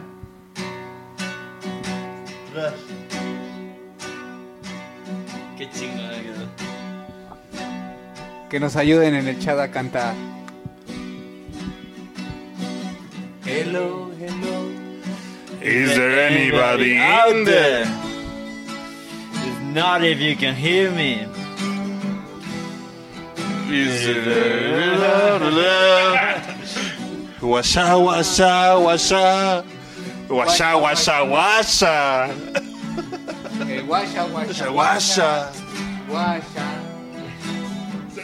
[5.55, 6.17] Qué chingada.
[8.49, 10.15] Que nos ayuden en el chat a cantar.
[13.45, 14.60] Hello, hello.
[15.61, 17.83] Is there anybody out there?
[19.33, 21.27] If not, if you can hear me.
[23.69, 24.97] Is there?
[24.97, 26.41] La, la, la.
[27.47, 29.63] Wasa, wasa, wasa.
[30.27, 32.33] Wasa, wasa, wasa.
[33.61, 35.53] Okay, wasa, wasa, wasa.
[36.09, 36.65] Wasa.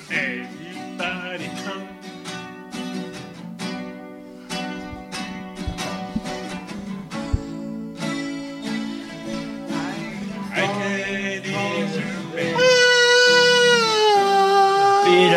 [0.09, 1.66] Anybody.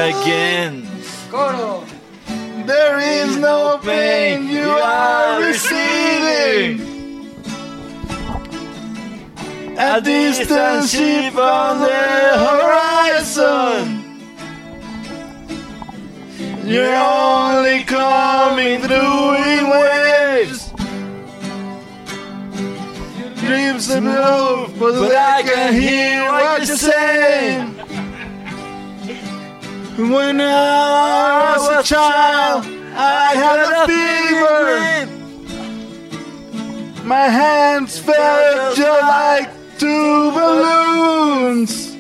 [0.09, 0.87] Again.
[1.31, 1.85] ¡Coro!
[2.67, 6.81] There is no pain you are receiving.
[9.79, 12.03] A distant ship on the
[12.47, 14.01] horizon.
[16.65, 20.71] You're only coming through in waves.
[23.41, 27.70] Dreams of love, but I can hear what you're saying.
[30.01, 32.65] When I was a child,
[32.97, 35.07] I had a fever.
[37.05, 41.95] My hands felt just like two balloons.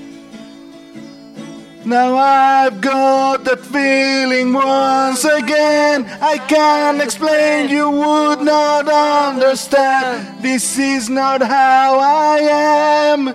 [1.84, 6.06] Now I've got that feeling once again.
[6.22, 10.42] I can't explain, you would not understand.
[10.42, 13.34] This is not how I am.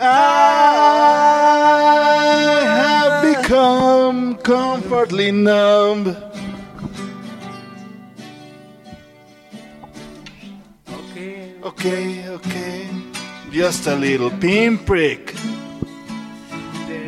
[0.00, 1.60] I
[2.66, 6.16] have become comfortably numb.
[10.88, 12.88] Okay, okay, okay.
[13.50, 15.34] just a little pinprick.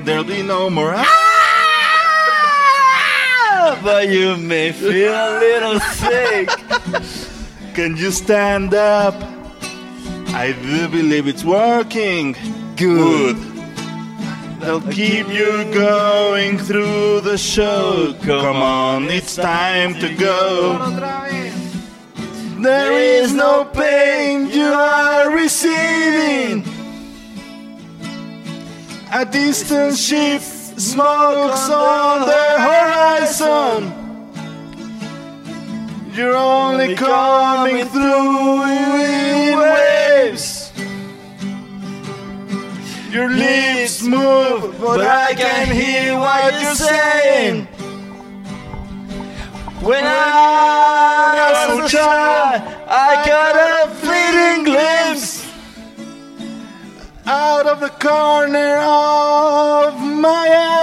[0.05, 0.95] There'll be no more.
[0.97, 1.07] Ah,
[3.85, 6.49] but you may feel a little sick.
[7.75, 9.15] Can you stand up?
[10.33, 12.35] I do believe it's working.
[12.81, 13.37] Good.
[14.59, 18.15] They'll keep you going through the show.
[18.23, 20.79] Come on, it's time to go.
[22.63, 26.65] There is no pain you are receiving.
[29.13, 33.93] A distant ship smokes on the horizon.
[36.15, 40.60] You're only coming through in waves.
[43.11, 47.67] Your lips move, but I can hear what you're saying.
[49.83, 55.45] When I was a child, I got a fleeting glimpse
[57.27, 60.80] out of the corner of my eye.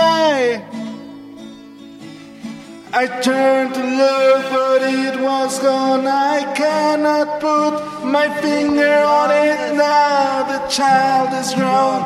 [3.00, 6.08] I turned to look, but it was gone.
[6.08, 10.42] I cannot put my finger on it now.
[10.52, 12.02] The child is grown,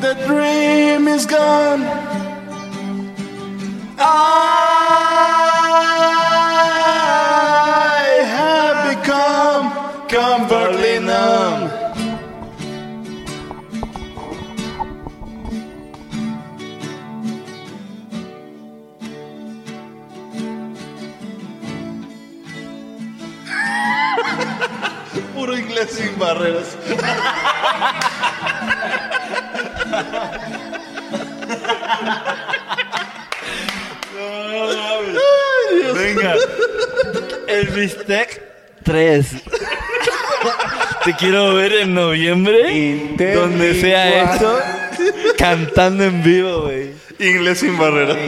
[0.00, 1.82] the dream is gone.
[3.98, 4.93] I
[25.54, 26.76] Puro inglés sin barreras.
[35.94, 36.34] Venga.
[37.46, 38.42] El bistec
[38.82, 39.26] 3.
[41.04, 43.14] Te quiero ver en noviembre.
[43.34, 44.58] Donde sea esto.
[45.38, 46.94] Cantando en vivo, güey.
[47.20, 48.18] Inglés sin barreras.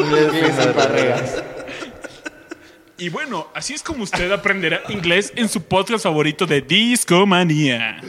[2.98, 8.00] Y bueno, así es como usted aprenderá inglés en su podcast favorito de Discomanía.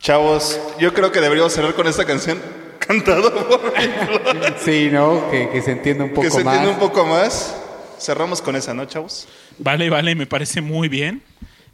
[0.00, 2.40] Chavos, yo creo que deberíamos cerrar con esta canción
[2.80, 3.72] cantada por
[4.58, 5.30] Sí, ¿no?
[5.30, 6.56] Que, que se entienda un poco que se más.
[6.56, 7.56] entienda un poco más.
[8.00, 9.28] Cerramos con esa, ¿no, chavos?
[9.58, 11.22] Vale, vale, me parece muy bien.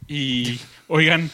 [0.07, 1.31] Y oigan,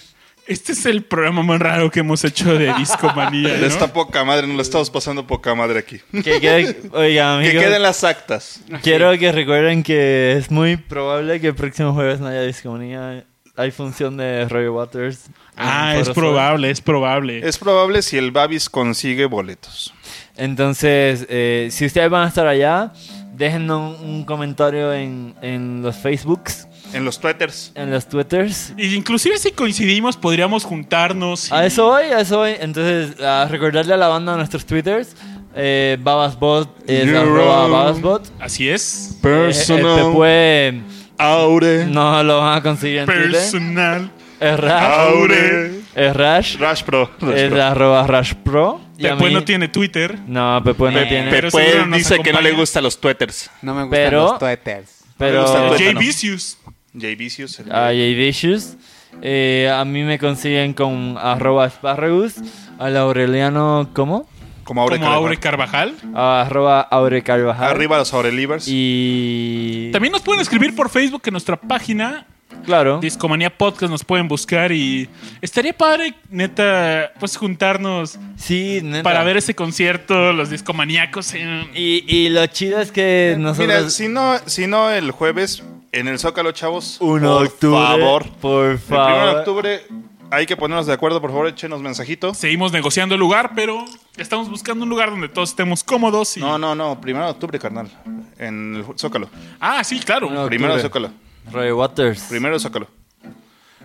[0.47, 3.57] este es el programa más raro que hemos hecho de Discomanía.
[3.59, 3.65] ¿no?
[3.65, 5.99] esta poca madre, nos la estamos pasando poca madre aquí.
[6.11, 8.61] Que quede, oiga, Que amigos, queden las actas.
[8.83, 13.25] quiero que recuerden que es muy probable que el próximo jueves no haya discomunía.
[13.57, 15.27] Hay función de Roy Waters.
[15.55, 17.47] Ah, es probable, es probable.
[17.47, 19.93] Es probable si el Babis consigue boletos.
[20.35, 22.91] Entonces, eh, si ustedes van a estar allá,
[23.33, 27.71] déjenos un, un comentario en, en los Facebooks, En los Twitters.
[27.75, 28.73] en los Twitters.
[28.77, 31.49] Y inclusive si coincidimos, podríamos juntarnos.
[31.49, 32.53] y- A eso voy, a eso voy.
[32.59, 35.15] Entonces, a recordarle a la banda nuestros Twitters.
[35.55, 37.67] Eh, Babasbot es arroba.
[37.67, 38.31] Babasbot.
[38.41, 39.17] Así es.
[39.23, 40.81] Eh, el Pepue
[41.17, 41.85] Aure.
[41.85, 43.31] no lo van a conseguir en Twitter.
[43.31, 44.11] Personal.
[44.39, 44.99] Es Rash.
[44.99, 45.71] Aure.
[45.95, 46.57] Es Rash.
[46.57, 47.09] Rash Pro.
[47.21, 47.63] Rash Es Pro.
[47.63, 48.81] arroba Rash Pro.
[48.97, 50.17] Mí- no tiene Twitter.
[50.27, 51.29] No, Pepue no Eh, tiene.
[51.31, 51.49] pero
[51.85, 53.49] nos dice que no le gustan los Twitters.
[53.61, 54.91] No me gustan Pero- los twitters.
[55.17, 55.99] pero Jay Tuétano.
[56.01, 56.57] Vicious.
[56.99, 57.59] Jay Vicious.
[57.59, 58.75] el- a Jay Vicious.
[59.21, 62.35] Eh, a mí me consiguen con arroba Sparragus.
[62.79, 64.27] Al Aureliano, ¿cómo?
[64.65, 65.95] Como Aure como Aure Carvajal.
[65.95, 66.15] Carvajal.
[66.17, 67.69] A arroba Aure Carvajal.
[67.69, 68.65] Arriba los Aurelivers.
[68.67, 69.89] Y.
[69.93, 72.25] También nos pueden escribir por Facebook en nuestra página
[72.65, 72.99] Claro.
[72.99, 75.07] Discomanía Podcast nos pueden buscar y
[75.41, 79.03] estaría padre, neta, pues juntarnos Sí, neta.
[79.03, 81.33] para ver ese concierto, los discomaníacos.
[81.35, 83.67] en- Y, y lo chido es que nosotros.
[83.67, 85.63] Mira, si no, si no el jueves
[85.99, 86.97] en el Zócalo, chavos.
[86.99, 87.79] 1 por de octubre.
[87.79, 88.29] favor.
[88.41, 89.35] Por El 1 de favor.
[89.37, 89.87] octubre
[90.31, 92.33] hay que ponernos de acuerdo, por favor, échenos mensajito.
[92.33, 93.85] Seguimos negociando el lugar, pero
[94.17, 96.35] estamos buscando un lugar donde todos estemos cómodos.
[96.37, 96.41] Y...
[96.41, 97.89] No, no, no, primero de octubre, carnal.
[98.37, 99.29] En el Zócalo.
[99.59, 100.27] Ah, sí, claro.
[100.47, 101.07] Primero de octubre.
[101.09, 101.11] Zócalo.
[101.51, 102.23] Roy Waters.
[102.23, 102.87] Primero de Zócalo.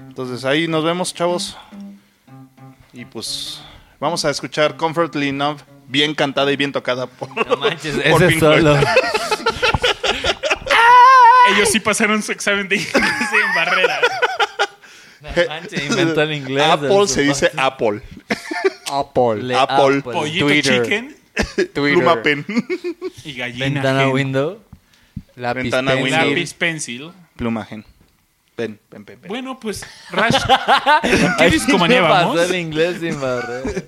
[0.08, 1.56] Entonces ahí nos vemos, chavos.
[2.92, 3.60] Y pues
[4.00, 8.28] vamos a escuchar Comfortably Numb, bien cantada y bien tocada por, No manches, por ese
[8.28, 8.66] Pink Floyd.
[11.60, 14.00] Ellos sí pasaron su examen de inglés en barrera.
[15.20, 16.64] No manches, inventó el inglés.
[16.64, 18.02] Apple se dice Apple.
[18.90, 19.42] Apple.
[19.42, 20.00] Le- Apple.
[20.02, 20.82] Pollito Twitter.
[20.82, 21.16] chicken
[21.54, 21.72] Twitter.
[21.94, 22.44] Pluma Pen.
[23.24, 23.64] y gallina.
[23.66, 24.12] Ventana gen.
[24.12, 24.58] window.
[25.36, 26.04] Lápiz Ventana, pencil.
[26.04, 26.28] Windows.
[26.28, 27.12] Lápiz pencil.
[27.36, 27.84] Pluma Gen.
[28.56, 29.28] Pen, pen, pen, pen.
[29.28, 30.36] Bueno, pues, Rash,
[31.02, 32.40] ¿en qué discomanía pasó vamos?
[32.50, 33.86] el inglés sin barrer.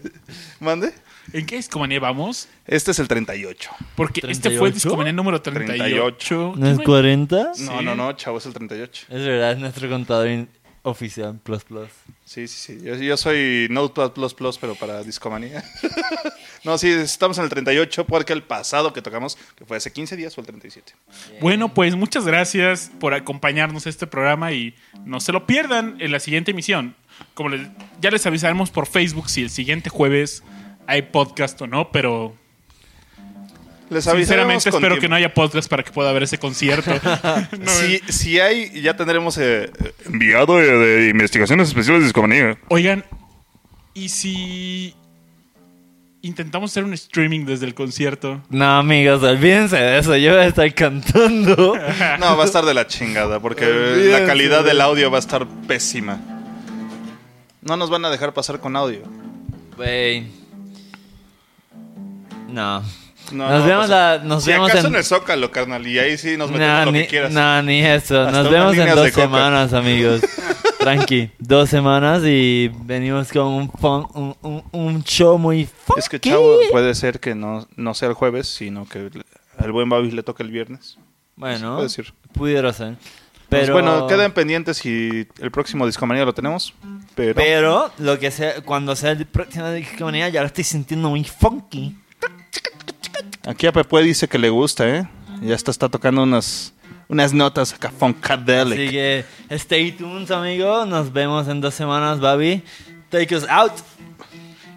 [0.61, 0.94] ¿Mande?
[1.32, 2.48] ¿En qué discomanía vamos?
[2.66, 3.70] Este es el 38.
[3.96, 4.74] Porque este fue el 38?
[4.74, 6.54] discomanía número 38.
[6.56, 7.52] ¿No es 40?
[7.60, 9.06] No, no, no, chavo, es el 38.
[9.09, 10.48] Es verdad, es nuestro contador in-
[10.84, 11.88] oficial, plus plus.
[12.24, 12.84] Sí, sí, sí.
[12.84, 15.62] Yo, yo soy Notepad Plus Plus, pero para discomanía.
[16.64, 20.16] no, sí, estamos en el 38 porque el pasado que tocamos, que fue hace 15
[20.16, 20.92] días, fue el 37.
[21.40, 26.10] Bueno, pues muchas gracias por acompañarnos a este programa y no se lo pierdan en
[26.10, 26.94] la siguiente emisión.
[27.34, 27.68] Como les-
[28.00, 30.42] ya les avisaremos por Facebook si el siguiente jueves
[30.86, 32.34] hay podcast o no, pero
[33.90, 35.00] Les sinceramente espero tiempo.
[35.00, 36.90] que no haya podcast para que pueda ver ese concierto.
[37.59, 39.70] No, Si, si hay, ya tendremos eh,
[40.06, 42.59] enviado de, de investigaciones especiales de discomanía.
[42.68, 43.04] Oigan,
[43.94, 44.94] ¿y si
[46.22, 48.40] intentamos hacer un streaming desde el concierto?
[48.48, 50.16] No, amigos, olvídense de eso.
[50.16, 51.74] Yo voy a estar cantando.
[52.20, 54.20] No, va a estar de la chingada porque Olvídense.
[54.20, 56.20] la calidad del audio va a estar pésima.
[57.60, 59.02] No nos van a dejar pasar con audio.
[59.78, 60.30] Wey.
[62.52, 62.82] No.
[63.30, 64.94] No, nos no vemos, la, nos si vemos acaso en...
[64.94, 67.32] en el Zócalo, carnal, y ahí sí nos metemos Nah, lo ni, que quieras.
[67.32, 68.20] nah, ni eso.
[68.20, 69.22] Hasta Nos vemos en dos de coca.
[69.22, 70.20] semanas, amigos.
[70.80, 76.00] Tranqui, dos semanas y venimos con un, fun- un, un- un show muy funky.
[76.00, 79.08] Es que Chavo puede ser que no, no sea el jueves, sino que
[79.58, 80.98] al buen Babi le toque el viernes.
[81.36, 82.12] Bueno, puede ser.
[82.32, 82.96] pudiera ser.
[83.48, 86.74] Pues Pero, bueno, quedan pendientes si el próximo Discomanía lo tenemos.
[87.14, 91.22] Pero, pero lo que sea, cuando sea el próximo discomanía ya lo estoy sintiendo muy
[91.22, 91.96] funky.
[93.46, 95.08] Aquí a Pepe dice que le gusta, ¿eh?
[95.40, 96.72] Ya está, está tocando unas,
[97.08, 98.78] unas notas acá, funkadelic.
[98.78, 100.86] Así que stay tuned, amigo.
[100.86, 102.62] Nos vemos en dos semanas, Babi.
[103.10, 103.72] Take us out.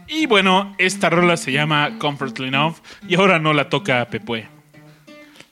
[0.08, 2.76] Y bueno, esta rola se llama Comfortably Enough
[3.08, 4.48] y ahora no la toca Pepue.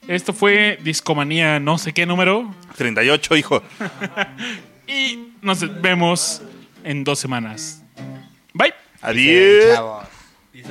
[0.07, 3.63] Esto fue Discomanía no sé qué número 38, hijo.
[4.87, 6.41] y nos vemos
[6.83, 7.83] en dos semanas.
[8.53, 8.73] Bye.
[9.01, 10.07] Adiós.
[10.51, 10.69] Peace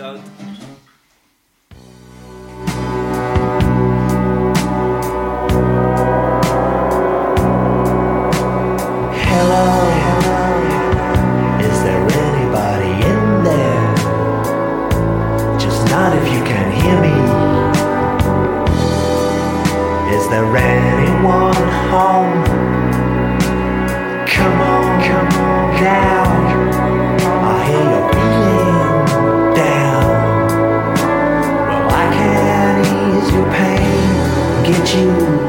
[11.60, 13.94] Is there anybody in there?
[15.58, 17.16] Just not if you can hear me.
[20.16, 22.44] Is there anyone home?
[24.26, 26.24] Come on, come on now.
[27.50, 30.08] I hear feeling down.
[31.68, 35.41] Well, I can ease your pain, get you